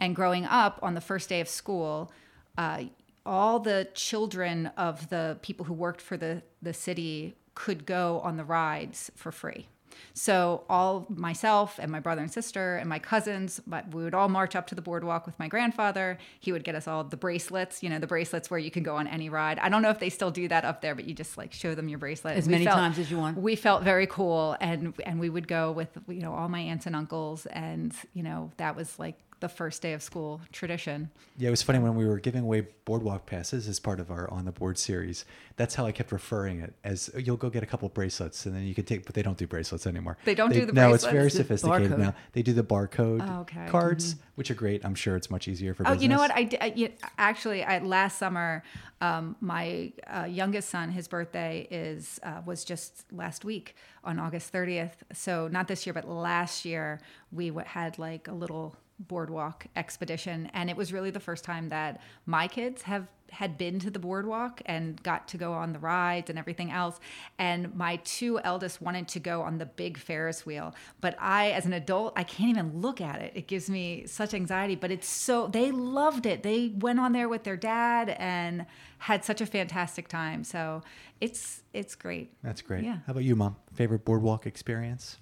And 0.00 0.16
growing 0.16 0.46
up 0.46 0.80
on 0.82 0.94
the 0.94 1.00
first 1.00 1.28
day 1.28 1.40
of 1.40 1.48
school, 1.48 2.10
uh, 2.58 2.84
all 3.26 3.58
the 3.60 3.88
children 3.94 4.66
of 4.76 5.08
the 5.08 5.38
people 5.42 5.64
who 5.66 5.72
worked 5.74 6.00
for 6.00 6.16
the, 6.16 6.42
the 6.62 6.72
city 6.74 7.34
could 7.54 7.86
go 7.86 8.20
on 8.24 8.36
the 8.36 8.44
rides 8.44 9.10
for 9.14 9.32
free. 9.32 9.68
So 10.12 10.64
all 10.68 11.06
myself 11.08 11.78
and 11.80 11.90
my 11.90 12.00
brother 12.00 12.20
and 12.20 12.30
sister 12.30 12.76
and 12.76 12.88
my 12.88 12.98
cousins, 12.98 13.60
but 13.64 13.94
we 13.94 14.02
would 14.02 14.12
all 14.14 14.28
march 14.28 14.56
up 14.56 14.66
to 14.68 14.74
the 14.74 14.82
boardwalk 14.82 15.24
with 15.24 15.38
my 15.38 15.46
grandfather. 15.46 16.18
He 16.40 16.50
would 16.50 16.64
get 16.64 16.74
us 16.74 16.88
all 16.88 17.04
the 17.04 17.16
bracelets, 17.16 17.80
you 17.80 17.88
know, 17.88 18.00
the 18.00 18.06
bracelets 18.08 18.50
where 18.50 18.58
you 18.58 18.72
can 18.72 18.82
go 18.82 18.96
on 18.96 19.06
any 19.06 19.28
ride. 19.28 19.58
I 19.60 19.68
don't 19.68 19.82
know 19.82 19.90
if 19.90 20.00
they 20.00 20.10
still 20.10 20.32
do 20.32 20.48
that 20.48 20.64
up 20.64 20.80
there, 20.80 20.96
but 20.96 21.04
you 21.04 21.14
just 21.14 21.38
like 21.38 21.52
show 21.52 21.76
them 21.76 21.88
your 21.88 21.98
bracelet. 22.00 22.36
As 22.36 22.46
We 22.46 22.52
many 22.52 22.64
felt- 22.64 22.76
times 22.76 22.98
as 22.98 23.08
you 23.10 23.18
want. 23.18 23.38
We 23.38 23.54
felt 23.54 23.84
very 23.84 24.08
cool, 24.08 24.56
and 24.60 24.94
and 25.06 25.20
we 25.20 25.30
would 25.30 25.46
go 25.46 25.70
with 25.70 25.88
you 26.08 26.20
know 26.22 26.34
all 26.34 26.48
my 26.48 26.60
aunts 26.60 26.86
and 26.86 26.96
uncles, 26.96 27.46
and 27.46 27.94
you 28.14 28.24
know 28.24 28.50
that 28.56 28.74
was 28.74 28.98
like 28.98 29.16
the 29.44 29.48
first 29.50 29.82
day 29.82 29.92
of 29.92 30.02
school 30.02 30.40
tradition. 30.52 31.10
Yeah, 31.36 31.48
it 31.48 31.50
was 31.50 31.62
funny 31.62 31.78
when 31.78 31.94
we 31.96 32.06
were 32.06 32.18
giving 32.18 32.42
away 32.44 32.66
boardwalk 32.86 33.26
passes 33.26 33.68
as 33.68 33.78
part 33.78 34.00
of 34.00 34.10
our 34.10 34.30
on 34.30 34.46
the 34.46 34.52
board 34.52 34.78
series. 34.78 35.26
That's 35.56 35.74
how 35.74 35.84
I 35.84 35.92
kept 35.92 36.12
referring 36.12 36.60
it 36.60 36.72
as 36.82 37.10
you'll 37.18 37.36
go 37.36 37.50
get 37.50 37.62
a 37.62 37.66
couple 37.66 37.86
bracelets 37.90 38.46
and 38.46 38.56
then 38.56 38.62
you 38.64 38.74
can 38.74 38.84
take, 38.86 39.04
but 39.04 39.14
they 39.14 39.20
don't 39.22 39.36
do 39.36 39.46
bracelets 39.46 39.86
anymore. 39.86 40.16
They 40.24 40.34
don't 40.34 40.50
do 40.50 40.64
the 40.64 40.72
bracelets. 40.72 41.02
No, 41.04 41.08
it's 41.10 41.12
very 41.18 41.30
sophisticated 41.30 41.92
barcode. 41.92 41.98
now. 41.98 42.14
They 42.32 42.42
do 42.42 42.54
the 42.54 42.64
barcode 42.64 43.20
Oh, 43.28 43.40
okay. 43.42 43.66
cards, 43.68 44.16
which 44.36 44.50
are 44.50 44.54
great. 44.54 44.82
I'm 44.82 44.94
sure 44.94 45.14
it's 45.14 45.28
much 45.30 45.46
easier 45.46 45.74
for 45.74 45.82
Oh, 45.86 45.90
business. 45.90 46.02
you 46.04 46.08
know 46.08 46.16
what? 46.18 46.30
I, 46.34 46.44
di- 46.44 46.60
I 46.60 46.72
yeah, 46.74 46.88
actually 47.18 47.62
I, 47.64 47.80
last 47.80 48.18
summer, 48.18 48.62
um, 49.02 49.36
my 49.42 49.92
uh, 50.06 50.24
youngest 50.24 50.70
son, 50.70 50.88
his 50.90 51.06
birthday 51.06 51.68
is 51.70 52.18
uh, 52.22 52.40
was 52.46 52.64
just 52.64 53.04
last 53.12 53.44
week 53.44 53.76
on 54.04 54.18
August 54.18 54.52
30th. 54.52 54.92
So 55.12 55.48
not 55.48 55.68
this 55.68 55.84
year, 55.86 55.92
but 55.92 56.08
last 56.08 56.64
year 56.64 57.00
we 57.34 57.52
had 57.66 57.98
like 57.98 58.28
a 58.28 58.32
little 58.32 58.76
boardwalk 58.98 59.66
expedition, 59.76 60.50
and 60.54 60.70
it 60.70 60.76
was 60.76 60.92
really 60.92 61.10
the 61.10 61.20
first 61.20 61.44
time 61.44 61.68
that 61.70 62.00
my 62.26 62.46
kids 62.46 62.82
have 62.82 63.08
had 63.30 63.58
been 63.58 63.80
to 63.80 63.90
the 63.90 63.98
boardwalk 63.98 64.62
and 64.66 65.02
got 65.02 65.26
to 65.26 65.36
go 65.36 65.52
on 65.52 65.72
the 65.72 65.78
rides 65.80 66.30
and 66.30 66.38
everything 66.38 66.70
else. 66.70 67.00
And 67.36 67.74
my 67.74 67.96
two 68.04 68.38
eldest 68.40 68.80
wanted 68.80 69.08
to 69.08 69.18
go 69.18 69.42
on 69.42 69.58
the 69.58 69.66
big 69.66 69.98
Ferris 69.98 70.46
wheel, 70.46 70.74
but 71.00 71.16
I, 71.18 71.50
as 71.50 71.66
an 71.66 71.72
adult, 71.72 72.12
I 72.16 72.22
can't 72.22 72.50
even 72.50 72.80
look 72.80 73.00
at 73.00 73.20
it. 73.20 73.32
It 73.34 73.48
gives 73.48 73.68
me 73.68 74.06
such 74.06 74.34
anxiety. 74.34 74.76
But 74.76 74.92
it's 74.92 75.08
so 75.08 75.48
they 75.48 75.72
loved 75.72 76.26
it. 76.26 76.44
They 76.44 76.72
went 76.78 77.00
on 77.00 77.12
there 77.12 77.28
with 77.28 77.42
their 77.42 77.56
dad 77.56 78.10
and 78.10 78.66
had 78.98 79.24
such 79.24 79.40
a 79.40 79.46
fantastic 79.46 80.06
time. 80.06 80.44
So 80.44 80.82
it's 81.20 81.62
it's 81.72 81.96
great. 81.96 82.32
That's 82.42 82.62
great. 82.62 82.84
Yeah. 82.84 82.98
How 83.06 83.10
about 83.10 83.24
you, 83.24 83.34
mom? 83.34 83.56
Favorite 83.74 84.04
boardwalk 84.04 84.46
experience? 84.46 85.18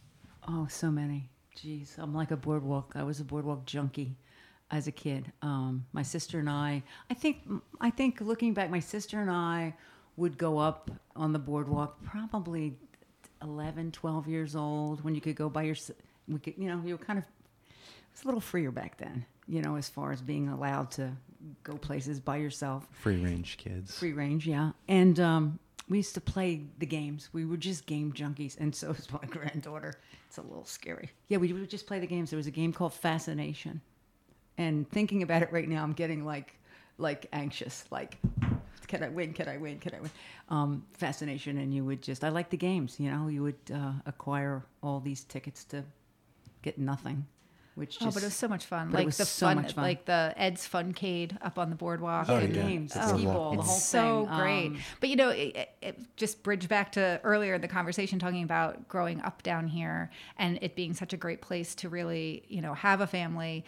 Oh, 0.47 0.67
so 0.69 0.91
many. 0.91 1.31
Jeez, 1.57 1.99
I'm 1.99 2.15
like 2.15 2.31
a 2.31 2.37
boardwalk. 2.37 2.93
I 2.95 3.03
was 3.03 3.21
a 3.21 3.25
boardwalk 3.25 3.67
junkie 3.67 4.17
as 4.71 4.87
a 4.87 4.93
kid. 4.93 5.31
Um, 5.43 5.85
my 5.93 6.03
sister 6.03 6.39
and 6.39 6.49
I, 6.49 6.83
I 7.11 7.15
think, 7.15 7.39
I 7.81 7.91
think 7.91 8.21
looking 8.21 8.55
back, 8.55 8.71
my 8.71 8.81
sister 8.81 9.21
and 9.21 9.31
I 9.31 9.75
would 10.17 10.39
go 10.39 10.59
up 10.59 10.91
on 11.15 11.33
the 11.33 11.39
boardwalk 11.39 12.03
probably 12.05 12.77
11, 13.43 13.93
12 13.93 14.29
years 14.29 14.57
old 14.57 15.05
when 15.05 15.15
you 15.15 15.21
could 15.21 15.37
go 15.37 15.49
by 15.49 15.63
yourself. 15.63 15.99
We 16.29 16.39
could, 16.39 16.55
you 16.57 16.69
know, 16.69 16.81
you 16.85 16.95
were 16.97 17.05
kind 17.05 17.19
of, 17.19 17.25
it 17.25 17.73
was 18.13 18.23
a 18.23 18.27
little 18.27 18.41
freer 18.41 18.71
back 18.71 18.97
then, 18.99 19.25
you 19.47 19.61
know, 19.61 19.77
as 19.77 19.89
far 19.89 20.13
as 20.13 20.23
being 20.23 20.49
allowed 20.49 20.91
to 20.93 21.13
go 21.65 21.75
places 21.75 22.21
by 22.21 22.37
yourself. 22.37 22.87
Free 22.93 23.23
range 23.23 23.59
kids. 23.59 23.97
Free 23.99 24.13
range, 24.13 24.47
yeah. 24.47 24.71
And 24.89 25.19
um, 25.21 25.59
we 25.89 25.99
used 25.99 26.15
to 26.15 26.21
play 26.21 26.63
the 26.79 26.87
games. 26.87 27.29
We 27.33 27.45
were 27.45 27.57
just 27.57 27.87
game 27.87 28.13
junkies, 28.13 28.59
and 28.59 28.75
so 28.75 28.91
is 28.91 29.11
my 29.13 29.19
granddaughter. 29.31 29.95
It's 30.29 30.39
a 30.39 30.43
little 30.43 30.65
scary. 30.65 31.11
Yeah, 31.29 31.39
we 31.39 31.53
would 31.53 31.69
just 31.71 31.87
play 31.87 31.99
the 32.01 32.07
games. 32.07 32.31
There 32.31 32.37
was 32.39 32.47
a 32.47 32.51
game 32.53 32.73
called 32.73 32.95
Fascination, 32.95 33.81
and 34.59 34.89
thinking 34.91 35.23
about 35.23 35.43
it 35.43 35.53
right 35.53 35.69
now, 35.69 35.83
I'm 35.83 35.93
getting 35.93 36.25
like, 36.25 36.59
like 36.99 37.27
anxious. 37.33 37.85
Like, 37.91 38.19
can 38.87 39.03
I 39.03 39.09
win? 39.09 39.33
Can 39.33 39.49
I 39.49 39.57
win? 39.59 39.79
Can 39.79 39.95
I 39.95 40.01
win? 40.01 40.11
Um, 40.49 40.85
fascination, 40.95 41.59
and 41.59 41.75
you 41.75 41.85
would 41.85 42.03
just. 42.03 42.25
I 42.25 42.29
like 42.31 42.51
the 42.51 42.57
games. 42.57 42.99
You 42.99 43.11
know, 43.11 43.29
you 43.29 43.43
would 43.43 43.59
uh, 43.75 43.93
acquire 44.07 44.65
all 44.83 45.01
these 45.01 45.25
tickets 45.25 45.65
to 45.67 45.85
get 46.63 46.79
nothing, 46.79 47.27
which 47.75 47.99
just 47.99 48.03
oh, 48.07 48.11
but 48.13 48.23
it 48.23 48.27
was 48.27 48.35
so 48.35 48.49
much 48.49 48.65
fun. 48.67 48.89
but 48.91 48.95
it 48.95 49.01
Like 49.01 49.07
was 49.07 49.17
the 49.19 49.25
so 49.27 49.47
fun, 49.47 49.57
much 49.57 49.73
fun. 49.75 49.85
like 49.85 50.05
the 50.07 50.33
Ed's 50.37 50.67
Funcade 50.69 51.37
up 51.43 51.59
on 51.59 51.71
the 51.71 51.77
boardwalk. 51.77 52.27
Oh, 52.29 52.39
the 52.39 52.45
and- 52.45 52.57
yeah. 52.57 52.63
games, 52.63 52.95
the 52.95 53.05
Oh, 53.05 53.17
skee 53.17 53.27
wow. 53.27 53.33
ball, 53.35 53.53
the 53.53 53.59
it's 53.59 53.67
whole 53.69 53.77
so 53.79 54.27
thing. 54.27 54.39
great. 54.39 54.67
Um, 54.67 54.79
but 55.01 55.09
you 55.09 55.17
know, 55.17 55.31
it, 55.31 55.69
it, 55.83 56.17
just 56.17 56.43
bridge 56.43 56.69
back 56.69 56.93
to 56.93 57.21
earlier 57.25 57.55
in 57.55 57.61
the 57.61 57.69
conversation 57.69 58.19
talking 58.19 58.43
about 58.43 58.89
growing 58.89 59.21
up 59.23 59.43
down 59.43 59.67
here 59.67 60.11
and 60.37 60.59
it 60.63 60.75
being 60.77 60.95
such 60.95 61.13
a 61.13 61.17
great 61.17 61.41
place 61.41 61.75
to 61.77 61.89
really, 61.89 62.45
you 62.49 62.61
know, 62.61 62.75
have 62.75 63.01
a 63.01 63.07
family. 63.07 63.65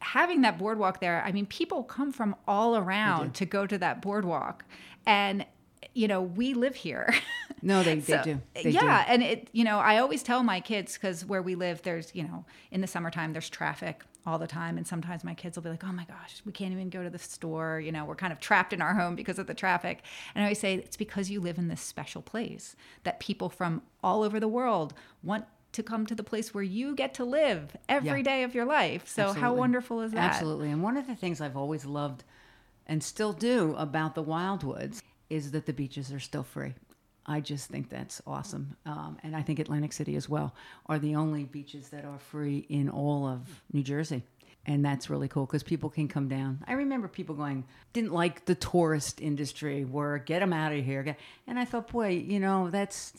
Having 0.00 0.42
that 0.42 0.58
boardwalk 0.58 1.00
there, 1.00 1.22
I 1.24 1.32
mean, 1.32 1.46
people 1.46 1.82
come 1.82 2.12
from 2.12 2.34
all 2.46 2.76
around 2.76 3.34
to 3.34 3.46
go 3.46 3.66
to 3.66 3.76
that 3.78 4.00
boardwalk, 4.00 4.64
and 5.06 5.44
you 5.94 6.08
know, 6.08 6.22
we 6.22 6.54
live 6.54 6.74
here. 6.74 7.14
No, 7.62 7.82
they, 7.82 7.96
they 7.96 8.22
do. 8.22 8.40
They 8.54 8.70
yeah, 8.70 9.04
do. 9.04 9.12
and 9.12 9.22
it 9.22 9.48
you 9.52 9.64
know 9.64 9.80
I 9.80 9.98
always 9.98 10.22
tell 10.22 10.42
my 10.42 10.60
kids 10.60 10.94
because 10.94 11.26
where 11.26 11.42
we 11.42 11.56
live, 11.56 11.82
there's 11.82 12.14
you 12.14 12.22
know 12.22 12.46
in 12.70 12.80
the 12.80 12.86
summertime 12.86 13.34
there's 13.34 13.50
traffic 13.50 14.02
all 14.26 14.38
the 14.38 14.46
time, 14.46 14.76
and 14.76 14.86
sometimes 14.86 15.24
my 15.24 15.34
kids 15.34 15.56
will 15.56 15.62
be 15.62 15.70
like, 15.70 15.84
oh 15.84 15.92
my 15.92 16.04
gosh, 16.04 16.42
we 16.44 16.52
can't 16.52 16.72
even 16.72 16.90
go 16.90 17.02
to 17.02 17.10
the 17.10 17.18
store. 17.18 17.80
You 17.80 17.92
know, 17.92 18.04
we're 18.04 18.14
kind 18.16 18.32
of 18.32 18.40
trapped 18.40 18.72
in 18.72 18.82
our 18.82 18.94
home 18.94 19.14
because 19.14 19.38
of 19.38 19.46
the 19.46 19.54
traffic. 19.54 20.02
And 20.34 20.42
I 20.42 20.46
always 20.46 20.58
say 20.58 20.74
it's 20.74 20.96
because 20.96 21.30
you 21.30 21.40
live 21.40 21.58
in 21.58 21.68
this 21.68 21.80
special 21.80 22.22
place 22.22 22.76
that 23.04 23.20
people 23.20 23.48
from 23.48 23.82
all 24.02 24.22
over 24.22 24.38
the 24.38 24.48
world 24.48 24.94
want 25.22 25.44
to 25.72 25.82
come 25.82 26.04
to 26.06 26.14
the 26.14 26.24
place 26.24 26.52
where 26.52 26.64
you 26.64 26.94
get 26.94 27.14
to 27.14 27.24
live 27.24 27.76
every 27.88 28.18
Yeah. 28.18 28.22
day 28.24 28.42
of 28.42 28.54
your 28.54 28.64
life. 28.64 29.08
So 29.08 29.32
how 29.32 29.54
wonderful 29.54 30.00
is 30.00 30.12
that? 30.12 30.32
Absolutely. 30.34 30.70
And 30.70 30.82
one 30.82 30.96
of 30.96 31.06
the 31.06 31.14
things 31.14 31.40
I've 31.40 31.56
always 31.56 31.84
loved 31.84 32.24
and 32.86 33.02
still 33.04 33.32
do 33.32 33.74
about 33.76 34.14
the 34.16 34.24
Wildwoods 34.24 35.00
is 35.28 35.52
that 35.52 35.66
the 35.66 35.72
beaches 35.72 36.12
are 36.12 36.18
still 36.18 36.42
free. 36.42 36.74
I 37.26 37.40
just 37.40 37.68
think 37.68 37.90
that's 37.90 38.20
awesome. 38.26 38.76
Um, 38.86 39.18
and 39.22 39.36
I 39.36 39.42
think 39.42 39.58
Atlantic 39.58 39.92
City 39.92 40.16
as 40.16 40.28
well 40.28 40.54
are 40.86 40.98
the 40.98 41.14
only 41.14 41.44
beaches 41.44 41.88
that 41.90 42.04
are 42.04 42.18
free 42.18 42.66
in 42.68 42.88
all 42.88 43.26
of 43.26 43.62
New 43.72 43.82
Jersey. 43.82 44.22
And 44.66 44.84
that's 44.84 45.08
really 45.08 45.28
cool 45.28 45.46
because 45.46 45.62
people 45.62 45.88
can 45.88 46.06
come 46.06 46.28
down. 46.28 46.62
I 46.66 46.74
remember 46.74 47.08
people 47.08 47.34
going, 47.34 47.64
didn't 47.92 48.12
like 48.12 48.44
the 48.44 48.54
tourist 48.54 49.20
industry, 49.20 49.84
were 49.84 50.18
get 50.18 50.40
them 50.40 50.52
out 50.52 50.72
of 50.72 50.84
here. 50.84 51.16
And 51.46 51.58
I 51.58 51.64
thought, 51.64 51.88
boy, 51.88 52.08
you 52.08 52.40
know, 52.40 52.68
that's, 52.68 53.14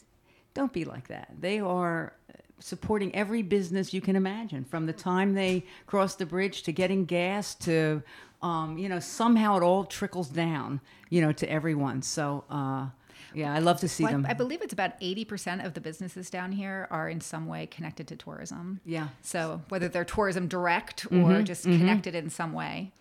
don't 0.53 0.71
be 0.71 0.85
like 0.85 1.07
that. 1.07 1.29
They 1.39 1.59
are 1.59 2.13
supporting 2.61 3.13
every 3.15 3.41
business 3.41 3.93
you 3.93 4.01
can 4.01 4.15
imagine 4.15 4.63
from 4.63 4.85
the 4.85 4.93
time 4.93 5.33
they 5.33 5.65
cross 5.87 6.15
the 6.15 6.25
bridge 6.25 6.63
to 6.63 6.71
getting 6.71 7.05
gas 7.05 7.55
to 7.55 8.01
um, 8.41 8.77
you 8.77 8.89
know 8.89 8.99
somehow 8.99 9.57
it 9.57 9.63
all 9.63 9.83
trickles 9.83 10.29
down 10.29 10.79
you 11.09 11.21
know 11.21 11.31
to 11.31 11.49
everyone 11.49 12.01
so 12.01 12.43
uh, 12.49 12.87
yeah 13.33 13.53
i 13.53 13.59
love 13.59 13.79
to 13.79 13.87
see 13.87 14.03
Well, 14.03 14.13
them 14.13 14.25
I 14.29 14.33
believe 14.33 14.61
it's 14.61 14.73
about 14.73 14.99
80% 15.01 15.65
of 15.65 15.73
the 15.73 15.81
businesses 15.81 16.29
down 16.29 16.51
here 16.51 16.87
are 16.91 17.09
in 17.09 17.21
some 17.21 17.47
way 17.47 17.65
connected 17.67 18.07
to 18.09 18.15
tourism. 18.15 18.81
yeah 18.85 19.09
So 19.21 19.61
whether 19.69 19.87
they're 19.87 20.05
tourism 20.05 20.47
direct 20.47 21.05
or 21.05 21.09
Mm-hmm, 21.09 21.43
just 21.45 21.63
connected 21.63 22.15
in 22.15 22.29
some 22.29 22.53
way. 22.53 22.91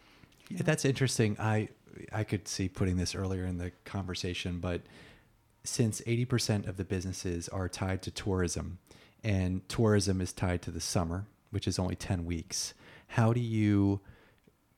Yeah, 0.49 0.63
that's 0.65 0.85
interesting. 0.85 1.37
I 1.39 1.69
I 2.13 2.25
could 2.25 2.49
see 2.49 2.69
putting 2.69 2.97
this 2.97 3.15
earlier 3.15 3.45
in 3.45 3.59
the 3.59 3.73
conversation, 3.85 4.59
but 4.61 4.83
since 5.65 6.01
80% 6.03 6.67
of 6.69 6.77
the 6.77 6.85
businesses 6.85 7.49
are 7.49 7.69
tied 7.69 8.01
to 8.03 8.11
tourism 8.11 8.79
and 9.23 9.69
tourism 9.69 10.21
is 10.21 10.33
tied 10.33 10.63
to 10.63 10.71
the 10.71 10.81
summer, 10.81 11.27
which 11.51 11.69
is 11.69 11.79
only 11.79 11.95
10 11.97 12.25
weeks, 12.25 12.73
how 13.09 13.33
do 13.35 13.41
you 13.41 14.01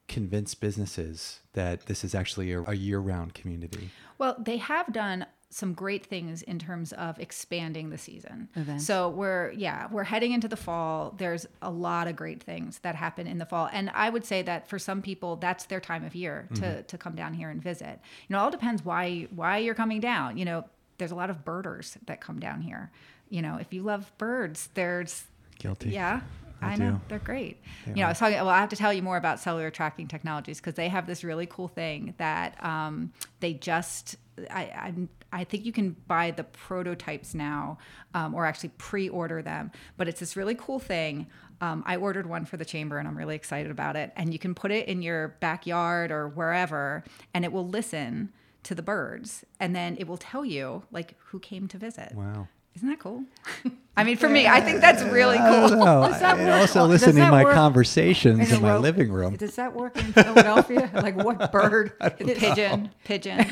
convince 0.08 0.54
businesses 0.54 1.40
that 1.52 1.86
this 1.86 2.02
is 2.04 2.14
actually 2.14 2.52
a, 2.52 2.62
a 2.62 2.74
year-round 2.74 3.34
community? 3.34 3.90
Well, 4.18 4.36
they 4.38 4.56
have 4.56 4.92
done 4.92 5.26
some 5.52 5.74
great 5.74 6.06
things 6.06 6.40
in 6.42 6.58
terms 6.58 6.92
of 6.94 7.18
expanding 7.20 7.90
the 7.90 7.98
season. 7.98 8.48
Events. 8.56 8.86
So 8.86 9.10
we're 9.10 9.52
yeah, 9.52 9.86
we're 9.90 10.04
heading 10.04 10.32
into 10.32 10.48
the 10.48 10.56
fall. 10.56 11.14
There's 11.18 11.46
a 11.60 11.70
lot 11.70 12.08
of 12.08 12.16
great 12.16 12.42
things 12.42 12.78
that 12.80 12.94
happen 12.94 13.26
in 13.26 13.36
the 13.36 13.44
fall. 13.44 13.68
And 13.70 13.90
I 13.94 14.08
would 14.08 14.24
say 14.24 14.40
that 14.42 14.66
for 14.68 14.78
some 14.78 15.02
people 15.02 15.36
that's 15.36 15.66
their 15.66 15.80
time 15.80 16.04
of 16.04 16.14
year 16.14 16.48
to 16.54 16.82
to 16.82 16.98
come 16.98 17.14
down 17.14 17.34
here 17.34 17.50
and 17.50 17.62
visit. 17.62 18.00
You 18.28 18.34
know, 18.34 18.38
it 18.38 18.42
all 18.42 18.50
depends 18.50 18.84
why 18.84 19.28
why 19.34 19.58
you're 19.58 19.74
coming 19.74 20.00
down. 20.00 20.38
You 20.38 20.46
know, 20.46 20.64
there's 20.96 21.12
a 21.12 21.16
lot 21.16 21.28
of 21.28 21.44
birders 21.44 21.98
that 22.06 22.20
come 22.20 22.40
down 22.40 22.62
here. 22.62 22.90
You 23.28 23.42
know, 23.42 23.56
if 23.56 23.72
you 23.72 23.82
love 23.82 24.10
birds, 24.18 24.70
there's 24.74 25.24
Guilty. 25.58 25.90
yeah. 25.90 26.22
I 26.62 26.74
I, 26.74 26.76
know 26.76 27.00
they're 27.08 27.18
great. 27.18 27.58
They 27.84 27.92
you 27.92 27.96
know, 27.96 28.04
I 28.04 28.08
was 28.10 28.18
talking. 28.18 28.36
Well, 28.36 28.48
I 28.48 28.60
have 28.60 28.68
to 28.68 28.76
tell 28.76 28.92
you 28.92 29.02
more 29.02 29.16
about 29.16 29.40
cellular 29.40 29.70
tracking 29.70 30.06
technologies 30.06 30.60
because 30.60 30.74
they 30.74 30.88
have 30.88 31.08
this 31.08 31.24
really 31.24 31.46
cool 31.46 31.66
thing 31.66 32.14
that 32.18 32.62
um, 32.64 33.12
they 33.40 33.52
just. 33.52 34.16
I, 34.48 34.62
I 34.62 34.94
I 35.33 35.45
think 35.45 35.64
you 35.64 35.73
can 35.73 35.97
buy 36.07 36.31
the 36.31 36.45
prototypes 36.45 37.35
now, 37.35 37.79
um, 38.14 38.35
or 38.35 38.47
actually 38.47 38.71
pre-order 38.79 39.42
them. 39.42 39.73
But 39.97 40.09
it's 40.09 40.21
this 40.21 40.37
really 40.37 40.55
cool 40.55 40.79
thing. 40.79 41.27
Um, 41.61 41.83
I 41.87 41.97
ordered 41.97 42.27
one 42.27 42.45
for 42.45 42.57
the 42.57 42.64
chamber, 42.64 42.99
and 42.99 43.09
I'm 43.09 43.16
really 43.16 43.37
excited 43.37 43.71
about 43.71 43.97
it. 43.97 44.12
And 44.16 44.33
you 44.33 44.38
can 44.38 44.55
put 44.55 44.71
it 44.71 44.88
in 44.88 45.01
your 45.01 45.29
backyard 45.40 46.11
or 46.11 46.29
wherever, 46.29 47.05
and 47.33 47.45
it 47.45 47.53
will 47.53 47.66
listen 47.66 48.33
to 48.64 48.75
the 48.75 48.83
birds, 48.83 49.45
and 49.59 49.75
then 49.75 49.97
it 49.99 50.07
will 50.07 50.16
tell 50.16 50.45
you 50.45 50.85
like 50.92 51.14
who 51.27 51.40
came 51.40 51.66
to 51.68 51.79
visit. 51.79 52.12
Wow. 52.14 52.49
Isn't 52.75 52.88
that 52.88 53.01
cool? 53.01 53.25
I 53.97 54.05
mean, 54.05 54.16
for 54.16 54.29
me, 54.29 54.47
I 54.47 54.62
think 54.62 54.81
that's 54.81 55.03
really 55.03 55.37
cool. 55.37 55.77
know. 55.77 56.09
That 56.23 56.38
I 56.38 56.61
also 56.61 56.85
listening 56.87 57.16
listen 57.16 57.23
in 57.25 57.31
my 57.31 57.45
work 57.45 57.55
conversations 57.55 58.51
in 58.51 58.57
in 58.57 58.62
my 58.62 58.77
living 58.77 59.12
room. 59.12 59.37
Does 59.37 59.57
that 59.57 59.75
work 59.75 59.99
in 59.99 60.12
Philadelphia? 60.12 60.90
like 60.95 61.16
what 61.16 61.53
bird? 61.53 61.92
pigeon, 62.16 62.90
pigeon, 63.05 63.45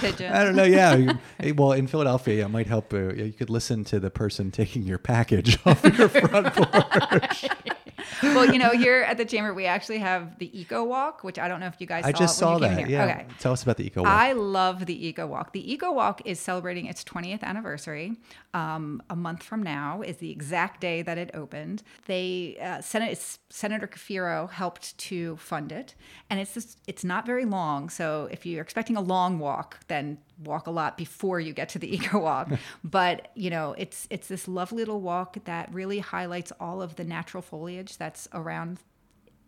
pigeon. 0.00 0.32
I 0.32 0.44
don't 0.44 0.56
know. 0.56 0.64
Yeah. 0.64 1.12
well, 1.56 1.72
in 1.72 1.86
Philadelphia, 1.86 2.44
it 2.44 2.48
might 2.48 2.66
help. 2.66 2.92
Uh, 2.92 3.12
you 3.14 3.32
could 3.32 3.50
listen 3.50 3.84
to 3.84 4.00
the 4.00 4.10
person 4.10 4.50
taking 4.50 4.82
your 4.82 4.98
package 4.98 5.58
off 5.66 5.82
your 5.84 6.08
front 6.08 6.54
porch. 6.54 7.44
well, 8.22 8.46
you 8.46 8.58
know, 8.58 8.70
here 8.84 9.02
at 9.02 9.16
the 9.16 9.24
chamber, 9.24 9.54
we 9.54 9.66
actually 9.66 9.98
have 9.98 10.38
the 10.38 10.58
Eco 10.58 10.84
Walk, 10.84 11.24
which 11.24 11.38
I 11.38 11.48
don't 11.48 11.60
know 11.60 11.66
if 11.66 11.80
you 11.80 11.86
guys 11.86 12.04
I 12.04 12.12
saw 12.12 12.18
just 12.18 12.38
saw 12.38 12.58
that. 12.58 12.88
Yeah. 12.88 13.04
Okay. 13.04 13.26
Tell 13.38 13.52
us 13.52 13.62
about 13.62 13.76
the 13.76 13.86
eco 13.86 14.02
walk. 14.02 14.12
I 14.12 14.32
love 14.32 14.86
the 14.86 15.06
Eco 15.08 15.26
Walk. 15.26 15.52
The 15.52 15.72
Eco 15.72 15.92
Walk 15.92 16.22
is 16.24 16.40
celebrating 16.40 16.86
its 16.86 17.04
20th 17.04 17.42
anniversary. 17.42 18.16
Um, 18.52 19.02
a 19.08 19.16
month 19.16 19.42
from 19.42 19.62
now 19.62 20.02
is 20.02 20.16
the 20.16 20.30
exact 20.30 20.80
day 20.80 21.02
that 21.02 21.18
it 21.18 21.30
opened. 21.34 21.82
They 22.06 22.58
uh, 22.60 22.80
Senate, 22.80 23.18
Senator 23.48 23.86
Kafiro 23.86 24.50
helped 24.50 24.96
to 24.98 25.36
fund 25.36 25.72
it, 25.72 25.94
and 26.28 26.40
it's 26.40 26.54
just, 26.54 26.78
it's 26.86 27.04
not 27.04 27.26
very 27.26 27.44
long. 27.44 27.88
So 27.88 28.28
if 28.30 28.44
you're 28.44 28.62
expecting 28.62 28.96
a 28.96 29.00
long 29.00 29.38
walk, 29.38 29.78
then 29.88 30.18
walk 30.44 30.66
a 30.66 30.70
lot 30.70 30.96
before 30.96 31.40
you 31.40 31.52
get 31.52 31.68
to 31.70 31.78
the 31.78 31.94
Eco 31.94 32.18
Walk. 32.18 32.50
but 32.82 33.28
you 33.34 33.50
know, 33.50 33.74
it's 33.78 34.06
it's 34.10 34.28
this 34.28 34.48
lovely 34.48 34.78
little 34.78 35.00
walk 35.00 35.44
that 35.44 35.72
really 35.72 35.98
highlights 35.98 36.52
all 36.60 36.82
of 36.82 36.96
the 36.96 37.04
natural 37.04 37.42
foliage 37.42 37.96
that's 37.96 38.28
around 38.32 38.78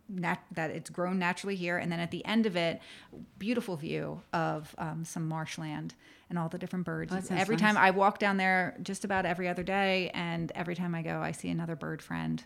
nat- 0.09 0.45
that 0.53 0.71
it's 0.71 0.91
grown 0.91 1.19
naturally 1.19 1.57
here. 1.57 1.79
And 1.79 1.91
then 1.91 2.01
at 2.01 2.11
the 2.11 2.25
end 2.25 2.47
of 2.47 2.57
it, 2.57 2.81
beautiful 3.39 3.77
view 3.77 4.23
of 4.33 4.75
um, 4.79 5.05
some 5.05 5.27
marshland 5.27 5.95
and 6.29 6.39
all 6.39 6.49
the 6.49 6.59
different 6.59 6.85
birds. 6.85 7.13
Oh, 7.13 7.35
every 7.35 7.57
nice. 7.57 7.63
time 7.63 7.77
I 7.77 7.91
walk 7.91 8.19
down 8.19 8.37
there, 8.37 8.77
just 8.83 9.05
about 9.05 9.27
every 9.27 9.49
other 9.49 9.63
day, 9.63 10.11
and 10.15 10.51
every 10.55 10.75
time 10.75 10.95
I 10.95 11.03
go, 11.03 11.21
I 11.21 11.33
see 11.33 11.49
another 11.51 11.77
bird 11.77 12.03
friend. 12.03 12.43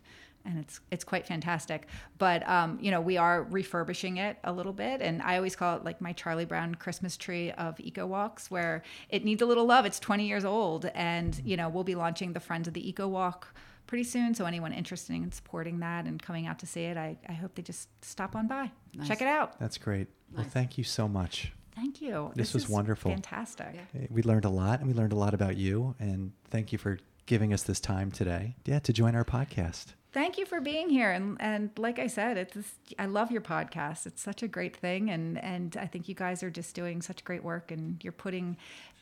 And 0.47 0.59
it's 0.59 0.81
it's 0.91 1.03
quite 1.05 1.27
fantastic, 1.27 1.89
but 2.19 2.49
um, 2.49 2.79
you 2.81 2.91
know 2.91 3.01
we 3.01 3.17
are 3.17 3.43
refurbishing 3.43 4.19
it 4.19 4.39
a 4.45 4.53
little 4.53 4.73
bit, 4.73 5.03
and 5.03 5.21
I 5.23 5.37
always 5.37 5.57
call 5.57 5.77
it 5.77 5.85
like 5.85 6.01
my 6.01 6.13
Charlie 6.13 6.45
Brown 6.45 6.75
Christmas 6.77 7.17
tree 7.17 7.51
of 7.53 7.81
eco 7.81 8.07
walks, 8.07 8.51
where 8.51 8.83
it 9.09 9.25
needs 9.25 9.43
a 9.43 9.47
little 9.47 9.65
love. 9.67 9.85
It's 9.87 9.99
20 9.99 10.27
years 10.27 10.45
old, 10.45 10.87
and 10.95 11.41
you 11.45 11.57
know 11.57 11.69
we'll 11.69 11.85
be 11.85 11.95
launching 11.97 12.33
the 12.33 12.41
Friends 12.41 12.69
of 12.69 12.75
the 12.75 12.89
Eco 12.89 13.09
Walk 13.09 13.55
pretty 13.87 14.05
soon. 14.05 14.35
So 14.35 14.47
anyone 14.47 14.73
interested 14.73 15.15
in 15.15 15.33
supporting 15.33 15.81
that 15.81 16.05
and 16.07 16.23
coming 16.23 16.47
out 16.47 16.59
to 16.61 16.67
see 16.67 16.85
it, 16.85 16.97
I, 16.97 17.17
I 17.29 17.33
hope 17.33 17.55
they 17.55 17.63
just 17.63 17.89
stop 18.05 18.35
on 18.37 18.47
by, 18.49 18.71
Nice. 18.95 19.09
check 19.09 19.21
it 19.23 19.29
out. 19.29 19.59
That's 19.61 19.79
great. 19.79 20.09
Well, 20.35 20.45
thank 20.45 20.77
you 20.79 20.85
so 20.85 21.07
much. 21.09 21.53
Thank 21.75 22.01
you. 22.01 22.33
This 22.35 22.55
was 22.55 22.65
is 22.65 22.69
wonderful. 22.69 23.11
Fantastic. 23.11 23.75
Yeah. 23.95 24.07
We 24.11 24.23
learned 24.23 24.45
a 24.45 24.49
lot, 24.51 24.81
and 24.81 24.89
we 24.89 24.95
learned 24.95 25.13
a 25.13 25.17
lot 25.17 25.35
about 25.35 25.57
you. 25.57 25.95
And 25.99 26.33
thank 26.51 26.73
you 26.73 26.79
for 26.79 26.99
giving 27.27 27.53
us 27.53 27.63
this 27.65 27.81
time 27.81 28.11
today. 28.11 28.57
Yeah, 28.65 28.79
to 28.81 28.93
join 28.93 29.15
our 29.15 29.25
podcast. 29.25 29.87
Thank 30.17 30.39
you 30.39 30.47
for 30.47 30.63
being 30.63 30.89
here. 30.89 31.11
And 31.11 31.37
and 31.41 31.69
like 31.77 31.99
I 31.99 32.07
said, 32.07 32.39
it's 32.39 32.57
I 32.99 33.05
love 33.05 33.31
your 33.31 33.43
podcast. 33.43 34.07
It's 34.07 34.23
such 34.23 34.43
a 34.43 34.49
great 34.49 34.75
thing, 34.75 35.11
and 35.11 35.37
and 35.45 35.77
I 35.77 35.87
think 35.87 36.09
you 36.09 36.15
guys 36.15 36.43
are 36.43 36.49
just 36.49 36.75
doing 36.75 37.03
such 37.03 37.23
great 37.23 37.45
work, 37.45 37.71
and 37.71 38.03
you're 38.03 38.15
putting 38.15 38.57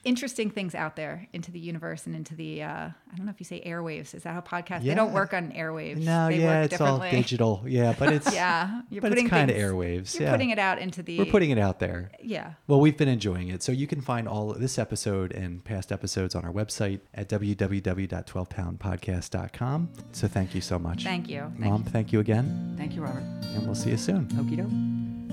interesting 0.05 0.51
things 0.51 0.75
out 0.75 0.97
there 0.97 1.27
into 1.33 1.51
the 1.51 1.59
universe 1.59 2.05
and 2.07 2.15
into 2.15 2.35
the 2.35 2.63
uh, 2.63 2.69
I 2.69 2.93
don't 3.17 3.25
know 3.27 3.33
if 3.33 3.41
you 3.41 3.45
say 3.45 3.63
airwaves. 3.65 4.15
Is 4.15 4.23
that 4.25 4.35
how 4.35 4.41
podcasts? 4.41 4.85
They 4.85 4.95
don't 4.95 5.13
work 5.13 5.35
on 5.35 5.53
airwaves. 5.53 5.99
No, 5.99 6.29
they 6.29 6.41
yeah, 6.41 6.63
work 6.63 6.73
it's 6.73 6.81
all 6.81 6.99
digital. 6.99 7.63
Yeah, 7.67 7.95
but 7.99 8.13
it's 8.13 8.33
Yeah, 8.45 8.83
you're 8.91 9.03
but 9.03 9.11
putting 9.11 9.27
it's 9.27 9.31
kind 9.31 9.51
of 9.51 9.57
airwaves. 9.57 10.15
You're 10.15 10.25
yeah. 10.25 10.33
putting 10.33 10.51
it 10.51 10.59
out 10.59 10.79
into 10.79 11.03
the. 11.03 11.19
We're 11.19 11.27
putting 11.27 11.51
it 11.51 11.59
out 11.59 11.79
there. 11.81 12.11
Yeah. 12.23 12.55
Well, 12.67 12.81
we've 12.81 12.97
been 12.97 13.09
enjoying 13.09 13.49
it. 13.49 13.63
So 13.63 13.73
you 13.73 13.87
can 13.87 14.01
find 14.01 14.27
all 14.29 14.53
this 14.55 14.79
episode 14.79 15.33
and 15.33 15.63
past 15.65 15.93
episodes 15.93 16.35
on 16.35 16.45
our 16.45 16.53
website 16.53 17.01
at 17.15 17.29
www.12poundpodcast.com. 17.29 19.89
So 20.13 20.29
thank 20.29 20.55
you 20.55 20.61
so 20.61 20.79
much. 20.79 21.05
Thank 21.05 21.29
you. 21.29 21.53
Mom, 21.57 21.85
thank 21.85 22.13
you 22.13 22.21
again, 22.21 22.75
Thank 22.77 22.95
you, 22.95 23.03
Robert. 23.03 23.23
and 23.23 23.65
we'll 23.65 23.75
see 23.75 23.91
you 23.91 23.97
soon. 23.97 24.27
Okie 24.29 24.57
doke. 24.57 25.24